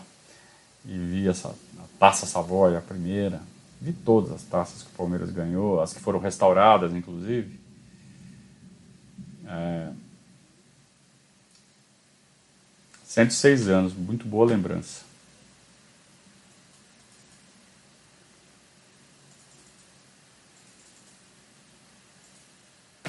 E 0.84 0.96
vi 0.96 1.28
essa 1.28 1.48
a 1.48 1.98
taça 1.98 2.24
Savoia, 2.24 2.78
a 2.78 2.82
primeira. 2.82 3.40
Vi 3.80 3.92
todas 3.92 4.30
as 4.30 4.44
taças 4.44 4.84
que 4.84 4.90
o 4.90 4.96
Palmeiras 4.96 5.30
ganhou, 5.30 5.80
as 5.80 5.92
que 5.92 6.00
foram 6.00 6.20
restauradas, 6.20 6.92
inclusive. 6.92 7.58
É... 9.44 9.90
106 13.04 13.68
anos, 13.68 13.92
muito 13.92 14.24
boa 14.24 14.46
lembrança. 14.46 15.11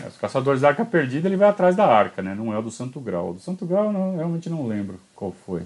Os 0.07 0.17
caçadores 0.17 0.61
da 0.61 0.69
arca 0.69 0.85
perdida, 0.85 1.27
ele 1.27 1.37
vai 1.37 1.49
atrás 1.49 1.75
da 1.75 1.85
arca, 1.85 2.21
né? 2.21 2.35
Não 2.35 2.53
é 2.53 2.57
o 2.57 2.61
do 2.61 2.71
Santo 2.71 2.99
Grau. 2.99 3.31
O 3.31 3.33
do 3.33 3.39
Santo 3.39 3.65
Grau, 3.65 3.91
não, 3.91 4.15
realmente 4.15 4.49
não 4.49 4.67
lembro 4.67 4.99
qual 5.15 5.31
foi. 5.45 5.63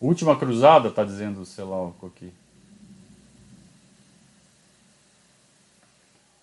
Última 0.00 0.36
cruzada, 0.36 0.90
tá 0.90 1.04
dizendo, 1.04 1.42
o 1.42 2.06
aqui. 2.06 2.32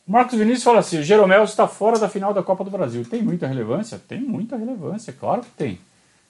Marcos 0.09 0.39
Vinícius 0.39 0.63
fala 0.63 0.79
assim: 0.79 0.97
o 0.97 1.03
Jeromel 1.03 1.43
está 1.43 1.67
fora 1.67 1.99
da 1.99 2.09
final 2.09 2.33
da 2.33 2.41
Copa 2.41 2.63
do 2.63 2.71
Brasil. 2.71 3.05
Tem 3.05 3.21
muita 3.21 3.45
relevância? 3.45 3.99
Tem 3.99 4.19
muita 4.19 4.57
relevância, 4.57 5.13
claro 5.13 5.41
que 5.41 5.51
tem. 5.51 5.79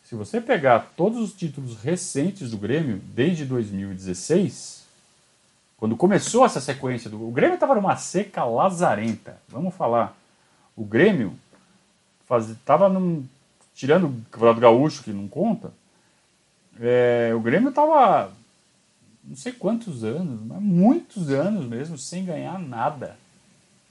Se 0.03 0.15
você 0.15 0.41
pegar 0.41 0.91
todos 0.97 1.17
os 1.17 1.33
títulos 1.33 1.81
recentes 1.81 2.51
do 2.51 2.57
Grêmio, 2.57 2.99
desde 3.13 3.45
2016, 3.45 4.79
Quando 5.77 5.95
começou 5.95 6.45
essa 6.45 6.59
sequência 6.59 7.09
do. 7.09 7.25
O 7.25 7.31
Grêmio 7.31 7.53
estava 7.53 7.73
numa 7.73 7.95
seca 7.95 8.43
lazarenta. 8.43 9.37
Vamos 9.47 9.73
falar. 9.73 10.18
O 10.79 10.85
Grêmio 10.85 11.33
estava. 12.21 12.89
Tirando 13.75 14.07
o 14.07 14.21
Campeonato 14.31 14.59
Gaúcho, 14.61 15.03
que 15.03 15.11
não 15.11 15.27
conta, 15.27 15.71
é, 16.79 17.31
o 17.33 17.39
Grêmio 17.39 17.69
estava 17.69 18.31
não 19.23 19.35
sei 19.35 19.51
quantos 19.51 20.03
anos, 20.03 20.41
mas 20.41 20.61
muitos 20.61 21.29
anos 21.29 21.65
mesmo, 21.65 21.97
sem 21.97 22.25
ganhar 22.25 22.57
nada. 22.57 23.17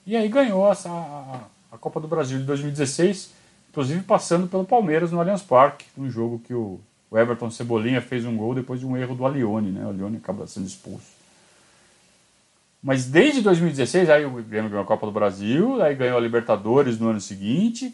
E 0.05 0.15
aí 0.15 0.27
ganhou 0.27 0.71
essa, 0.71 0.89
a, 0.89 1.41
a 1.71 1.77
Copa 1.77 1.99
do 1.99 2.07
Brasil 2.07 2.39
de 2.39 2.45
2016, 2.45 3.31
inclusive 3.69 4.01
passando 4.03 4.47
pelo 4.47 4.65
Palmeiras 4.65 5.11
no 5.11 5.19
Allianz 5.19 5.41
Parque, 5.41 5.85
um 5.97 6.09
jogo 6.09 6.39
que 6.39 6.53
o, 6.53 6.79
o 7.09 7.17
Everton 7.17 7.51
Cebolinha 7.51 8.01
fez 8.01 8.25
um 8.25 8.35
gol 8.35 8.53
depois 8.53 8.79
de 8.79 8.85
um 8.85 8.97
erro 8.97 9.15
do 9.15 9.25
Alione, 9.25 9.71
né? 9.71 9.85
O 9.85 9.89
Alione 9.89 10.17
acaba 10.17 10.45
sendo 10.47 10.67
expulso. 10.67 11.18
Mas 12.81 13.05
desde 13.05 13.41
2016, 13.41 14.09
aí 14.09 14.25
o 14.25 14.31
Grêmio 14.31 14.69
ganhou 14.69 14.83
a 14.83 14.87
Copa 14.87 15.05
do 15.05 15.11
Brasil, 15.11 15.81
aí 15.81 15.93
ganhou 15.95 16.17
a 16.17 16.21
Libertadores 16.21 16.97
no 16.97 17.09
ano 17.09 17.19
seguinte, 17.19 17.93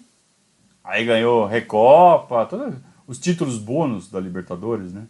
aí 0.83 1.03
ganhou 1.03 1.45
Recopa, 1.45 2.45
todos 2.45 2.75
os 3.07 3.17
títulos 3.17 3.57
bônus 3.57 4.09
da 4.09 4.19
Libertadores, 4.19 4.93
né? 4.93 5.07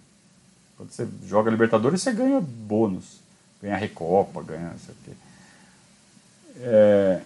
Quando 0.78 0.92
você 0.92 1.08
joga 1.26 1.52
Libertadores, 1.52 2.02
você 2.02 2.14
ganha 2.14 2.40
bônus. 2.40 3.20
Ganha 3.62 3.76
Recopa, 3.76 4.42
ganha 4.44 4.70
não 4.70 4.80
sei 4.80 4.94
o 4.94 4.98
quê. 5.04 5.12
É, 6.58 7.22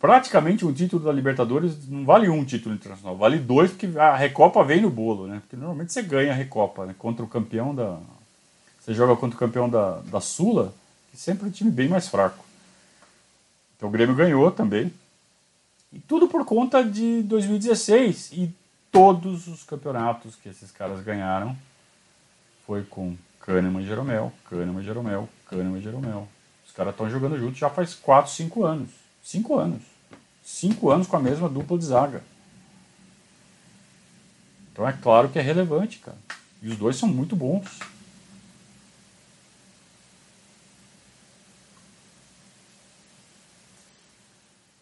praticamente 0.00 0.64
um 0.64 0.72
título 0.72 1.04
da 1.04 1.12
Libertadores 1.12 1.86
não 1.88 2.04
vale 2.04 2.30
um 2.30 2.44
título 2.44 2.74
internacional, 2.74 3.16
vale 3.16 3.38
dois, 3.38 3.70
porque 3.70 3.98
a 3.98 4.16
Recopa 4.16 4.64
vem 4.64 4.80
no 4.80 4.88
bolo, 4.90 5.26
né? 5.26 5.40
Porque 5.40 5.56
normalmente 5.56 5.92
você 5.92 6.02
ganha 6.02 6.32
a 6.32 6.34
Recopa, 6.34 6.86
né? 6.86 6.94
Contra 6.98 7.22
o 7.24 7.28
campeão 7.28 7.74
da. 7.74 7.98
Você 8.80 8.94
joga 8.94 9.16
contra 9.16 9.36
o 9.36 9.38
campeão 9.38 9.68
da, 9.68 9.98
da 10.00 10.20
Sula 10.20 10.72
sempre 11.16 11.48
um 11.48 11.50
time 11.50 11.70
bem 11.70 11.88
mais 11.88 12.08
fraco. 12.08 12.44
Então 13.76 13.88
o 13.88 13.92
Grêmio 13.92 14.14
ganhou 14.14 14.50
também. 14.50 14.92
E 15.92 15.98
tudo 16.00 16.28
por 16.28 16.44
conta 16.44 16.82
de 16.84 17.22
2016 17.22 18.32
e 18.32 18.50
todos 18.90 19.46
os 19.46 19.62
campeonatos 19.62 20.34
que 20.36 20.48
esses 20.48 20.70
caras 20.70 21.02
ganharam 21.02 21.56
foi 22.66 22.82
com 22.82 23.16
Kahneman 23.40 23.82
e 23.82 23.86
Jeromel, 23.86 24.32
Kahneman 24.50 24.80
e 24.80 24.84
Jeromel, 24.84 25.28
Kahneman 25.48 25.78
e 25.78 25.82
Jeromel. 25.82 26.28
Os 26.66 26.72
caras 26.72 26.92
estão 26.92 27.08
jogando 27.08 27.38
juntos 27.38 27.58
já 27.58 27.70
faz 27.70 27.94
4, 27.94 28.30
5 28.30 28.64
anos. 28.64 28.90
5 29.22 29.58
anos. 29.58 29.82
5 30.42 30.90
anos 30.90 31.06
com 31.06 31.16
a 31.16 31.20
mesma 31.20 31.48
dupla 31.48 31.78
de 31.78 31.84
zaga. 31.84 32.22
Então 34.72 34.86
é 34.86 34.92
claro 34.92 35.28
que 35.28 35.38
é 35.38 35.42
relevante, 35.42 35.98
cara. 35.98 36.18
E 36.60 36.68
os 36.68 36.76
dois 36.76 36.96
são 36.96 37.08
muito 37.08 37.36
bons. 37.36 37.78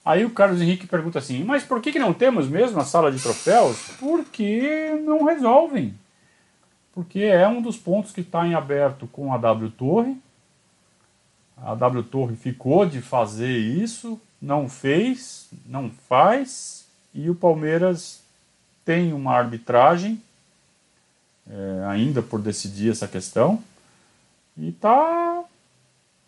Aí 0.04 0.24
o 0.24 0.30
Carlos 0.30 0.60
Henrique 0.60 0.86
pergunta 0.86 1.18
assim: 1.18 1.42
mas 1.44 1.64
por 1.64 1.80
que, 1.80 1.92
que 1.92 1.98
não 1.98 2.12
temos 2.12 2.48
mesmo 2.48 2.78
a 2.78 2.84
sala 2.84 3.10
de 3.10 3.22
troféus? 3.22 3.78
Porque 3.98 5.00
não 5.04 5.24
resolvem. 5.24 5.94
Porque 6.92 7.20
é 7.20 7.48
um 7.48 7.62
dos 7.62 7.76
pontos 7.76 8.12
que 8.12 8.20
está 8.20 8.46
em 8.46 8.54
aberto 8.54 9.06
com 9.06 9.32
a 9.32 9.38
W 9.38 9.70
Torre. 9.70 10.16
A 11.56 11.74
W 11.74 12.02
Torre 12.04 12.36
ficou 12.36 12.84
de 12.84 13.00
fazer 13.00 13.56
isso, 13.56 14.20
não 14.40 14.68
fez, 14.68 15.48
não 15.66 15.90
faz, 16.08 16.86
e 17.14 17.30
o 17.30 17.34
Palmeiras 17.34 18.22
tem 18.84 19.12
uma 19.12 19.32
arbitragem 19.32 20.20
é, 21.48 21.84
ainda 21.88 22.22
por 22.22 22.40
decidir 22.40 22.90
essa 22.90 23.08
questão. 23.08 23.62
E 24.56 24.72
tá. 24.72 25.44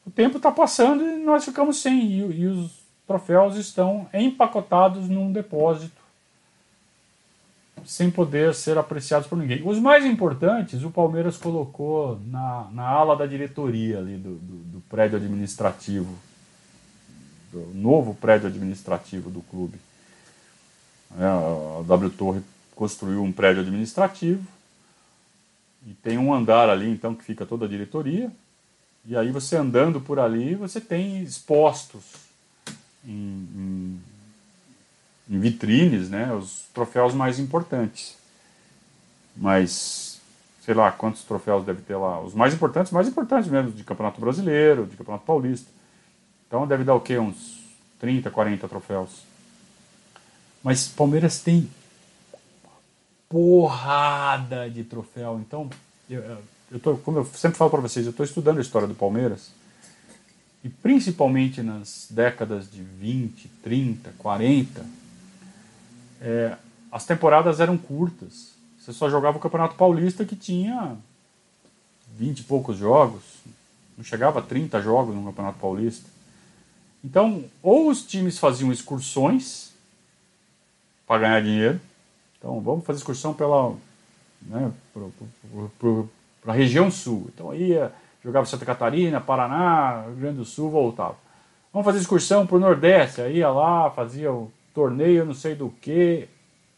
O 0.04 0.10
tempo 0.10 0.36
está 0.36 0.52
passando 0.52 1.02
e 1.02 1.16
nós 1.18 1.44
ficamos 1.44 1.82
sem. 1.82 2.00
E, 2.00 2.40
e 2.40 2.46
os 2.46 2.75
troféus 3.06 3.56
estão 3.56 4.08
empacotados 4.12 5.08
num 5.08 5.32
depósito, 5.32 6.02
sem 7.84 8.10
poder 8.10 8.54
ser 8.54 8.76
apreciados 8.76 9.28
por 9.28 9.38
ninguém. 9.38 9.62
Os 9.64 9.78
mais 9.78 10.04
importantes, 10.04 10.82
o 10.82 10.90
Palmeiras 10.90 11.36
colocou 11.36 12.18
na, 12.26 12.68
na 12.72 12.82
ala 12.82 13.14
da 13.14 13.26
diretoria 13.26 13.98
ali 13.98 14.16
do, 14.16 14.34
do, 14.34 14.56
do 14.72 14.80
prédio 14.88 15.18
administrativo, 15.18 16.12
do 17.52 17.70
novo 17.74 18.12
prédio 18.14 18.48
administrativo 18.48 19.30
do 19.30 19.40
clube. 19.42 19.78
É, 21.16 21.24
a 21.24 21.82
W 21.82 22.10
Torre 22.10 22.42
construiu 22.74 23.22
um 23.22 23.30
prédio 23.30 23.62
administrativo 23.62 24.44
e 25.86 25.94
tem 25.94 26.18
um 26.18 26.34
andar 26.34 26.68
ali 26.68 26.90
então 26.90 27.14
que 27.14 27.22
fica 27.22 27.46
toda 27.46 27.66
a 27.66 27.68
diretoria. 27.68 28.32
E 29.04 29.16
aí 29.16 29.30
você 29.30 29.56
andando 29.56 30.00
por 30.00 30.18
ali, 30.18 30.56
você 30.56 30.80
tem 30.80 31.22
expostos 31.22 32.25
em, 33.06 33.10
em, 33.10 34.00
em 35.30 35.40
vitrines 35.40 36.10
né, 36.10 36.32
os 36.32 36.66
troféus 36.74 37.14
mais 37.14 37.38
importantes. 37.38 38.16
Mas, 39.36 40.20
sei 40.64 40.74
lá, 40.74 40.90
quantos 40.90 41.22
troféus 41.22 41.64
deve 41.64 41.82
ter 41.82 41.96
lá? 41.96 42.20
Os 42.20 42.34
mais 42.34 42.54
importantes, 42.54 42.90
mais 42.90 43.06
importantes 43.06 43.48
mesmo, 43.50 43.70
de 43.70 43.84
Campeonato 43.84 44.20
Brasileiro, 44.20 44.86
de 44.86 44.96
Campeonato 44.96 45.24
Paulista. 45.24 45.70
Então 46.46 46.66
deve 46.66 46.84
dar 46.84 46.94
o 46.94 47.00
quê? 47.00 47.18
Uns 47.18 47.62
30, 48.00 48.30
40 48.30 48.68
troféus. 48.68 49.22
Mas 50.62 50.88
Palmeiras 50.88 51.40
tem 51.40 51.68
porrada 53.28 54.68
de 54.70 54.82
troféu. 54.84 55.40
Então, 55.40 55.68
eu, 56.08 56.38
eu 56.72 56.80
tô, 56.80 56.96
como 56.96 57.18
eu 57.18 57.24
sempre 57.24 57.58
falo 57.58 57.70
para 57.70 57.80
vocês, 57.80 58.06
eu 58.06 58.10
estou 58.10 58.24
estudando 58.24 58.58
a 58.58 58.62
história 58.62 58.88
do 58.88 58.94
Palmeiras 58.94 59.50
e 60.66 60.68
principalmente 60.68 61.62
nas 61.62 62.08
décadas 62.10 62.68
de 62.68 62.82
20, 62.82 63.48
30, 63.62 64.12
40, 64.18 64.84
é, 66.20 66.56
as 66.90 67.06
temporadas 67.06 67.60
eram 67.60 67.78
curtas. 67.78 68.50
Você 68.76 68.92
só 68.92 69.08
jogava 69.08 69.36
o 69.36 69.40
Campeonato 69.40 69.76
Paulista 69.76 70.24
que 70.24 70.34
tinha 70.34 70.96
20 72.18 72.40
e 72.40 72.42
poucos 72.42 72.78
jogos, 72.78 73.22
não 73.96 74.02
chegava 74.02 74.40
a 74.40 74.42
30 74.42 74.82
jogos 74.82 75.14
no 75.14 75.22
Campeonato 75.26 75.60
Paulista. 75.60 76.10
Então, 77.04 77.44
ou 77.62 77.88
os 77.88 78.02
times 78.02 78.36
faziam 78.36 78.72
excursões 78.72 79.72
para 81.06 81.20
ganhar 81.20 81.42
dinheiro. 81.42 81.80
Então, 82.38 82.60
vamos 82.60 82.84
fazer 82.84 82.98
excursão 82.98 83.32
pela 83.32 83.72
né, 84.42 84.72
para 86.42 86.52
a 86.52 86.56
região 86.56 86.90
sul. 86.90 87.30
Então, 87.32 87.54
ia 87.54 87.92
jogava 88.26 88.44
Santa 88.44 88.66
Catarina, 88.66 89.20
Paraná, 89.20 90.02
Rio 90.06 90.16
Grande 90.16 90.38
do 90.38 90.44
Sul, 90.44 90.68
voltava. 90.68 91.14
Vamos 91.72 91.84
fazer 91.84 92.00
excursão 92.00 92.44
para 92.44 92.56
o 92.56 92.60
Nordeste, 92.60 93.20
aí 93.20 93.36
ia 93.36 93.48
lá, 93.48 93.88
fazia 93.90 94.32
o 94.32 94.50
torneio, 94.74 95.24
não 95.24 95.32
sei 95.32 95.54
do 95.54 95.70
que, 95.80 96.26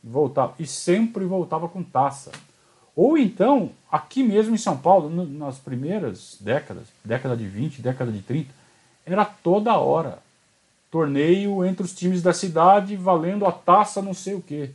voltava. 0.05 0.55
E 0.59 0.67
sempre 0.67 1.25
voltava 1.25 1.67
com 1.67 1.83
taça. 1.83 2.33
Ou 2.95 3.17
então, 3.17 3.71
aqui 3.91 4.23
mesmo 4.23 4.55
em 4.55 4.59
São 4.59 4.77
Paulo, 4.77 5.09
nas 5.25 5.59
primeiras 5.59 6.37
décadas, 6.39 6.85
década 7.03 7.35
de 7.35 7.47
20, 7.47 7.81
década 7.81 8.13
de 8.13 8.21
30, 8.21 8.51
era 9.07 9.25
toda 9.25 9.79
hora. 9.79 10.19
Torneio 10.91 11.65
entre 11.65 11.83
os 11.83 11.95
times 11.95 12.23
da 12.23 12.35
cidade 12.35 12.95
valendo 12.95 13.47
a 13.47 13.53
taça 13.53 14.03
não 14.03 14.13
sei 14.13 14.35
o 14.35 14.43
que. 14.43 14.71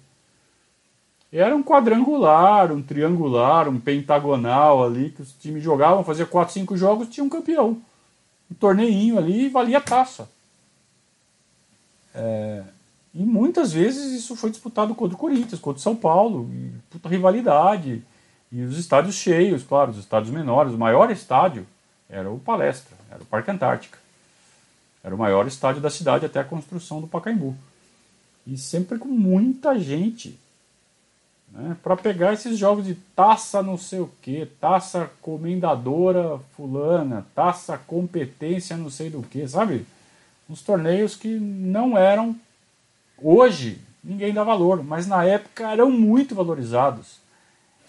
Era 1.36 1.56
um 1.56 1.64
quadrangular, 1.64 2.72
um 2.72 2.80
triangular, 2.80 3.68
um 3.68 3.80
pentagonal 3.80 4.84
ali, 4.86 5.10
que 5.10 5.24
os 5.24 5.32
times 5.34 5.64
jogavam, 5.64 6.04
fazia 6.04 6.28
4, 6.28 6.54
5 6.54 6.78
jogos, 6.78 7.10
tinha 7.10 7.24
um 7.24 7.30
campeão. 7.30 7.82
Um 8.52 8.54
torneinho 8.54 9.18
ali 9.18 9.50
valia 9.50 9.82
taça. 9.82 10.30
É, 12.14 12.64
e 13.16 13.24
muitas 13.24 13.74
vezes 13.74 14.12
isso 14.14 14.36
foi 14.36 14.52
disputado 14.52 14.94
contra 14.94 15.16
o 15.16 15.20
Corinthians, 15.20 15.60
contra 15.60 15.80
o 15.80 15.82
São 15.82 15.96
Paulo, 15.96 16.48
e, 16.54 16.72
puta 16.92 17.10
rivalidade. 17.10 18.04
E 18.52 18.62
os 18.62 18.78
estádios 18.78 19.16
cheios, 19.16 19.64
claro, 19.64 19.90
os 19.90 19.98
estádios 19.98 20.32
menores. 20.32 20.76
O 20.76 20.78
maior 20.78 21.10
estádio 21.10 21.66
era 22.08 22.30
o 22.30 22.38
Palestra, 22.38 22.96
era 23.10 23.24
o 23.24 23.26
Parque 23.26 23.50
Antártica. 23.50 23.98
Era 25.04 25.16
o 25.16 25.18
maior 25.18 25.48
estádio 25.48 25.82
da 25.82 25.90
cidade 25.90 26.28
até 26.28 26.42
a 26.42 26.44
construção 26.44 27.02
do 27.02 27.08
Pacaembu. 27.08 27.56
E 28.46 28.56
sempre 28.56 29.00
com 29.00 29.08
muita 29.08 29.80
gente 29.80 30.40
né, 31.54 31.78
para 31.84 31.96
pegar 31.96 32.34
esses 32.34 32.58
jogos 32.58 32.86
de 32.86 32.96
taça 33.16 33.62
não 33.62 33.78
sei 33.78 34.00
o 34.00 34.10
que, 34.22 34.48
taça 34.60 35.10
comendadora 35.22 36.40
fulana, 36.58 37.26
taça 37.36 37.78
competência 37.78 38.76
não 38.76 38.90
sei 38.90 39.10
do 39.12 39.22
que, 39.22 39.48
sabe? 39.48 39.86
Uns 40.50 40.64
torneios 40.64 41.16
que 41.16 41.28
não 41.30 41.96
eram 41.96 42.36
hoje 43.22 43.80
ninguém 44.04 44.34
dá 44.34 44.44
valor, 44.44 44.84
mas 44.84 45.08
na 45.08 45.24
época 45.24 45.72
eram 45.72 45.90
muito 45.90 46.36
valorizados. 46.36 47.22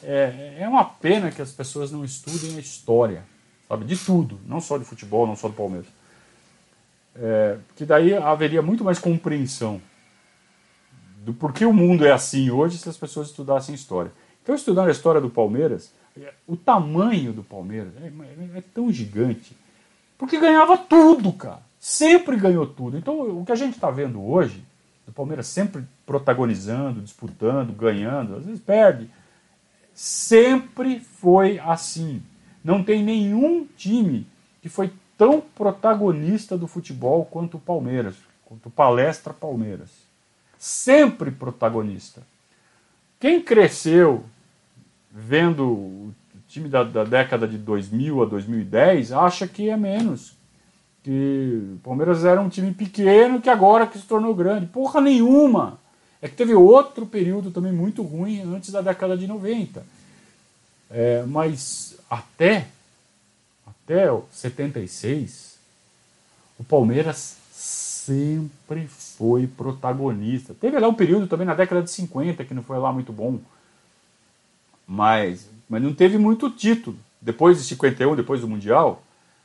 É, 0.03 0.59
é 0.61 0.69
uma 0.69 0.85
pena 0.85 1.31
que 1.31 1.43
as 1.43 1.51
pessoas 1.51 1.91
não 1.91 2.05
estudem 2.05 2.57
a 2.57 2.61
história, 2.61 3.25
sabe? 3.67 3.87
De 3.87 3.97
tudo, 3.97 4.39
não 4.47 4.61
só 4.61 4.77
de 4.77 4.85
futebol, 4.85 5.27
não 5.27 5.35
só 5.35 5.49
do 5.49 5.55
Palmeiras. 5.55 5.89
É, 7.17 7.57
que 7.75 7.87
daí 7.87 8.15
haveria 8.15 8.61
muito 8.61 8.85
mais 8.85 8.99
compreensão 8.99 9.81
do 11.25 11.33
porquê 11.33 11.65
o 11.65 11.73
mundo 11.73 12.05
é 12.05 12.13
assim 12.13 12.51
hoje 12.51 12.79
se 12.79 12.89
as 12.89 12.97
pessoas 12.97 13.29
estudassem 13.29 13.75
história. 13.75 14.13
Então, 14.43 14.55
estudando 14.55 14.89
a 14.89 14.93
história 14.93 15.21
do 15.21 15.31
Palmeiras, 15.31 15.93
o 16.47 16.57
tamanho 16.57 17.33
do 17.33 17.43
Palmeiras 17.43 17.93
é, 17.97 18.07
é, 18.07 18.59
é 18.59 18.63
tão 18.75 18.93
gigante. 18.93 19.57
Porque 20.19 20.39
ganhava 20.39 20.77
tudo, 20.77 21.33
cara. 21.33 21.63
Sempre 21.81 22.37
ganhou 22.37 22.67
tudo. 22.67 22.97
Então, 22.97 23.41
o 23.41 23.45
que 23.45 23.53
a 23.53 23.57
gente 23.57 23.75
está 23.75 23.91
vendo 23.91 24.23
hoje, 24.23 24.63
o 25.09 25.13
Palmeiras 25.13 25.47
sempre 25.47 25.85
protagonizando, 26.07 27.01
disputando, 27.01 27.73
ganhando, 27.73 28.37
às 28.37 28.45
vezes 28.45 28.61
perde, 28.61 29.11
sempre 29.95 31.01
foi 31.01 31.59
assim. 31.59 32.23
Não 32.63 32.83
tem 32.83 33.03
nenhum 33.03 33.67
time 33.77 34.27
que 34.63 34.69
foi 34.69 34.93
tão 35.17 35.41
protagonista 35.41 36.57
do 36.57 36.67
futebol 36.67 37.25
quanto 37.25 37.57
o 37.57 37.61
Palmeiras, 37.61 38.17
quanto 38.45 38.67
o 38.67 38.71
Palestra 38.71 39.33
Palmeiras. 39.33 40.04
Sempre 40.65 41.31
protagonista. 41.31 42.23
Quem 43.21 43.43
cresceu 43.43 44.25
vendo 45.13 45.63
o 45.63 46.15
time 46.49 46.71
da, 46.71 46.83
da, 46.83 47.05
década 47.05 47.47
de 47.47 47.59
2000 47.59 48.23
a 48.23 48.25
2010 48.25 49.13
acha 49.13 49.47
que 49.47 49.69
é 49.69 49.77
menos. 49.77 50.33
Que 51.03 51.75
o 51.75 51.79
Palmeiras 51.81 52.25
era 52.25 52.41
um 52.41 52.49
time 52.49 52.73
pequeno 52.73 53.43
que 53.43 53.51
agora 53.51 53.87
que 53.87 53.99
se 53.99 54.07
tornou 54.07 54.35
grande. 54.35 54.65
Porra 54.65 55.03
nenhuma! 55.03 55.79
É 56.23 56.29
que 56.29 56.35
teve 56.35 56.55
outro 56.55 57.05
período 57.05 57.51
também 57.51 57.71
muito 57.71 58.03
ruim 58.03 58.41
antes 58.41 58.71
da 58.71 58.81
década 58.81 59.19
de 59.19 59.27
90. 59.27 59.85
É, 60.91 61.25
mas 61.27 61.99
até, 62.09 62.69
até 63.67 64.11
o 64.11 64.25
76, 64.33 65.59
o 66.59 66.65
Palmeiras 66.65 67.44
sempre 68.05 68.87
foi 68.87 69.47
protagonista. 69.47 70.55
Teve 70.55 70.79
lá 70.79 70.89
um 70.89 70.95
período 70.95 71.27
também 71.27 71.47
na 71.47 71.55
década 71.55 71.83
de 71.83 71.91
50 71.91 72.45
que 72.45 72.55
não 72.55 72.63
foi 72.63 72.79
lá 72.79 72.93
muito 72.93 73.13
bom. 73.13 73.39
Mas, 74.87 75.49
mas 75.69 75.83
não 75.83 75.95
teve 75.95 76.19
muito 76.19 76.51
título. 76.51 76.99
Depois 77.21 77.57
de 77.57 77.65
51, 77.65 78.15
depois 78.15 78.43
do 78.43 78.49
Mundial, 78.49 79.03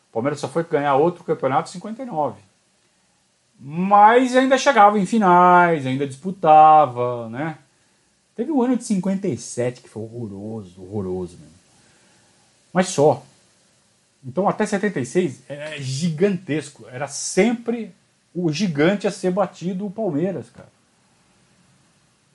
o 0.09 0.13
Palmeiras 0.13 0.39
só 0.39 0.49
foi 0.49 0.63
ganhar 0.63 0.95
outro 0.95 1.23
campeonato 1.23 1.69
em 1.69 1.73
59. 1.73 2.41
Mas 3.57 4.35
ainda 4.35 4.57
chegava 4.57 4.99
em 4.99 5.05
finais, 5.05 5.85
ainda 5.85 6.05
disputava, 6.05 7.29
né? 7.29 7.57
Teve 8.35 8.51
o 8.51 8.61
ano 8.61 8.77
de 8.77 8.83
57 8.83 9.81
que 9.81 9.89
foi 9.89 10.03
horroroso, 10.03 10.81
horroroso 10.81 11.37
mesmo. 11.37 11.55
Mas 12.73 12.87
só. 12.87 13.23
Então 14.25 14.49
até 14.49 14.65
76 14.65 15.43
é 15.47 15.77
gigantesco. 15.79 16.85
Era 16.89 17.07
sempre 17.07 17.93
o 18.45 18.51
gigante 18.51 19.07
a 19.07 19.11
ser 19.11 19.31
batido, 19.31 19.85
o 19.85 19.91
Palmeiras, 19.91 20.49
cara. 20.49 20.69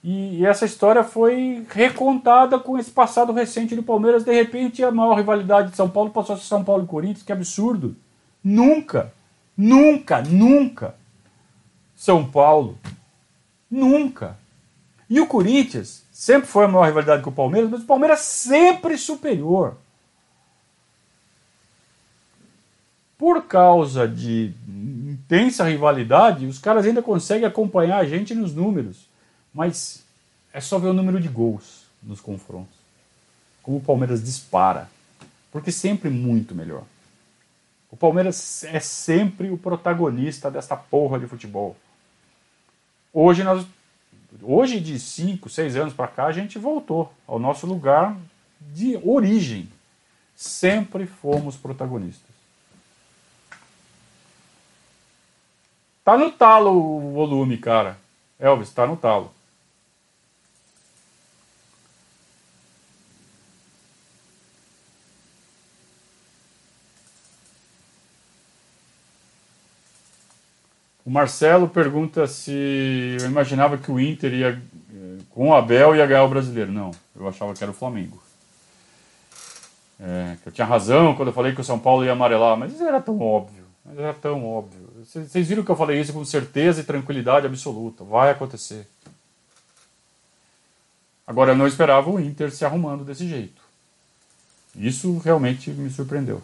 E, 0.02 0.40
e, 0.40 0.46
essa 0.46 0.66
história 0.66 1.02
foi 1.02 1.66
recontada 1.70 2.58
com 2.58 2.78
esse 2.78 2.90
passado 2.90 3.32
recente 3.32 3.74
do 3.74 3.82
Palmeiras. 3.82 4.22
De 4.22 4.32
repente, 4.34 4.84
a 4.84 4.90
maior 4.90 5.14
rivalidade 5.14 5.70
de 5.70 5.76
São 5.76 5.88
Paulo 5.88 6.10
passou 6.10 6.34
a 6.34 6.38
ser 6.38 6.44
São 6.44 6.62
Paulo 6.62 6.84
e 6.84 6.86
Corinthians. 6.86 7.22
Que 7.22 7.32
absurdo! 7.32 7.96
Nunca, 8.42 9.10
nunca, 9.56 10.20
nunca 10.20 10.94
São 11.96 12.30
Paulo. 12.30 12.78
Nunca. 13.70 14.36
E 15.08 15.18
o 15.20 15.26
Corinthians 15.26 16.04
sempre 16.12 16.48
foi 16.48 16.66
a 16.66 16.68
maior 16.68 16.84
rivalidade 16.84 17.22
com 17.22 17.30
o 17.30 17.34
Palmeiras, 17.34 17.70
mas 17.70 17.82
o 17.82 17.86
Palmeiras 17.86 18.20
sempre 18.20 18.98
superior. 18.98 19.78
Por 23.16 23.44
causa 23.44 24.06
de 24.06 24.52
intensa 25.24 25.64
rivalidade, 25.64 26.46
os 26.46 26.58
caras 26.58 26.84
ainda 26.84 27.02
conseguem 27.02 27.46
acompanhar 27.46 27.98
a 27.98 28.04
gente 28.04 28.34
nos 28.34 28.54
números. 28.54 29.08
Mas 29.52 30.04
é 30.52 30.60
só 30.60 30.78
ver 30.78 30.88
o 30.88 30.92
número 30.92 31.20
de 31.20 31.28
gols 31.28 31.84
nos 32.02 32.20
confrontos. 32.20 32.76
Como 33.62 33.78
o 33.78 33.80
Palmeiras 33.80 34.22
dispara. 34.22 34.88
Porque 35.50 35.72
sempre 35.72 36.10
muito 36.10 36.54
melhor. 36.54 36.84
O 37.90 37.96
Palmeiras 37.96 38.64
é 38.64 38.80
sempre 38.80 39.50
o 39.50 39.56
protagonista 39.56 40.50
desta 40.50 40.76
porra 40.76 41.18
de 41.18 41.26
futebol. 41.26 41.76
Hoje 43.12 43.44
nós 43.44 43.64
hoje 44.42 44.80
de 44.80 44.98
5, 44.98 45.48
6 45.48 45.76
anos 45.76 45.94
para 45.94 46.08
cá 46.08 46.26
a 46.26 46.32
gente 46.32 46.58
voltou 46.58 47.12
ao 47.24 47.38
nosso 47.38 47.68
lugar 47.68 48.16
de 48.60 48.98
origem. 49.04 49.68
Sempre 50.34 51.06
fomos 51.06 51.56
protagonistas. 51.56 52.33
Tá 56.04 56.18
no 56.18 56.30
talo 56.30 56.70
o 56.70 57.12
volume, 57.14 57.56
cara. 57.56 57.96
Elvis, 58.38 58.70
tá 58.72 58.86
no 58.86 58.96
talo. 58.96 59.32
O 71.06 71.10
Marcelo 71.10 71.68
pergunta 71.68 72.26
se 72.26 73.16
eu 73.20 73.26
imaginava 73.26 73.76
que 73.76 73.90
o 73.90 74.00
Inter 74.00 74.32
ia, 74.32 74.48
eh, 74.90 75.18
com 75.30 75.50
o 75.50 75.54
Abel, 75.54 75.94
ia 75.94 76.06
ganhar 76.06 76.24
o 76.24 76.28
brasileiro. 76.28 76.72
Não, 76.72 76.90
eu 77.14 77.28
achava 77.28 77.52
que 77.54 77.62
era 77.62 77.70
o 77.70 77.74
Flamengo. 77.74 78.22
É, 80.00 80.36
eu 80.44 80.52
tinha 80.52 80.66
razão 80.66 81.14
quando 81.14 81.28
eu 81.28 81.34
falei 81.34 81.54
que 81.54 81.60
o 81.60 81.64
São 81.64 81.78
Paulo 81.78 82.04
ia 82.04 82.12
amarelar, 82.12 82.56
mas 82.56 82.72
isso 82.72 82.82
era 82.84 83.00
tão 83.00 83.20
óbvio. 83.20 83.63
Mas 83.84 83.98
era 83.98 84.14
tão 84.14 84.44
óbvio. 84.46 84.88
Vocês 85.04 85.46
viram 85.46 85.62
que 85.62 85.70
eu 85.70 85.76
falei 85.76 86.00
isso 86.00 86.12
com 86.12 86.24
certeza 86.24 86.80
e 86.80 86.84
tranquilidade 86.84 87.46
absoluta. 87.46 88.02
Vai 88.02 88.30
acontecer. 88.30 88.88
Agora, 91.26 91.52
eu 91.52 91.56
não 91.56 91.66
esperava 91.66 92.10
o 92.10 92.20
Inter 92.20 92.50
se 92.50 92.64
arrumando 92.64 93.04
desse 93.04 93.28
jeito. 93.28 93.62
Isso 94.74 95.18
realmente 95.18 95.70
me 95.70 95.90
surpreendeu. 95.90 96.42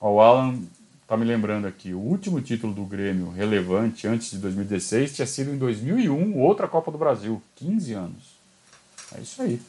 O 0.00 0.20
Alan 0.20 0.58
Tá 1.06 1.16
me 1.16 1.24
lembrando 1.24 1.68
aqui, 1.68 1.94
o 1.94 2.00
último 2.00 2.40
título 2.40 2.74
do 2.74 2.84
Grêmio 2.84 3.30
relevante 3.30 4.08
antes 4.08 4.32
de 4.32 4.38
2016 4.38 5.14
tinha 5.14 5.26
sido 5.26 5.52
em 5.52 5.56
2001, 5.56 6.36
outra 6.36 6.66
Copa 6.66 6.90
do 6.90 6.98
Brasil, 6.98 7.40
15 7.54 7.92
anos. 7.92 8.36
É 9.16 9.20
isso 9.20 9.40
aí. 9.40 9.62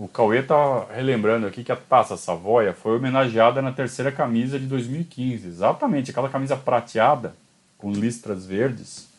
O 0.00 0.08
Cauê 0.08 0.42
tá 0.42 0.86
relembrando 0.94 1.46
aqui 1.46 1.62
que 1.62 1.72
a 1.72 1.76
Taça 1.76 2.16
Savoia 2.16 2.72
foi 2.72 2.96
homenageada 2.96 3.60
na 3.60 3.70
terceira 3.70 4.10
camisa 4.10 4.58
de 4.58 4.66
2015. 4.66 5.46
Exatamente, 5.46 6.10
aquela 6.10 6.28
camisa 6.28 6.56
prateada 6.56 7.34
com 7.76 7.92
listras 7.92 8.46
verdes 8.46 9.10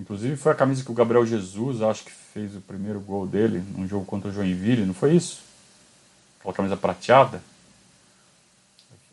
Inclusive 0.00 0.34
foi 0.36 0.52
a 0.52 0.54
camisa 0.54 0.82
que 0.82 0.90
o 0.90 0.94
Gabriel 0.94 1.26
Jesus, 1.26 1.82
acho 1.82 2.04
que 2.04 2.10
fez 2.10 2.56
o 2.56 2.60
primeiro 2.62 2.98
gol 3.00 3.26
dele 3.26 3.62
num 3.76 3.86
jogo 3.86 4.06
contra 4.06 4.30
o 4.30 4.32
Joinville, 4.32 4.86
não 4.86 4.94
foi 4.94 5.14
isso? 5.14 5.42
Aquela 6.38 6.54
camisa 6.54 6.76
prateada. 6.76 7.42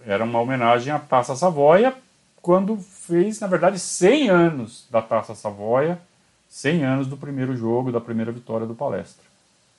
Era 0.06 0.24
uma 0.24 0.40
homenagem 0.40 0.94
à 0.94 0.98
Taça 0.98 1.36
Savoia, 1.36 1.94
quando 2.42 2.78
fez, 2.78 3.42
na 3.42 3.48
verdade, 3.48 3.78
100 3.78 4.30
anos 4.30 4.88
da 4.90 5.02
Taça 5.02 5.36
Savoia, 5.36 6.00
100 6.48 6.86
anos 6.86 7.08
do 7.08 7.18
primeiro 7.18 7.58
jogo, 7.58 7.92
da 7.92 8.00
primeira 8.00 8.32
vitória 8.32 8.66
do 8.66 8.74
Palestra. 8.74 9.27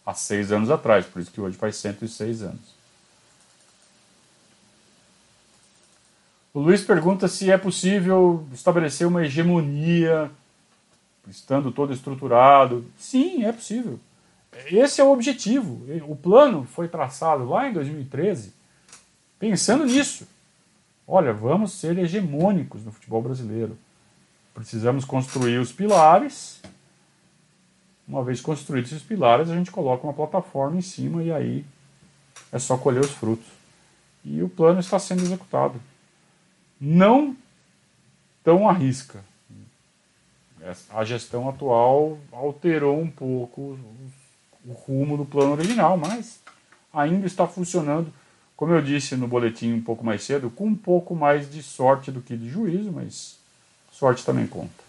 Há 0.09 0.15
seis 0.15 0.51
anos 0.51 0.71
atrás, 0.71 1.05
por 1.05 1.21
isso 1.21 1.31
que 1.31 1.39
hoje 1.39 1.55
faz 1.59 1.77
106 1.77 2.41
anos. 2.41 2.79
O 6.55 6.61
Luiz 6.61 6.81
pergunta 6.81 7.29
se 7.29 7.51
é 7.51 7.59
possível 7.59 8.47
estabelecer 8.51 9.07
uma 9.07 9.23
hegemonia 9.23 10.31
estando 11.29 11.71
todo 11.71 11.93
estruturado. 11.93 12.87
Sim, 12.97 13.45
é 13.45 13.53
possível. 13.53 14.01
Esse 14.73 15.03
é 15.03 15.05
o 15.05 15.13
objetivo. 15.13 15.85
O 16.09 16.17
plano 16.17 16.65
foi 16.65 16.89
traçado 16.89 17.47
lá 17.47 17.69
em 17.69 17.75
2013 17.75 18.55
pensando 19.39 19.85
nisso. 19.85 20.27
Olha, 21.07 21.35
vamos 21.35 21.73
ser 21.73 21.99
hegemônicos 21.99 22.83
no 22.83 22.93
futebol 22.93 23.21
brasileiro. 23.21 23.77
Precisamos 24.55 25.05
construir 25.05 25.59
os 25.59 25.71
pilares. 25.71 26.63
Uma 28.09 28.25
vez 28.25 28.41
construídos 28.41 28.91
esses 28.91 29.05
pilares, 29.05 29.51
a 29.51 29.55
gente 29.55 29.71
coloca 29.71 30.07
uma 30.07 30.15
plataforma 30.15 30.79
em 30.79 30.83
cima 30.83 31.23
e 31.23 31.31
aí 31.31 31.65
é 32.51 32.59
só 32.59 32.79
colher 32.79 33.01
os 33.01 33.11
frutos. 33.11 33.47
E 34.25 34.43
o 34.43 34.49
plano 34.49 34.81
está 34.81 34.99
sendo 34.99 35.23
executado. 35.23 35.81
Não 36.81 37.37
tão 38.43 38.69
à 38.69 38.73
risca, 38.73 39.23
a 40.91 41.05
gestão 41.05 41.49
atual 41.49 42.19
alterou 42.33 43.01
um 43.01 43.11
pouco 43.11 43.79
o 44.65 44.73
rumo 44.73 45.17
do 45.17 45.25
plano 45.25 45.53
original, 45.53 45.97
mas 45.97 46.41
ainda 46.93 47.27
está 47.27 47.47
funcionando, 47.47 48.13
como 48.57 48.73
eu 48.73 48.83
disse 48.83 49.17
no 49.17 49.29
boletim 49.29 49.73
um 49.73 49.83
pouco 49.83 50.05
mais 50.05 50.23
cedo, 50.23 50.51
com 50.51 50.67
um 50.67 50.75
pouco 50.75 51.15
mais 51.15 51.51
de 51.51 51.63
sorte 51.63 52.11
do 52.11 52.21
que 52.21 52.37
de 52.37 52.49
juízo, 52.49 52.93
mas 52.93 53.39
sorte 53.93 54.25
também 54.25 54.47
conta. 54.47 54.88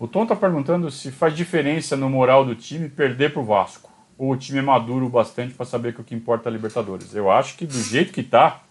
O 0.00 0.08
Tom 0.08 0.22
está 0.22 0.34
perguntando 0.34 0.90
se 0.90 1.12
faz 1.12 1.36
diferença 1.36 1.94
no 1.94 2.08
moral 2.08 2.42
do 2.42 2.54
time 2.54 2.88
perder 2.88 3.34
para 3.34 3.42
o 3.42 3.44
Vasco. 3.44 3.90
ou 4.16 4.32
o 4.32 4.36
time 4.36 4.58
é 4.58 4.62
maduro 4.62 5.06
bastante 5.10 5.52
para 5.52 5.66
saber 5.66 5.94
que 5.94 6.00
o 6.00 6.04
que 6.04 6.14
importa 6.14 6.48
é 6.48 6.50
a 6.50 6.52
Libertadores? 6.52 7.14
Eu 7.14 7.30
acho 7.30 7.54
que 7.54 7.66
do 7.66 7.78
jeito 7.78 8.10
que 8.10 8.22
está, 8.22 8.62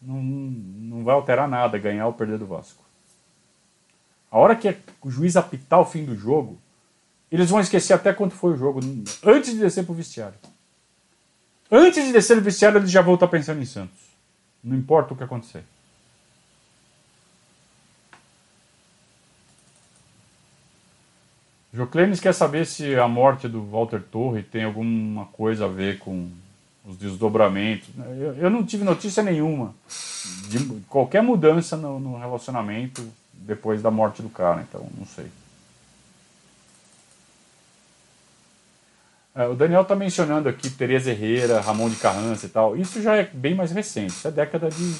não, 0.00 0.22
não 0.22 1.02
vai 1.02 1.14
alterar 1.14 1.48
nada 1.48 1.78
ganhar 1.78 2.06
ou 2.06 2.12
perder 2.12 2.38
do 2.38 2.46
Vasco. 2.46 2.84
A 4.30 4.38
hora 4.38 4.54
que 4.54 4.76
o 5.00 5.10
juiz 5.10 5.34
apitar 5.34 5.80
o 5.80 5.84
fim 5.86 6.04
do 6.04 6.14
jogo, 6.14 6.58
eles 7.32 7.48
vão 7.48 7.60
esquecer 7.60 7.94
até 7.94 8.12
quanto 8.12 8.34
foi 8.34 8.52
o 8.52 8.56
jogo, 8.56 8.80
antes 9.24 9.54
de 9.54 9.60
descer 9.60 9.84
para 9.84 9.92
o 9.92 9.96
vestiário. 9.96 10.36
Antes 11.70 12.04
de 12.04 12.12
descer 12.12 12.36
no 12.36 12.42
vestiário, 12.42 12.78
eles 12.78 12.90
já 12.90 13.00
vão 13.00 13.14
estar 13.14 13.28
pensando 13.28 13.62
em 13.62 13.66
Santos. 13.66 13.98
Não 14.62 14.76
importa 14.76 15.14
o 15.14 15.16
que 15.16 15.24
acontecer. 15.24 15.64
Joclenes 21.74 22.20
quer 22.20 22.32
saber 22.32 22.66
se 22.66 22.94
a 22.94 23.08
morte 23.08 23.48
do 23.48 23.60
Walter 23.60 24.00
Torre 24.00 24.44
tem 24.44 24.62
alguma 24.62 25.26
coisa 25.26 25.64
a 25.64 25.68
ver 25.68 25.98
com 25.98 26.30
os 26.84 26.96
desdobramentos. 26.96 27.88
Eu, 27.98 28.34
eu 28.34 28.50
não 28.50 28.64
tive 28.64 28.84
notícia 28.84 29.24
nenhuma 29.24 29.74
de 30.48 30.64
qualquer 30.88 31.20
mudança 31.20 31.76
no, 31.76 31.98
no 31.98 32.16
relacionamento 32.16 33.04
depois 33.32 33.82
da 33.82 33.90
morte 33.90 34.22
do 34.22 34.28
cara, 34.28 34.64
então 34.68 34.86
não 34.96 35.04
sei. 35.04 35.26
É, 39.34 39.48
o 39.48 39.54
Daniel 39.56 39.82
está 39.82 39.96
mencionando 39.96 40.48
aqui 40.48 40.70
Tereza 40.70 41.10
Herrera, 41.10 41.60
Ramon 41.60 41.90
de 41.90 41.96
Carrança 41.96 42.46
e 42.46 42.50
tal. 42.50 42.76
Isso 42.76 43.02
já 43.02 43.16
é 43.16 43.24
bem 43.24 43.52
mais 43.52 43.72
recente, 43.72 44.10
isso 44.12 44.28
é 44.28 44.30
década 44.30 44.70
de 44.70 44.94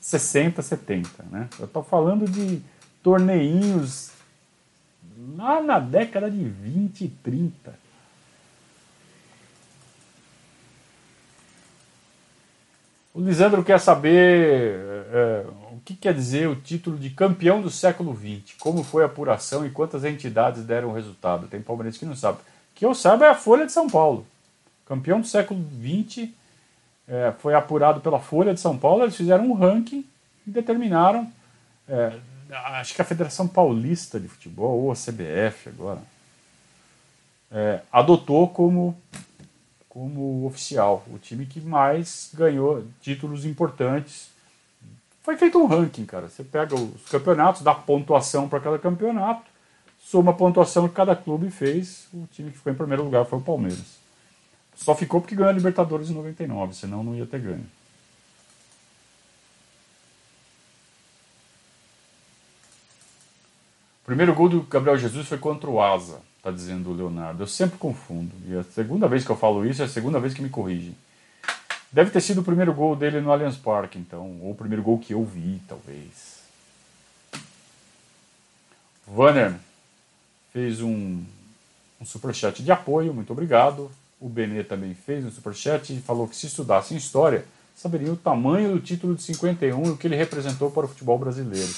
60, 0.00 0.62
70. 0.62 1.10
Né? 1.30 1.50
Eu 1.58 1.66
estou 1.66 1.82
falando 1.82 2.24
de 2.24 2.62
torneinhos 3.02 4.16
lá 5.36 5.62
na 5.62 5.78
década 5.78 6.30
de 6.30 6.42
20 6.42 7.04
e 7.04 7.08
30. 7.08 7.88
O 13.14 13.20
Lisandro 13.20 13.64
quer 13.64 13.80
saber 13.80 14.78
é, 15.12 15.44
o 15.72 15.80
que 15.84 15.96
quer 15.96 16.14
dizer 16.14 16.48
o 16.48 16.54
título 16.54 16.96
de 16.96 17.10
campeão 17.10 17.60
do 17.60 17.70
século 17.70 18.14
XX, 18.14 18.54
como 18.60 18.84
foi 18.84 19.02
a 19.02 19.06
apuração 19.06 19.66
e 19.66 19.70
quantas 19.70 20.04
entidades 20.04 20.62
deram 20.64 20.92
resultado. 20.92 21.48
Tem 21.48 21.60
palmeirense 21.60 21.98
que 21.98 22.06
não 22.06 22.14
sabe 22.14 22.38
que 22.78 22.86
eu 22.86 22.94
saiba 22.94 23.26
é 23.26 23.30
a 23.30 23.34
Folha 23.34 23.66
de 23.66 23.72
São 23.72 23.90
Paulo. 23.90 24.24
Campeão 24.86 25.20
do 25.20 25.26
século 25.26 25.60
XX, 25.82 26.28
é, 27.08 27.32
foi 27.40 27.52
apurado 27.52 28.00
pela 28.00 28.20
Folha 28.20 28.54
de 28.54 28.60
São 28.60 28.78
Paulo, 28.78 29.02
eles 29.02 29.16
fizeram 29.16 29.50
um 29.50 29.52
ranking 29.54 30.04
e 30.46 30.50
determinaram, 30.50 31.28
é, 31.88 32.12
acho 32.50 32.94
que 32.94 33.02
a 33.02 33.04
Federação 33.04 33.46
Paulista 33.46 34.18
de 34.18 34.28
Futebol, 34.28 34.84
ou 34.84 34.92
a 34.92 34.94
CBF 34.94 35.68
agora, 35.68 36.02
é, 37.50 37.80
adotou 37.92 38.48
como, 38.48 38.96
como 39.88 40.46
oficial 40.46 41.04
o 41.12 41.18
time 41.18 41.46
que 41.46 41.60
mais 41.60 42.30
ganhou 42.34 42.84
títulos 43.00 43.44
importantes. 43.44 44.30
Foi 45.22 45.36
feito 45.36 45.58
um 45.58 45.66
ranking, 45.66 46.06
cara. 46.06 46.28
Você 46.28 46.42
pega 46.42 46.74
os 46.74 47.08
campeonatos, 47.10 47.62
dá 47.62 47.74
pontuação 47.74 48.48
para 48.48 48.60
cada 48.60 48.78
campeonato 48.78 49.48
soma 50.08 50.30
a 50.30 50.34
pontuação 50.34 50.88
que 50.88 50.94
cada 50.94 51.14
clube 51.14 51.50
fez, 51.50 52.08
o 52.14 52.26
time 52.32 52.50
que 52.50 52.56
ficou 52.56 52.72
em 52.72 52.76
primeiro 52.76 53.04
lugar 53.04 53.26
foi 53.26 53.38
o 53.38 53.42
Palmeiras. 53.42 53.98
Só 54.74 54.94
ficou 54.94 55.20
porque 55.20 55.34
ganhou 55.34 55.50
a 55.50 55.52
Libertadores 55.52 56.08
em 56.08 56.14
99, 56.14 56.74
senão 56.74 57.04
não 57.04 57.14
ia 57.14 57.26
ter 57.26 57.40
ganho. 57.40 57.66
Primeiro 64.08 64.34
gol 64.34 64.48
do 64.48 64.62
Gabriel 64.62 64.96
Jesus 64.96 65.28
foi 65.28 65.36
contra 65.36 65.68
o 65.68 65.82
Asa, 65.82 66.22
tá 66.42 66.50
dizendo 66.50 66.88
o 66.88 66.94
Leonardo. 66.94 67.42
Eu 67.42 67.46
sempre 67.46 67.76
confundo. 67.76 68.30
E 68.46 68.56
a 68.56 68.62
segunda 68.62 69.06
vez 69.06 69.22
que 69.22 69.28
eu 69.28 69.36
falo 69.36 69.66
isso 69.66 69.82
é 69.82 69.84
a 69.84 69.88
segunda 69.88 70.18
vez 70.18 70.32
que 70.32 70.40
me 70.40 70.48
corrigem. 70.48 70.96
Deve 71.92 72.10
ter 72.10 72.22
sido 72.22 72.40
o 72.40 72.44
primeiro 72.44 72.72
gol 72.72 72.96
dele 72.96 73.20
no 73.20 73.30
Allianz 73.30 73.56
Parque, 73.56 73.98
então. 73.98 74.38
Ou 74.40 74.52
o 74.52 74.54
primeiro 74.54 74.82
gol 74.82 74.98
que 74.98 75.12
eu 75.12 75.22
vi, 75.22 75.60
talvez. 75.68 76.38
Vanner, 79.06 79.54
fez 80.54 80.80
um, 80.80 81.22
um 82.00 82.04
superchat 82.06 82.62
de 82.62 82.72
apoio, 82.72 83.12
muito 83.12 83.30
obrigado. 83.34 83.90
O 84.18 84.26
Benê 84.26 84.64
também 84.64 84.94
fez 84.94 85.22
um 85.22 85.30
superchat 85.30 85.94
e 85.94 86.00
falou 86.00 86.26
que 86.26 86.34
se 86.34 86.46
estudasse 86.46 86.96
história, 86.96 87.44
saberia 87.76 88.10
o 88.10 88.16
tamanho 88.16 88.72
do 88.72 88.80
título 88.80 89.14
de 89.14 89.22
51 89.22 89.84
e 89.84 89.90
o 89.90 89.96
que 89.98 90.06
ele 90.06 90.16
representou 90.16 90.70
para 90.70 90.86
o 90.86 90.88
futebol 90.88 91.18
brasileiro. 91.18 91.68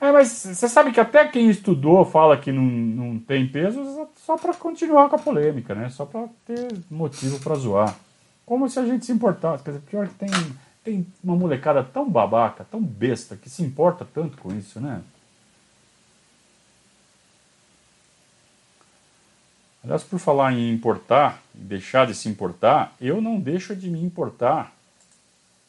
É, 0.00 0.12
mas 0.12 0.28
você 0.28 0.68
sabe 0.68 0.92
que 0.92 1.00
até 1.00 1.26
quem 1.26 1.50
estudou 1.50 2.04
fala 2.04 2.36
que 2.36 2.52
não, 2.52 2.62
não 2.62 3.18
tem 3.18 3.48
peso 3.48 4.08
só 4.16 4.36
para 4.36 4.54
continuar 4.54 5.08
com 5.08 5.16
a 5.16 5.18
polêmica, 5.18 5.74
né? 5.74 5.90
Só 5.90 6.06
para 6.06 6.28
ter 6.46 6.68
motivo 6.88 7.40
para 7.40 7.56
zoar. 7.56 7.96
Como 8.46 8.68
se 8.68 8.78
a 8.78 8.86
gente 8.86 9.04
se 9.04 9.12
importasse. 9.12 9.64
Quer 9.64 9.72
dizer, 9.72 9.82
pior 9.82 10.06
que 10.06 10.14
tem, 10.14 10.28
tem 10.84 11.06
uma 11.22 11.34
molecada 11.34 11.82
tão 11.82 12.08
babaca, 12.08 12.64
tão 12.70 12.80
besta, 12.80 13.36
que 13.36 13.50
se 13.50 13.62
importa 13.62 14.06
tanto 14.14 14.38
com 14.38 14.54
isso, 14.56 14.80
né? 14.80 15.02
Aliás, 19.82 20.04
por 20.04 20.18
falar 20.18 20.52
em 20.52 20.72
importar, 20.72 21.42
deixar 21.54 22.06
de 22.06 22.14
se 22.14 22.28
importar, 22.28 22.94
eu 23.00 23.20
não 23.20 23.40
deixo 23.40 23.74
de 23.74 23.90
me 23.90 24.02
importar 24.02 24.72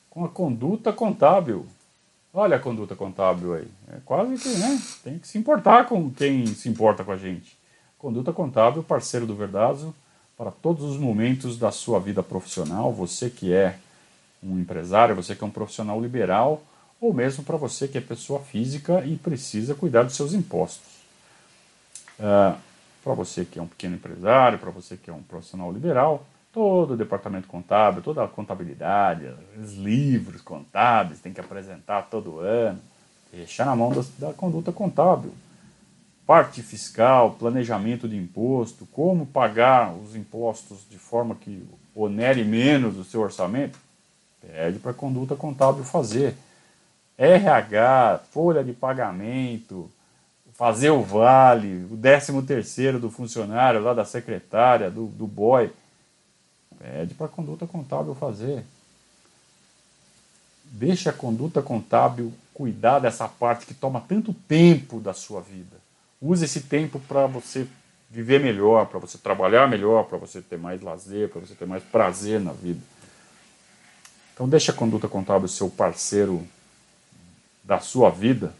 com 0.09 0.25
a 0.25 0.29
conduta 0.29 0.91
contábil. 0.91 1.65
Olha 2.33 2.57
a 2.57 2.59
conduta 2.59 2.95
contábil 2.95 3.55
aí. 3.55 3.67
É 3.91 3.97
quase 4.05 4.37
que, 4.37 4.49
né? 4.57 4.79
Tem 5.03 5.17
que 5.17 5.27
se 5.27 5.37
importar 5.37 5.87
com 5.87 6.09
quem 6.11 6.45
se 6.45 6.69
importa 6.69 7.03
com 7.03 7.11
a 7.11 7.17
gente. 7.17 7.57
Conduta 7.97 8.31
contábil, 8.31 8.83
parceiro 8.83 9.25
do 9.25 9.35
Verdazo, 9.35 9.93
para 10.37 10.51
todos 10.51 10.83
os 10.83 10.97
momentos 10.97 11.57
da 11.57 11.71
sua 11.71 11.99
vida 11.99 12.21
profissional. 12.21 12.93
Você 12.93 13.29
que 13.29 13.51
é 13.51 13.77
um 14.43 14.59
empresário, 14.59 15.15
você 15.15 15.35
que 15.35 15.43
é 15.43 15.47
um 15.47 15.51
profissional 15.51 15.99
liberal, 15.99 16.61
ou 17.01 17.13
mesmo 17.13 17.43
para 17.43 17.57
você 17.57 17.87
que 17.87 17.97
é 17.97 18.01
pessoa 18.01 18.39
física 18.39 19.03
e 19.05 19.15
precisa 19.17 19.73
cuidar 19.73 20.03
dos 20.03 20.15
seus 20.15 20.33
impostos. 20.33 20.99
Uh, 22.19 22.57
para 23.03 23.13
você 23.13 23.43
que 23.43 23.57
é 23.57 23.61
um 23.61 23.67
pequeno 23.67 23.95
empresário, 23.95 24.59
para 24.59 24.69
você 24.69 24.95
que 24.95 25.09
é 25.09 25.13
um 25.13 25.23
profissional 25.23 25.71
liberal, 25.71 26.25
todo 26.59 26.95
o 26.95 26.97
departamento 26.97 27.47
contábil, 27.47 28.01
toda 28.01 28.21
a 28.21 28.27
contabilidade, 28.27 29.33
os 29.57 29.75
livros 29.75 30.41
contábeis 30.41 31.21
tem 31.21 31.31
que 31.31 31.39
apresentar 31.39 32.09
todo 32.11 32.41
ano, 32.41 32.77
deixar 33.31 33.65
na 33.65 33.77
mão 33.77 33.93
da, 33.93 34.03
da 34.17 34.33
conduta 34.33 34.69
contábil. 34.69 35.31
Parte 36.27 36.61
fiscal, 36.61 37.37
planejamento 37.39 38.09
de 38.09 38.17
imposto, 38.17 38.85
como 38.87 39.25
pagar 39.25 39.93
os 39.93 40.17
impostos 40.17 40.79
de 40.89 40.97
forma 40.97 41.33
que 41.33 41.65
onere 41.95 42.43
menos 42.43 42.97
o 42.97 43.05
seu 43.05 43.21
orçamento, 43.21 43.79
pede 44.41 44.79
para 44.79 44.91
a 44.91 44.93
conduta 44.93 45.37
contábil 45.37 45.85
fazer. 45.85 46.35
RH, 47.17 48.19
folha 48.31 48.65
de 48.65 48.73
pagamento, 48.73 49.89
fazer 50.55 50.89
o 50.89 51.01
vale, 51.01 51.87
o 51.89 51.95
décimo 51.95 52.41
terceiro 52.41 52.99
do 52.99 53.09
funcionário 53.09 53.81
lá 53.81 53.93
da 53.93 54.03
secretária, 54.03 54.91
do, 54.91 55.05
do 55.05 55.25
boy. 55.25 55.71
Pede 56.79 57.13
para 57.13 57.25
a 57.25 57.29
conduta 57.29 57.67
contábil 57.67 58.15
fazer. 58.15 58.63
Deixa 60.63 61.09
a 61.09 61.13
conduta 61.13 61.61
contábil 61.61 62.33
cuidar 62.53 62.99
dessa 62.99 63.27
parte 63.27 63.65
que 63.65 63.73
toma 63.73 64.01
tanto 64.01 64.33
tempo 64.33 64.99
da 64.99 65.13
sua 65.13 65.41
vida. 65.41 65.77
Use 66.21 66.45
esse 66.45 66.61
tempo 66.61 66.99
para 67.01 67.27
você 67.27 67.67
viver 68.09 68.39
melhor, 68.39 68.85
para 68.87 68.99
você 68.99 69.17
trabalhar 69.17 69.67
melhor, 69.67 70.05
para 70.05 70.17
você 70.17 70.41
ter 70.41 70.57
mais 70.57 70.81
lazer, 70.81 71.29
para 71.29 71.41
você 71.41 71.53
ter 71.53 71.65
mais 71.65 71.83
prazer 71.83 72.39
na 72.39 72.53
vida. 72.53 72.81
Então 74.33 74.47
deixa 74.47 74.71
a 74.71 74.75
conduta 74.75 75.07
contábil 75.07 75.47
ser 75.47 75.65
o 75.65 75.69
parceiro 75.69 76.47
da 77.63 77.79
sua 77.79 78.09
vida 78.09 78.53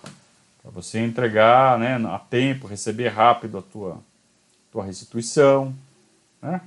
Para 0.62 0.72
você 0.72 1.00
entregar 1.00 1.78
né, 1.78 1.96
a 2.08 2.18
tempo, 2.18 2.68
receber 2.68 3.10
rápido 3.10 3.60
a 3.60 3.62
tua, 3.62 4.00
tua 4.72 4.84
restituição. 4.84 5.76
Né? 6.42 6.60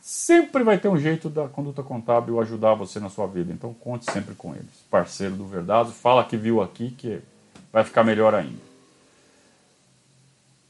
Sempre 0.00 0.62
vai 0.62 0.78
ter 0.78 0.88
um 0.88 0.98
jeito 0.98 1.28
da 1.28 1.48
conduta 1.48 1.82
contábil 1.82 2.40
ajudar 2.40 2.74
você 2.74 2.98
na 2.98 3.08
sua 3.08 3.26
vida. 3.26 3.52
Então 3.52 3.74
conte 3.74 4.10
sempre 4.10 4.34
com 4.34 4.54
eles. 4.54 4.84
Parceiro 4.90 5.36
do 5.36 5.46
Verdade, 5.46 5.92
fala 5.92 6.24
que 6.24 6.36
viu 6.36 6.62
aqui 6.62 6.90
que 6.90 7.20
vai 7.72 7.84
ficar 7.84 8.04
melhor 8.04 8.34
ainda. 8.34 8.70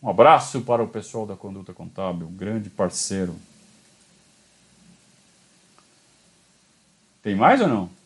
Um 0.03 0.09
abraço 0.09 0.63
para 0.63 0.83
o 0.83 0.89
pessoal 0.89 1.27
da 1.27 1.37
Conduta 1.37 1.73
Contábil, 1.73 2.27
grande 2.29 2.71
parceiro. 2.71 3.37
Tem 7.23 7.35
mais 7.35 7.61
ou 7.61 7.69
não? 7.69 8.01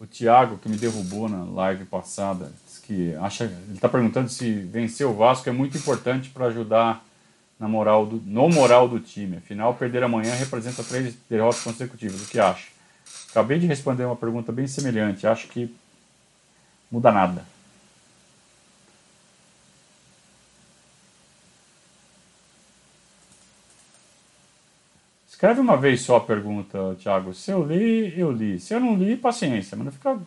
o 0.00 0.06
Thiago, 0.06 0.56
que 0.56 0.68
me 0.68 0.78
derrubou 0.78 1.28
na 1.28 1.44
live 1.44 1.84
passada, 1.84 2.50
que 2.84 3.14
acha, 3.16 3.44
ele 3.44 3.74
está 3.74 3.86
perguntando 3.86 4.30
se 4.30 4.50
vencer 4.62 5.06
o 5.06 5.12
Vasco 5.12 5.46
é 5.46 5.52
muito 5.52 5.76
importante 5.76 6.30
para 6.30 6.46
ajudar 6.46 7.04
na 7.60 7.68
moral 7.68 8.06
do, 8.06 8.16
no 8.24 8.48
moral 8.48 8.88
do 8.88 8.98
time. 8.98 9.36
Afinal, 9.36 9.74
perder 9.74 10.02
amanhã 10.02 10.34
representa 10.34 10.82
três 10.82 11.14
derrotas 11.28 11.62
consecutivas. 11.62 12.22
O 12.22 12.28
que 12.28 12.40
acha? 12.40 12.68
Acabei 13.30 13.58
de 13.58 13.66
responder 13.66 14.04
uma 14.04 14.16
pergunta 14.16 14.50
bem 14.50 14.66
semelhante. 14.66 15.26
Acho 15.26 15.46
que 15.48 15.72
muda 16.90 17.12
nada. 17.12 17.44
Escreve 25.28 25.60
uma 25.60 25.76
vez 25.76 26.02
só 26.02 26.16
a 26.16 26.20
pergunta, 26.20 26.96
Thiago. 26.98 27.32
Se 27.32 27.50
eu 27.50 27.64
li, 27.64 28.18
eu 28.18 28.30
li. 28.30 28.60
Se 28.60 28.74
eu 28.74 28.80
não 28.80 28.94
li, 28.94 29.16
paciência, 29.16 29.76
mas 29.76 29.86
não 29.86 29.92
fica 29.92 30.18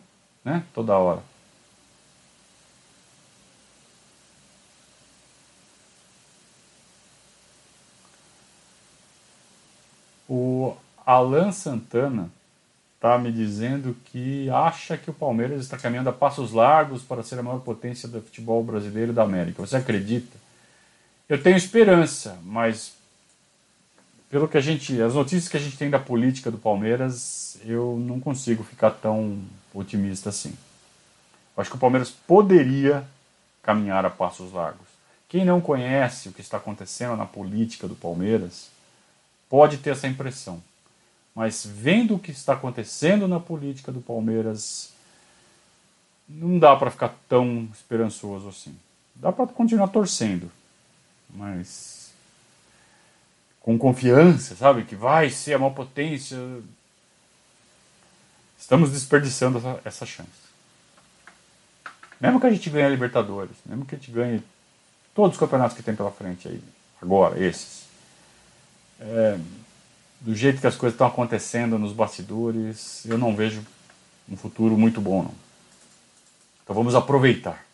né, 0.44 0.64
toda 0.74 0.96
hora. 0.98 1.22
O 10.28 10.76
Alan 11.14 11.52
Santana 11.52 12.30
está 12.96 13.18
me 13.18 13.30
dizendo 13.30 13.96
que 14.06 14.48
acha 14.50 14.96
que 14.96 15.10
o 15.10 15.14
Palmeiras 15.14 15.60
está 15.60 15.76
caminhando 15.76 16.08
a 16.08 16.12
passos 16.12 16.52
largos 16.52 17.02
para 17.02 17.22
ser 17.22 17.38
a 17.38 17.42
maior 17.42 17.60
potência 17.60 18.08
do 18.08 18.20
futebol 18.20 18.62
brasileiro 18.64 19.12
da 19.12 19.22
América. 19.22 19.64
Você 19.64 19.76
acredita? 19.76 20.36
Eu 21.28 21.42
tenho 21.42 21.56
esperança, 21.56 22.38
mas 22.42 22.94
pelo 24.30 24.48
que 24.48 24.58
a 24.58 24.60
gente, 24.60 25.00
as 25.00 25.14
notícias 25.14 25.48
que 25.48 25.56
a 25.56 25.60
gente 25.60 25.76
tem 25.76 25.88
da 25.88 25.98
política 25.98 26.50
do 26.50 26.58
Palmeiras, 26.58 27.58
eu 27.64 28.02
não 28.04 28.18
consigo 28.18 28.64
ficar 28.64 28.90
tão 28.90 29.38
otimista 29.72 30.30
assim. 30.30 30.56
Eu 31.56 31.60
acho 31.60 31.70
que 31.70 31.76
o 31.76 31.80
Palmeiras 31.80 32.10
poderia 32.10 33.04
caminhar 33.62 34.04
a 34.04 34.10
passos 34.10 34.52
largos. 34.52 34.88
Quem 35.28 35.44
não 35.44 35.60
conhece 35.60 36.28
o 36.28 36.32
que 36.32 36.40
está 36.40 36.56
acontecendo 36.56 37.16
na 37.16 37.26
política 37.26 37.86
do 37.86 37.94
Palmeiras 37.94 38.68
pode 39.48 39.78
ter 39.78 39.90
essa 39.90 40.08
impressão. 40.08 40.62
Mas 41.34 41.66
vendo 41.66 42.14
o 42.14 42.18
que 42.18 42.30
está 42.30 42.52
acontecendo 42.52 43.26
na 43.26 43.40
política 43.40 43.90
do 43.90 44.00
Palmeiras, 44.00 44.92
não 46.28 46.58
dá 46.58 46.76
para 46.76 46.90
ficar 46.90 47.14
tão 47.28 47.68
esperançoso 47.74 48.48
assim. 48.48 48.76
Dá 49.16 49.32
para 49.32 49.46
continuar 49.46 49.88
torcendo, 49.88 50.50
mas 51.28 52.12
com 53.60 53.78
confiança, 53.78 54.54
sabe, 54.54 54.84
que 54.84 54.94
vai 54.94 55.30
ser 55.30 55.54
a 55.54 55.58
maior 55.58 55.72
potência. 55.72 56.38
Estamos 58.58 58.92
desperdiçando 58.92 59.58
essa, 59.58 59.80
essa 59.84 60.06
chance. 60.06 60.44
Mesmo 62.20 62.40
que 62.40 62.46
a 62.46 62.50
gente 62.50 62.70
ganhe 62.70 62.86
a 62.86 62.90
Libertadores, 62.90 63.56
mesmo 63.66 63.84
que 63.84 63.94
a 63.94 63.98
gente 63.98 64.10
ganhe 64.10 64.42
todos 65.14 65.32
os 65.32 65.40
campeonatos 65.40 65.76
que 65.76 65.82
tem 65.82 65.96
pela 65.96 66.10
frente 66.10 66.48
aí, 66.48 66.62
agora, 67.00 67.42
esses. 67.42 67.84
É, 69.00 69.38
do 70.20 70.34
jeito 70.34 70.60
que 70.60 70.66
as 70.66 70.76
coisas 70.76 70.94
estão 70.94 71.06
acontecendo 71.06 71.78
nos 71.78 71.92
bastidores, 71.92 73.04
eu 73.06 73.18
não 73.18 73.34
vejo 73.34 73.62
um 74.28 74.36
futuro 74.36 74.76
muito 74.76 75.00
bom, 75.00 75.22
não. 75.22 75.34
Então 76.62 76.74
vamos 76.74 76.94
aproveitar. 76.94 77.64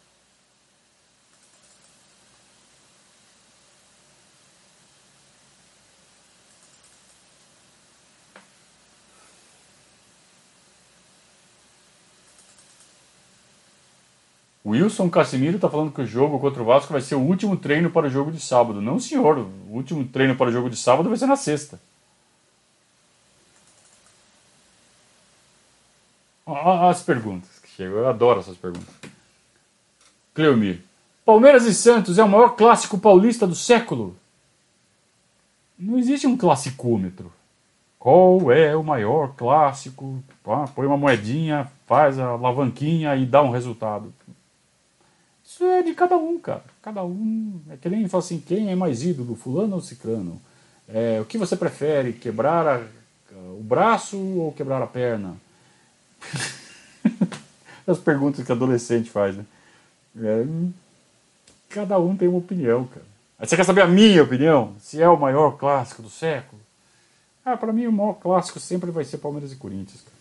Wilson 14.71 15.09
Casimiro 15.11 15.57
está 15.57 15.69
falando 15.69 15.91
que 15.91 16.01
o 16.01 16.07
jogo 16.07 16.39
contra 16.39 16.63
o 16.63 16.65
Vasco 16.65 16.93
vai 16.93 17.03
ser 17.03 17.17
o 17.17 17.21
último 17.21 17.57
treino 17.57 17.91
para 17.91 18.07
o 18.07 18.11
jogo 18.11 18.31
de 18.31 18.41
sábado. 18.41 18.81
Não, 18.81 19.01
senhor. 19.01 19.39
O 19.39 19.75
último 19.75 20.05
treino 20.05 20.37
para 20.37 20.49
o 20.49 20.53
jogo 20.53 20.71
de 20.71 20.77
sábado 20.77 21.09
vai 21.09 21.19
ser 21.19 21.27
na 21.27 21.37
sexta. 21.37 21.81
As 26.55 27.03
perguntas 27.03 27.51
que 27.63 27.69
chegam, 27.69 27.99
eu 27.99 28.09
adoro 28.09 28.41
essas 28.41 28.57
perguntas. 28.57 28.95
Cleomir. 30.35 30.81
Palmeiras 31.25 31.65
e 31.65 31.75
Santos 31.75 32.19
é 32.19 32.25
o 32.25 32.29
maior 32.29 32.57
clássico 32.57 32.99
paulista 32.99 33.47
do 33.47 33.55
século? 33.55 34.17
Não 35.79 35.99
existe 35.99 36.27
um 36.27 36.37
classicômetro. 36.37 37.33
Qual 37.99 38.51
é 38.51 38.75
o 38.75 38.83
maior 38.83 39.35
clássico? 39.37 40.23
põe 40.75 40.87
uma 40.87 40.97
moedinha, 40.97 41.71
faz 41.87 42.19
a 42.19 42.29
alavanquinha 42.29 43.15
e 43.17 43.27
dá 43.27 43.43
um 43.43 43.51
resultado. 43.51 44.13
Isso 45.45 45.65
é 45.65 45.83
de 45.83 45.93
cada 45.95 46.17
um, 46.17 46.39
cara. 46.39 46.65
Cada 46.81 47.05
um. 47.05 47.61
É 47.69 47.77
que 47.77 47.89
nem 47.89 48.09
fala 48.09 48.23
assim: 48.23 48.41
quem 48.41 48.71
é 48.71 48.75
mais 48.75 49.03
ídolo, 49.03 49.35
fulano 49.35 49.75
ou 49.75 49.83
ciclano? 49.83 50.41
É, 50.89 51.21
o 51.21 51.25
que 51.25 51.37
você 51.37 51.57
prefere, 51.57 52.13
quebrar 52.13 52.67
a, 52.67 52.81
o 53.59 53.63
braço 53.63 54.17
ou 54.17 54.53
quebrar 54.53 54.81
a 54.81 54.87
perna? 54.87 55.37
As 57.87 57.99
perguntas 57.99 58.45
que 58.45 58.53
adolescente 58.53 59.11
faz, 59.11 59.37
né? 59.37 59.45
É, 60.17 60.45
cada 61.69 61.99
um 61.99 62.17
tem 62.17 62.29
uma 62.29 62.39
opinião, 62.39 62.85
cara. 62.87 63.07
Aí 63.39 63.47
você 63.47 63.57
quer 63.57 63.65
saber 63.65 63.81
a 63.81 63.87
minha 63.87 64.23
opinião? 64.23 64.75
Se 64.81 65.01
é 65.01 65.09
o 65.09 65.19
maior 65.19 65.53
clássico 65.53 66.03
do 66.03 66.11
século? 66.11 66.61
Ah, 67.45 67.57
para 67.57 67.73
mim 67.73 67.87
o 67.87 67.93
maior 67.93 68.15
clássico 68.15 68.61
sempre 68.61 68.91
vai 68.91 69.05
ser 69.05 69.19
Palmeiras 69.19 69.53
e 69.53 69.57
Corinthians, 69.57 70.03
cara. 70.03 70.17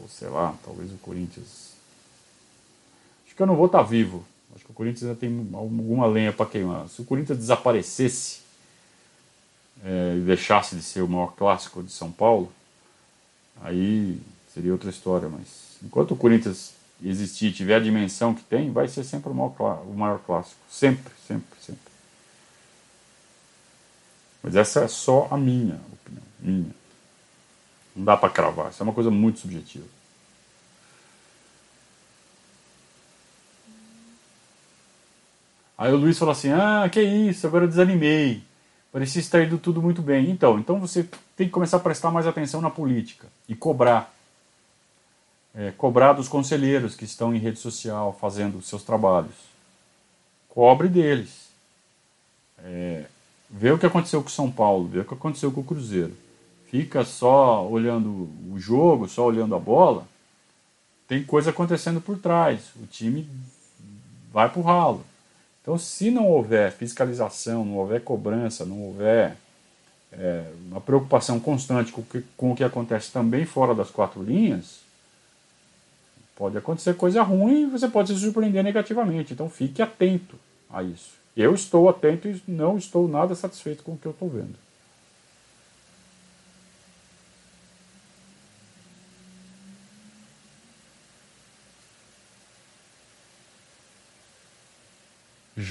Ou 0.00 0.08
sei 0.08 0.28
lá, 0.28 0.54
talvez 0.64 0.90
o 0.90 0.96
Corinthians. 0.96 1.72
Acho 3.24 3.36
que 3.36 3.42
eu 3.42 3.46
não 3.46 3.56
vou 3.56 3.66
estar 3.66 3.78
tá 3.78 3.84
vivo. 3.84 4.24
Acho 4.54 4.64
que 4.64 4.70
o 4.70 4.74
Corinthians 4.74 5.04
ainda 5.04 5.14
tem 5.14 5.48
alguma 5.54 6.06
lenha 6.06 6.32
para 6.32 6.46
queimar. 6.46 6.88
Se 6.88 7.00
o 7.00 7.04
Corinthians 7.04 7.38
desaparecesse 7.38 8.40
é, 9.84 10.16
e 10.18 10.20
deixasse 10.20 10.74
de 10.74 10.82
ser 10.82 11.02
o 11.02 11.08
maior 11.08 11.34
clássico 11.34 11.82
de 11.82 11.92
São 11.92 12.10
Paulo, 12.10 12.52
aí 13.60 14.20
seria 14.52 14.72
outra 14.72 14.90
história. 14.90 15.28
Mas 15.28 15.76
enquanto 15.82 16.12
o 16.12 16.16
Corinthians 16.16 16.74
existir 17.02 17.46
e 17.46 17.52
tiver 17.52 17.76
a 17.76 17.80
dimensão 17.80 18.34
que 18.34 18.42
tem, 18.42 18.70
vai 18.70 18.88
ser 18.88 19.04
sempre 19.04 19.30
o 19.30 19.34
maior, 19.34 19.82
o 19.86 19.94
maior 19.94 20.18
clássico. 20.20 20.60
Sempre, 20.70 21.12
sempre, 21.26 21.58
sempre. 21.60 21.92
Mas 24.42 24.56
essa 24.56 24.80
é 24.80 24.88
só 24.88 25.28
a 25.30 25.36
minha 25.36 25.80
opinião. 25.92 26.24
Minha. 26.40 26.74
Não 27.94 28.04
dá 28.04 28.16
para 28.16 28.30
cravar. 28.30 28.70
Isso 28.70 28.82
é 28.82 28.84
uma 28.84 28.94
coisa 28.94 29.10
muito 29.10 29.40
subjetiva. 29.40 29.84
Aí 35.76 35.92
o 35.92 35.96
Luiz 35.96 36.18
falou 36.18 36.32
assim: 36.32 36.50
Ah, 36.50 36.88
que 36.90 37.02
isso, 37.02 37.46
agora 37.46 37.64
eu 37.64 37.68
desanimei. 37.68 38.42
Parecia 38.92 39.20
estar 39.20 39.42
indo 39.42 39.56
tudo 39.56 39.80
muito 39.80 40.02
bem. 40.02 40.30
Então, 40.30 40.58
então 40.58 40.78
você 40.78 41.08
tem 41.34 41.46
que 41.46 41.52
começar 41.52 41.78
a 41.78 41.80
prestar 41.80 42.10
mais 42.10 42.26
atenção 42.26 42.60
na 42.60 42.68
política 42.68 43.26
e 43.48 43.56
cobrar. 43.56 44.14
É, 45.54 45.70
cobrar 45.72 46.12
dos 46.12 46.28
conselheiros 46.28 46.94
que 46.94 47.04
estão 47.04 47.34
em 47.34 47.38
rede 47.38 47.58
social 47.58 48.16
fazendo 48.20 48.60
seus 48.60 48.82
trabalhos. 48.82 49.34
Cobre 50.48 50.88
deles. 50.88 51.48
É, 52.58 53.06
vê 53.50 53.70
o 53.70 53.78
que 53.78 53.86
aconteceu 53.86 54.22
com 54.22 54.28
São 54.28 54.50
Paulo, 54.50 54.86
vê 54.86 55.00
o 55.00 55.04
que 55.04 55.14
aconteceu 55.14 55.50
com 55.50 55.62
o 55.62 55.64
Cruzeiro. 55.64 56.14
Fica 56.70 57.04
só 57.04 57.66
olhando 57.66 58.30
o 58.50 58.54
jogo, 58.58 59.08
só 59.08 59.26
olhando 59.26 59.54
a 59.54 59.58
bola. 59.58 60.06
Tem 61.08 61.22
coisa 61.22 61.50
acontecendo 61.50 62.00
por 62.00 62.18
trás. 62.18 62.70
O 62.76 62.86
time 62.86 63.28
vai 64.32 64.48
pro 64.48 64.62
ralo. 64.62 65.04
Então, 65.62 65.78
se 65.78 66.10
não 66.10 66.26
houver 66.26 66.72
fiscalização, 66.72 67.64
não 67.64 67.76
houver 67.76 68.02
cobrança, 68.02 68.66
não 68.66 68.82
houver 68.82 69.36
é, 70.12 70.44
uma 70.68 70.80
preocupação 70.80 71.38
constante 71.38 71.92
com, 71.92 72.02
que, 72.02 72.22
com 72.36 72.52
o 72.52 72.56
que 72.56 72.64
acontece 72.64 73.12
também 73.12 73.46
fora 73.46 73.72
das 73.72 73.88
quatro 73.88 74.20
linhas, 74.22 74.80
pode 76.34 76.58
acontecer 76.58 76.94
coisa 76.94 77.22
ruim 77.22 77.62
e 77.62 77.66
você 77.66 77.86
pode 77.86 78.12
se 78.12 78.18
surpreender 78.18 78.64
negativamente. 78.64 79.32
Então, 79.32 79.48
fique 79.48 79.80
atento 79.80 80.36
a 80.68 80.82
isso. 80.82 81.12
Eu 81.36 81.54
estou 81.54 81.88
atento 81.88 82.28
e 82.28 82.42
não 82.46 82.76
estou 82.76 83.06
nada 83.06 83.34
satisfeito 83.34 83.84
com 83.84 83.92
o 83.92 83.96
que 83.96 84.06
eu 84.06 84.12
estou 84.12 84.28
vendo. 84.28 84.54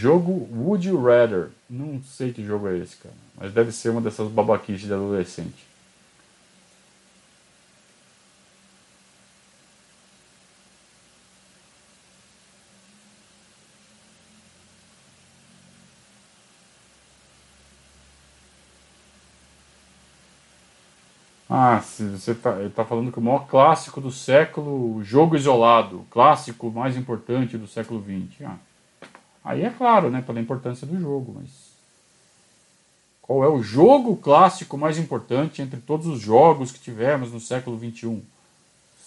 Jogo 0.02 0.48
Would 0.52 0.88
You 0.88 1.00
Rather. 1.00 1.50
Não 1.70 2.02
sei 2.02 2.34
que 2.34 2.44
jogo 2.44 2.68
é 2.68 2.76
esse, 2.80 2.98
cara. 2.98 3.14
Mas 3.38 3.54
deve 3.54 3.72
ser 3.72 3.90
uma 3.90 4.02
dessas 4.02 4.28
babaquices 4.32 4.88
de 4.88 4.92
adolescente. 4.92 5.64
Ah, 21.48 21.80
você 21.80 22.32
está 22.32 22.58
tá 22.74 22.86
falando 22.86 23.12
que 23.12 23.20
o 23.20 23.22
maior 23.22 23.46
clássico 23.46 24.02
do 24.02 24.10
século, 24.10 25.04
jogo 25.04 25.36
isolado, 25.36 26.08
clássico 26.10 26.72
mais 26.72 26.98
importante 26.98 27.56
do 27.56 27.68
século 27.68 28.02
XX. 28.04 28.48
Ah, 28.48 28.58
aí 29.44 29.64
é 29.64 29.70
claro, 29.70 30.10
né, 30.10 30.22
pela 30.22 30.40
importância 30.40 30.86
do 30.86 31.00
jogo, 31.00 31.36
mas 31.40 31.72
qual 33.22 33.44
é 33.44 33.48
o 33.48 33.64
jogo 33.64 34.18
clássico 34.18 34.78
mais 34.78 34.98
importante 34.98 35.62
entre 35.62 35.80
todos 35.80 36.06
os 36.08 36.20
jogos 36.20 36.72
que 36.72 36.80
tivemos 36.80 37.32
no 37.32 37.40
século 37.40 37.80
XXI? 37.80 38.22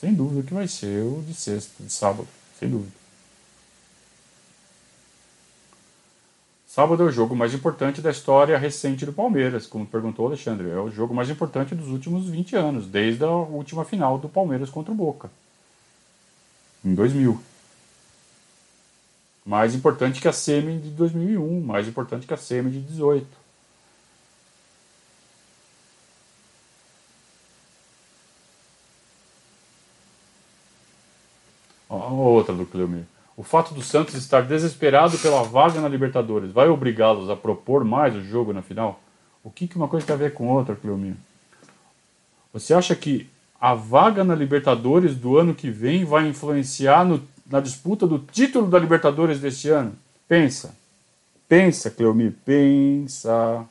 Sem 0.01 0.15
dúvida 0.15 0.43
que 0.43 0.55
vai 0.55 0.67
ser 0.67 1.03
o 1.03 1.23
de 1.27 1.35
sexta, 1.35 1.83
de 1.83 1.93
sábado, 1.93 2.27
sem 2.59 2.69
dúvida. 2.71 3.05
Sábado 6.75 7.05
é 7.05 7.07
o 7.07 7.13
jogo 7.13 7.37
mais 7.37 7.55
importante 7.55 8.01
da 8.01 8.11
história 8.11 8.59
recente 8.59 9.07
do 9.07 9.13
Palmeiras, 9.13 9.65
como 9.65 9.87
perguntou 9.87 10.25
o 10.25 10.29
Alexandre. 10.29 10.71
É 10.71 10.81
o 10.81 10.91
jogo 10.91 11.15
mais 11.15 11.31
importante 11.31 11.75
dos 11.75 11.89
últimos 11.89 12.27
20 12.27 12.57
anos, 12.57 12.87
desde 12.87 13.23
a 13.23 13.31
última 13.31 13.85
final 13.85 14.19
do 14.19 14.29
Palmeiras 14.29 14.71
contra 14.71 14.91
o 14.91 14.97
Boca, 14.97 15.31
em 16.85 16.93
2000. 16.95 17.41
Mais 19.45 19.75
importante 19.75 20.21
que 20.21 20.29
a 20.29 20.33
SEMI 20.33 20.79
de 20.79 20.91
2001, 20.91 21.61
mais 21.61 21.87
importante 21.87 22.27
que 22.27 22.33
a 22.33 22.37
SEMI 22.37 22.71
de 22.71 22.81
18. 22.81 23.27
Outra 31.89 32.55
do 32.55 32.65
Cleomir. 32.67 33.05
O 33.37 33.43
fato 33.43 33.75
do 33.75 33.83
Santos 33.83 34.15
estar 34.15 34.43
desesperado 34.43 35.19
pela 35.19 35.43
vaga 35.43 35.81
na 35.81 35.89
Libertadores 35.89 36.53
vai 36.53 36.69
obrigá-los 36.69 37.29
a 37.29 37.37
propor 37.37 37.85
mais 37.85 38.15
o 38.15 38.23
jogo 38.23 38.53
na 38.53 38.63
final? 38.63 39.01
O 39.43 39.51
que, 39.51 39.67
que 39.67 39.77
uma 39.77 39.89
coisa 39.89 40.07
tem 40.07 40.15
a 40.15 40.19
ver 40.19 40.33
com 40.33 40.49
outra, 40.49 40.77
Cleomir? 40.77 41.17
Você 42.53 42.73
acha 42.73 42.95
que 42.95 43.29
a 43.61 43.75
vaga 43.75 44.23
na 44.23 44.35
Libertadores 44.35 45.17
do 45.17 45.37
ano 45.37 45.55
que 45.55 45.71
vem 45.71 46.05
vai 46.05 46.29
influenciar 46.29 47.05
no, 47.05 47.23
na 47.47 47.61
disputa 47.61 48.07
do 48.07 48.19
título 48.19 48.69
da 48.69 48.79
Libertadores 48.79 49.41
deste 49.41 49.69
ano? 49.69 49.97
Pensa. 50.29 50.75
Pensa, 51.49 51.91
Cleomir, 51.91 52.35
pensa. 52.45 53.67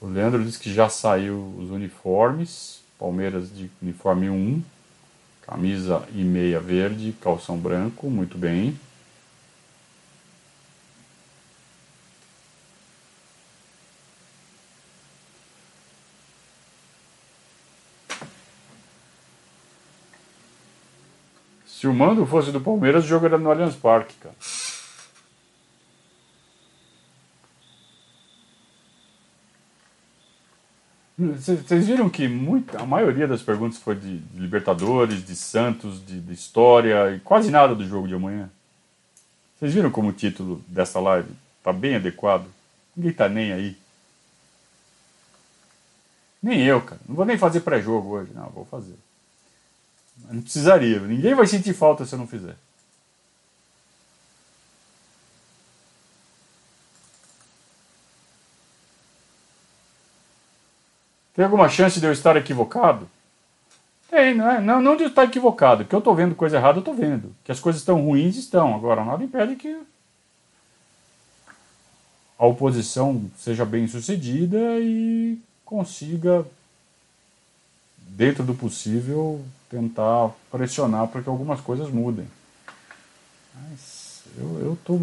O 0.00 0.08
Leandro 0.08 0.44
disse 0.44 0.58
que 0.58 0.72
já 0.72 0.88
saiu 0.88 1.54
os 1.58 1.70
uniformes. 1.70 2.80
Palmeiras 2.98 3.54
de 3.54 3.70
uniforme 3.82 4.30
1, 4.30 4.62
camisa 5.42 6.08
e 6.14 6.22
meia 6.24 6.58
verde, 6.58 7.14
calção 7.20 7.58
branco, 7.58 8.08
muito 8.08 8.38
bem. 8.38 8.78
Se 21.86 21.88
o 21.88 21.94
mando 21.94 22.26
fosse 22.26 22.50
do 22.50 22.60
Palmeiras, 22.60 23.04
o 23.04 23.06
jogo 23.06 23.26
era 23.26 23.38
no 23.38 23.48
Allianz 23.48 23.76
Parque, 23.76 24.12
cara. 24.16 24.34
Vocês 31.16 31.86
viram 31.86 32.10
que 32.10 32.26
muita, 32.26 32.80
a 32.80 32.84
maioria 32.84 33.28
das 33.28 33.40
perguntas 33.40 33.78
foi 33.78 33.94
de, 33.94 34.18
de 34.18 34.40
Libertadores, 34.40 35.24
de 35.24 35.36
Santos, 35.36 36.04
de, 36.04 36.20
de, 36.20 36.32
história 36.32 37.14
e 37.14 37.20
quase 37.20 37.52
nada 37.52 37.72
do 37.72 37.86
jogo 37.86 38.08
de 38.08 38.14
amanhã. 38.14 38.50
Vocês 39.56 39.72
viram 39.72 39.92
como 39.92 40.08
o 40.08 40.12
título 40.12 40.60
dessa 40.66 40.98
live 40.98 41.28
está 41.58 41.72
bem 41.72 41.94
adequado? 41.94 42.46
Ninguém 42.96 43.12
está 43.12 43.28
nem 43.28 43.52
aí. 43.52 43.76
Nem 46.42 46.62
eu, 46.62 46.80
cara. 46.80 47.00
Não 47.08 47.14
vou 47.14 47.24
nem 47.24 47.38
fazer 47.38 47.60
pré-jogo 47.60 48.08
hoje. 48.08 48.32
Não, 48.34 48.50
vou 48.50 48.64
fazer. 48.64 48.96
Não 50.30 50.42
precisaria. 50.42 51.00
Ninguém 51.00 51.34
vai 51.34 51.46
sentir 51.46 51.74
falta 51.74 52.04
se 52.04 52.14
eu 52.14 52.18
não 52.18 52.26
fizer. 52.26 52.56
Tem 61.34 61.44
alguma 61.44 61.68
chance 61.68 62.00
de 62.00 62.06
eu 62.06 62.12
estar 62.12 62.34
equivocado? 62.36 63.06
Tem, 64.10 64.34
não, 64.34 64.50
é? 64.50 64.60
não, 64.60 64.80
não 64.80 64.96
de 64.96 65.02
eu 65.02 65.08
estar 65.08 65.24
equivocado. 65.24 65.84
Que 65.84 65.94
eu 65.94 65.98
estou 65.98 66.14
vendo 66.14 66.34
coisa 66.34 66.56
errada, 66.56 66.78
eu 66.78 66.80
estou 66.80 66.94
vendo. 66.94 67.34
Que 67.44 67.52
as 67.52 67.60
coisas 67.60 67.82
estão 67.82 68.00
ruins, 68.00 68.36
estão. 68.36 68.74
Agora, 68.74 69.04
nada 69.04 69.22
impede 69.22 69.54
que 69.56 69.78
a 72.38 72.46
oposição 72.46 73.30
seja 73.36 73.66
bem 73.66 73.86
sucedida 73.86 74.56
e 74.80 75.38
consiga, 75.64 76.46
dentro 77.98 78.42
do 78.42 78.54
possível, 78.54 79.44
tentar 79.68 80.30
pressionar 80.50 81.08
para 81.08 81.22
que 81.22 81.28
algumas 81.28 81.60
coisas 81.60 81.90
mudem. 81.90 82.28
Mas 83.54 84.22
eu 84.38 84.74
estou 84.74 85.00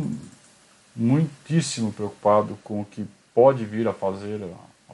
muitíssimo 0.96 1.92
preocupado 1.92 2.58
com 2.64 2.82
o 2.82 2.86
que 2.86 3.06
pode 3.34 3.66
vir 3.66 3.88
a 3.88 3.94
fazer 3.94 4.40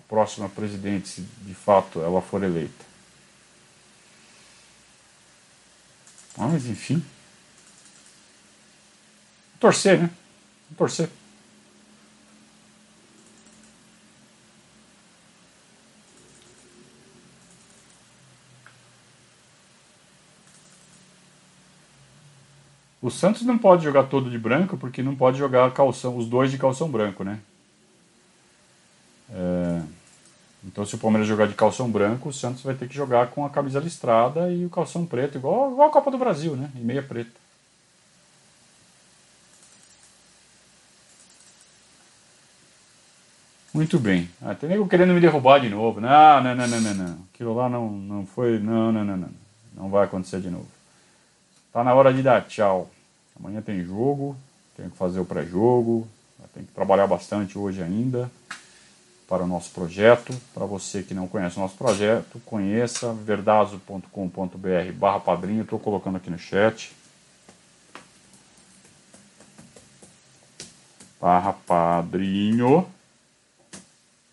próxima 0.09 0.49
presidente, 0.49 1.07
se 1.07 1.21
de 1.21 1.53
fato 1.53 2.01
ela 2.01 2.19
for 2.19 2.41
eleita. 2.41 2.89
Mas 6.35 6.65
enfim. 6.65 7.05
Torcer, 9.59 10.01
né? 10.01 10.09
Torcer. 10.75 11.09
O 23.09 23.11
Santos 23.11 23.41
não 23.41 23.57
pode 23.57 23.83
jogar 23.83 24.03
todo 24.03 24.29
de 24.29 24.37
branco 24.37 24.77
porque 24.77 25.01
não 25.01 25.15
pode 25.15 25.35
jogar 25.35 25.71
calção, 25.73 26.15
os 26.15 26.27
dois 26.27 26.51
de 26.51 26.59
calção 26.59 26.87
branco, 26.87 27.23
né? 27.23 27.39
É... 29.33 29.81
Então, 30.63 30.85
se 30.85 30.93
o 30.93 30.99
Palmeiras 30.99 31.27
jogar 31.27 31.47
de 31.47 31.55
calção 31.55 31.89
branco, 31.89 32.29
o 32.29 32.33
Santos 32.33 32.61
vai 32.61 32.75
ter 32.75 32.87
que 32.87 32.93
jogar 32.93 33.31
com 33.31 33.43
a 33.43 33.49
camisa 33.49 33.79
listrada 33.79 34.51
e 34.51 34.63
o 34.63 34.69
calção 34.69 35.07
preto, 35.07 35.39
igual, 35.39 35.71
igual 35.71 35.89
a 35.89 35.91
Copa 35.91 36.11
do 36.11 36.19
Brasil, 36.19 36.55
né? 36.55 36.69
E 36.75 36.81
meia 36.81 37.01
preta. 37.01 37.31
Muito 43.73 43.97
bem. 43.97 44.29
Ah, 44.39 44.53
tem 44.53 44.69
nego 44.69 44.87
querendo 44.87 45.15
me 45.15 45.19
derrubar 45.19 45.59
de 45.59 45.69
novo. 45.69 45.99
Não, 45.99 46.43
não, 46.43 46.53
não, 46.53 46.67
não, 46.67 46.81
não, 46.81 46.93
não. 46.93 47.17
Aquilo 47.33 47.55
lá 47.55 47.67
não, 47.67 47.89
não 47.89 48.25
foi. 48.27 48.59
Não, 48.59 48.91
não, 48.91 49.03
não, 49.03 49.17
não. 49.17 49.29
Não 49.75 49.89
vai 49.89 50.05
acontecer 50.05 50.41
de 50.41 50.51
novo. 50.51 50.67
Tá 51.73 51.83
na 51.83 51.95
hora 51.95 52.13
de 52.13 52.21
dar 52.21 52.45
tchau. 52.45 52.87
Amanhã 53.39 53.61
tem 53.61 53.83
jogo. 53.83 54.35
Tenho 54.75 54.89
que 54.89 54.97
fazer 54.97 55.19
o 55.19 55.25
pré-jogo. 55.25 56.07
Tenho 56.53 56.65
que 56.65 56.73
trabalhar 56.73 57.07
bastante 57.07 57.57
hoje 57.57 57.81
ainda 57.81 58.29
para 59.29 59.43
o 59.43 59.47
nosso 59.47 59.69
projeto. 59.71 60.35
Para 60.53 60.65
você 60.65 61.03
que 61.03 61.13
não 61.13 61.27
conhece 61.27 61.57
o 61.57 61.61
nosso 61.61 61.77
projeto, 61.77 62.41
conheça 62.45 63.13
verdazo.com.br 63.13 64.91
barra 64.95 65.19
padrinho, 65.19 65.61
estou 65.61 65.79
colocando 65.79 66.17
aqui 66.17 66.29
no 66.29 66.39
chat. 66.39 66.91
Barra 71.21 71.53
padrinho. 71.53 72.87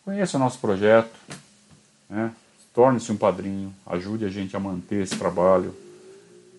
Conheça 0.05 0.37
o 0.37 0.41
nosso 0.41 0.59
projeto, 0.59 1.13
né? 2.09 2.33
torne-se 2.73 3.11
um 3.11 3.17
padrinho, 3.17 3.75
ajude 3.85 4.25
a 4.25 4.29
gente 4.29 4.57
a 4.57 4.61
manter 4.61 5.03
esse 5.03 5.17
trabalho. 5.17 5.75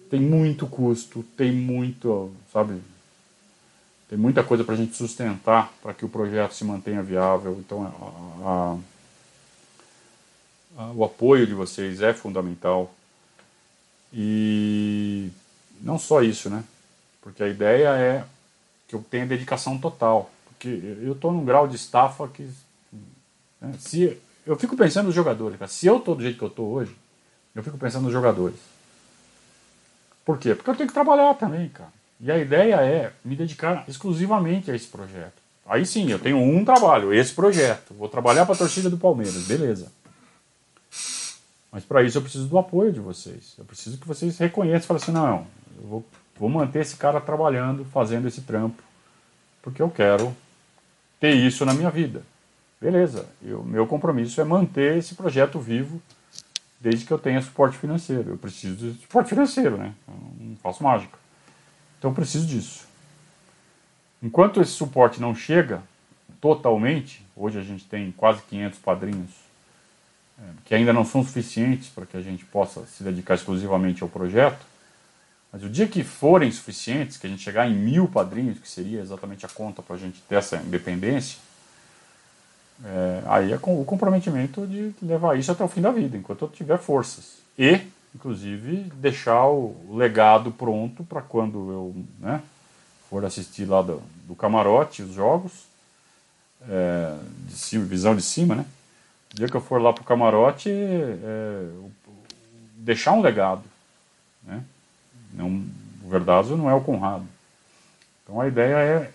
Tem 0.09 0.19
muito 0.19 0.67
custo, 0.67 1.23
tem 1.35 1.51
muito, 1.51 2.31
sabe, 2.51 2.81
tem 4.09 4.17
muita 4.17 4.43
coisa 4.43 4.63
para 4.63 4.73
a 4.73 4.77
gente 4.77 4.95
sustentar 4.95 5.71
para 5.81 5.93
que 5.93 6.05
o 6.05 6.09
projeto 6.09 6.53
se 6.53 6.63
mantenha 6.63 7.03
viável. 7.03 7.57
Então, 7.59 7.83
a, 7.83 8.79
a, 10.79 10.83
a, 10.83 10.91
o 10.93 11.03
apoio 11.03 11.45
de 11.45 11.53
vocês 11.53 12.01
é 12.01 12.13
fundamental. 12.13 12.93
E 14.13 15.29
não 15.81 15.99
só 15.99 16.21
isso, 16.21 16.49
né? 16.49 16.63
Porque 17.21 17.43
a 17.43 17.49
ideia 17.49 17.89
é 17.89 18.25
que 18.87 18.95
eu 18.95 19.05
tenha 19.09 19.25
dedicação 19.25 19.77
total. 19.77 20.31
Porque 20.45 20.69
eu 21.01 21.11
estou 21.11 21.33
num 21.33 21.43
grau 21.43 21.67
de 21.67 21.75
estafa 21.75 22.27
que. 22.29 22.49
Né, 23.59 23.73
se, 23.77 24.17
eu 24.45 24.55
fico 24.55 24.77
pensando 24.77 25.07
nos 25.07 25.15
jogadores. 25.15 25.59
Cara. 25.59 25.69
Se 25.69 25.85
eu 25.85 25.97
estou 25.97 26.15
do 26.15 26.23
jeito 26.23 26.37
que 26.37 26.43
eu 26.45 26.47
estou 26.47 26.71
hoje, 26.71 26.95
eu 27.53 27.61
fico 27.61 27.77
pensando 27.77 28.03
nos 28.03 28.13
jogadores. 28.13 28.57
Por 30.27 30.37
quê? 30.37 30.53
Porque 30.53 30.69
eu 30.69 30.75
tenho 30.75 30.87
que 30.89 30.93
trabalhar 30.93 31.33
também, 31.33 31.69
cara. 31.69 31.89
E 32.19 32.31
a 32.31 32.37
ideia 32.37 32.75
é 32.75 33.13
me 33.23 33.35
dedicar 33.35 33.83
exclusivamente 33.87 34.69
a 34.69 34.75
esse 34.75 34.87
projeto. 34.87 35.41
Aí 35.65 35.85
sim, 35.85 36.11
eu 36.11 36.19
tenho 36.19 36.37
um 36.37 36.63
trabalho, 36.63 37.11
esse 37.13 37.33
projeto. 37.33 37.95
Vou 37.95 38.09
trabalhar 38.09 38.45
para 38.45 38.53
a 38.53 38.57
torcida 38.57 38.89
do 38.89 38.97
Palmeiras, 38.97 39.47
beleza. 39.47 39.91
Mas 41.71 41.83
para 41.83 42.03
isso 42.03 42.17
eu 42.17 42.21
preciso 42.21 42.47
do 42.47 42.57
apoio 42.57 42.91
de 42.91 42.99
vocês. 42.99 43.55
Eu 43.57 43.65
preciso 43.65 43.97
que 43.97 44.07
vocês 44.07 44.37
reconheçam 44.37 44.83
e 44.83 44.87
falem 44.87 45.03
assim: 45.03 45.11
não, 45.11 45.47
eu 45.81 45.87
vou 45.87 46.05
Vou 46.39 46.49
manter 46.49 46.81
esse 46.81 46.95
cara 46.95 47.19
trabalhando, 47.19 47.83
fazendo 47.85 48.27
esse 48.27 48.41
trampo, 48.41 48.81
porque 49.61 49.81
eu 49.81 49.89
quero 49.89 50.35
ter 51.19 51.33
isso 51.33 51.65
na 51.65 51.73
minha 51.73 51.89
vida. 51.89 52.21
Beleza, 52.79 53.25
o 53.41 53.63
meu 53.63 53.87
compromisso 53.87 54.39
é 54.39 54.43
manter 54.43 54.97
esse 54.97 55.15
projeto 55.15 55.59
vivo 55.59 55.99
desde 56.79 57.05
que 57.05 57.11
eu 57.11 57.17
tenha 57.17 57.41
suporte 57.41 57.77
financeiro. 57.77 58.31
Eu 58.31 58.37
preciso 58.37 58.75
de 58.75 59.01
suporte 59.01 59.29
financeiro, 59.29 59.77
né? 59.77 59.93
Eu 60.07 60.13
não 60.39 60.55
faço 60.57 60.83
mágica. 60.83 61.17
Então 61.97 62.11
eu 62.11 62.15
preciso 62.15 62.45
disso. 62.45 62.87
Enquanto 64.21 64.61
esse 64.61 64.71
suporte 64.71 65.21
não 65.21 65.35
chega 65.35 65.81
totalmente, 66.39 67.25
hoje 67.35 67.59
a 67.59 67.63
gente 67.63 67.85
tem 67.85 68.11
quase 68.11 68.41
500 68.43 68.79
padrinhos, 68.79 69.29
é, 70.39 70.43
que 70.65 70.75
ainda 70.75 70.93
não 70.93 71.03
são 71.03 71.23
suficientes 71.23 71.89
para 71.89 72.05
que 72.05 72.17
a 72.17 72.21
gente 72.21 72.45
possa 72.45 72.85
se 72.85 73.03
dedicar 73.03 73.35
exclusivamente 73.35 74.03
ao 74.03 74.09
projeto, 74.09 74.65
mas 75.51 75.63
o 75.63 75.69
dia 75.69 75.87
que 75.87 76.03
forem 76.03 76.51
suficientes, 76.51 77.17
que 77.17 77.25
a 77.25 77.29
gente 77.29 77.41
chegar 77.41 77.67
em 77.67 77.73
mil 77.73 78.07
padrinhos, 78.07 78.59
que 78.59 78.67
seria 78.67 78.99
exatamente 78.99 79.45
a 79.45 79.49
conta 79.49 79.81
para 79.81 79.95
a 79.95 79.99
gente 79.99 80.21
ter 80.21 80.35
essa 80.35 80.57
independência, 80.57 81.39
é, 82.83 83.23
aí 83.25 83.51
é 83.51 83.55
o 83.55 83.85
comprometimento 83.85 84.67
de 84.67 84.93
levar 85.01 85.37
isso 85.37 85.51
até 85.51 85.63
o 85.63 85.67
fim 85.67 85.81
da 85.81 85.91
vida, 85.91 86.17
enquanto 86.17 86.43
eu 86.43 86.49
tiver 86.49 86.77
forças. 86.77 87.37
E, 87.57 87.81
inclusive, 88.13 88.91
deixar 88.95 89.47
o 89.47 89.75
legado 89.95 90.51
pronto 90.51 91.03
para 91.03 91.21
quando 91.21 91.71
eu 91.71 91.95
né, 92.19 92.41
for 93.09 93.25
assistir 93.25 93.65
lá 93.65 93.81
do, 93.81 94.01
do 94.27 94.35
camarote, 94.35 95.01
os 95.01 95.13
jogos, 95.13 95.65
é, 96.69 97.15
de 97.47 97.53
cima, 97.53 97.85
visão 97.85 98.15
de 98.15 98.21
cima, 98.21 98.55
né? 98.55 98.65
O 99.33 99.35
dia 99.35 99.47
que 99.47 99.55
eu 99.55 99.61
for 99.61 99.81
lá 99.81 99.91
para 99.91 100.01
o 100.01 100.05
camarote, 100.05 100.69
é, 100.69 101.67
deixar 102.75 103.13
um 103.13 103.21
legado, 103.21 103.63
né? 104.43 104.63
Não, 105.33 105.63
o 106.03 106.09
Verdazo 106.09 106.55
não 106.55 106.69
é 106.69 106.73
o 106.73 106.81
Conrado. 106.81 107.25
Então 108.23 108.39
a 108.39 108.47
ideia 108.47 108.75
é 108.75 109.11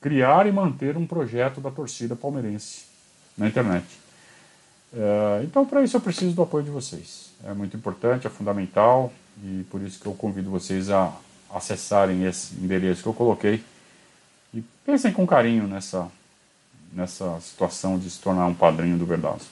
criar 0.00 0.46
e 0.46 0.52
manter 0.52 0.96
um 0.96 1.06
projeto 1.06 1.60
da 1.60 1.70
torcida 1.70 2.14
palmeirense 2.14 2.84
na 3.36 3.48
internet. 3.48 3.86
É, 4.92 5.42
então, 5.44 5.66
para 5.66 5.82
isso, 5.82 5.96
eu 5.96 6.00
preciso 6.00 6.34
do 6.34 6.42
apoio 6.42 6.64
de 6.64 6.70
vocês. 6.70 7.30
É 7.44 7.52
muito 7.52 7.76
importante, 7.76 8.26
é 8.26 8.30
fundamental 8.30 9.12
e 9.42 9.64
por 9.70 9.80
isso 9.82 10.00
que 10.00 10.06
eu 10.06 10.14
convido 10.14 10.50
vocês 10.50 10.90
a 10.90 11.14
acessarem 11.50 12.24
esse 12.24 12.54
endereço 12.54 13.02
que 13.02 13.08
eu 13.08 13.14
coloquei 13.14 13.62
e 14.52 14.62
pensem 14.84 15.12
com 15.12 15.26
carinho 15.26 15.66
nessa, 15.66 16.08
nessa 16.92 17.38
situação 17.40 17.98
de 17.98 18.10
se 18.10 18.20
tornar 18.20 18.46
um 18.46 18.54
padrinho 18.54 18.98
do 18.98 19.06
Verdazo. 19.06 19.46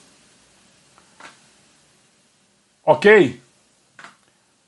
Ok? 2.83 3.41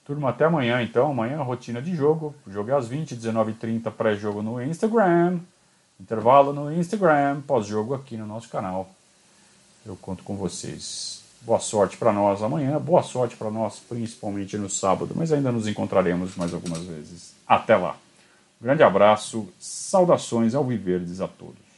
Turma, 0.05 0.29
até 0.29 0.45
amanhã 0.45 0.81
então. 0.81 1.11
Amanhã, 1.11 1.41
rotina 1.41 1.81
de 1.81 1.95
jogo. 1.95 2.35
Jogo 2.47 2.71
é 2.71 2.73
às 2.73 2.87
20, 2.87 3.15
19h30, 3.15 3.91
pré-jogo 3.91 4.41
no 4.41 4.61
Instagram. 4.61 5.39
Intervalo 5.99 6.53
no 6.53 6.71
Instagram, 6.71 7.41
pós-jogo 7.41 7.93
aqui 7.93 8.15
no 8.15 8.25
nosso 8.25 8.47
canal. 8.49 8.89
Eu 9.85 9.97
conto 10.01 10.23
com 10.23 10.35
vocês. 10.35 11.21
Boa 11.41 11.59
sorte 11.59 11.97
para 11.97 12.11
nós 12.11 12.41
amanhã, 12.41 12.79
boa 12.79 13.01
sorte 13.01 13.35
para 13.35 13.49
nós 13.49 13.79
principalmente 13.79 14.57
no 14.57 14.69
sábado, 14.69 15.13
mas 15.15 15.31
ainda 15.31 15.51
nos 15.51 15.67
encontraremos 15.67 16.35
mais 16.35 16.53
algumas 16.53 16.83
vezes. 16.83 17.33
Até 17.47 17.75
lá. 17.75 17.95
Um 18.61 18.65
grande 18.65 18.83
abraço, 18.83 19.47
saudações 19.59 20.53
ao 20.53 20.65
Viverdes 20.65 21.21
a 21.21 21.27
todos. 21.27 21.68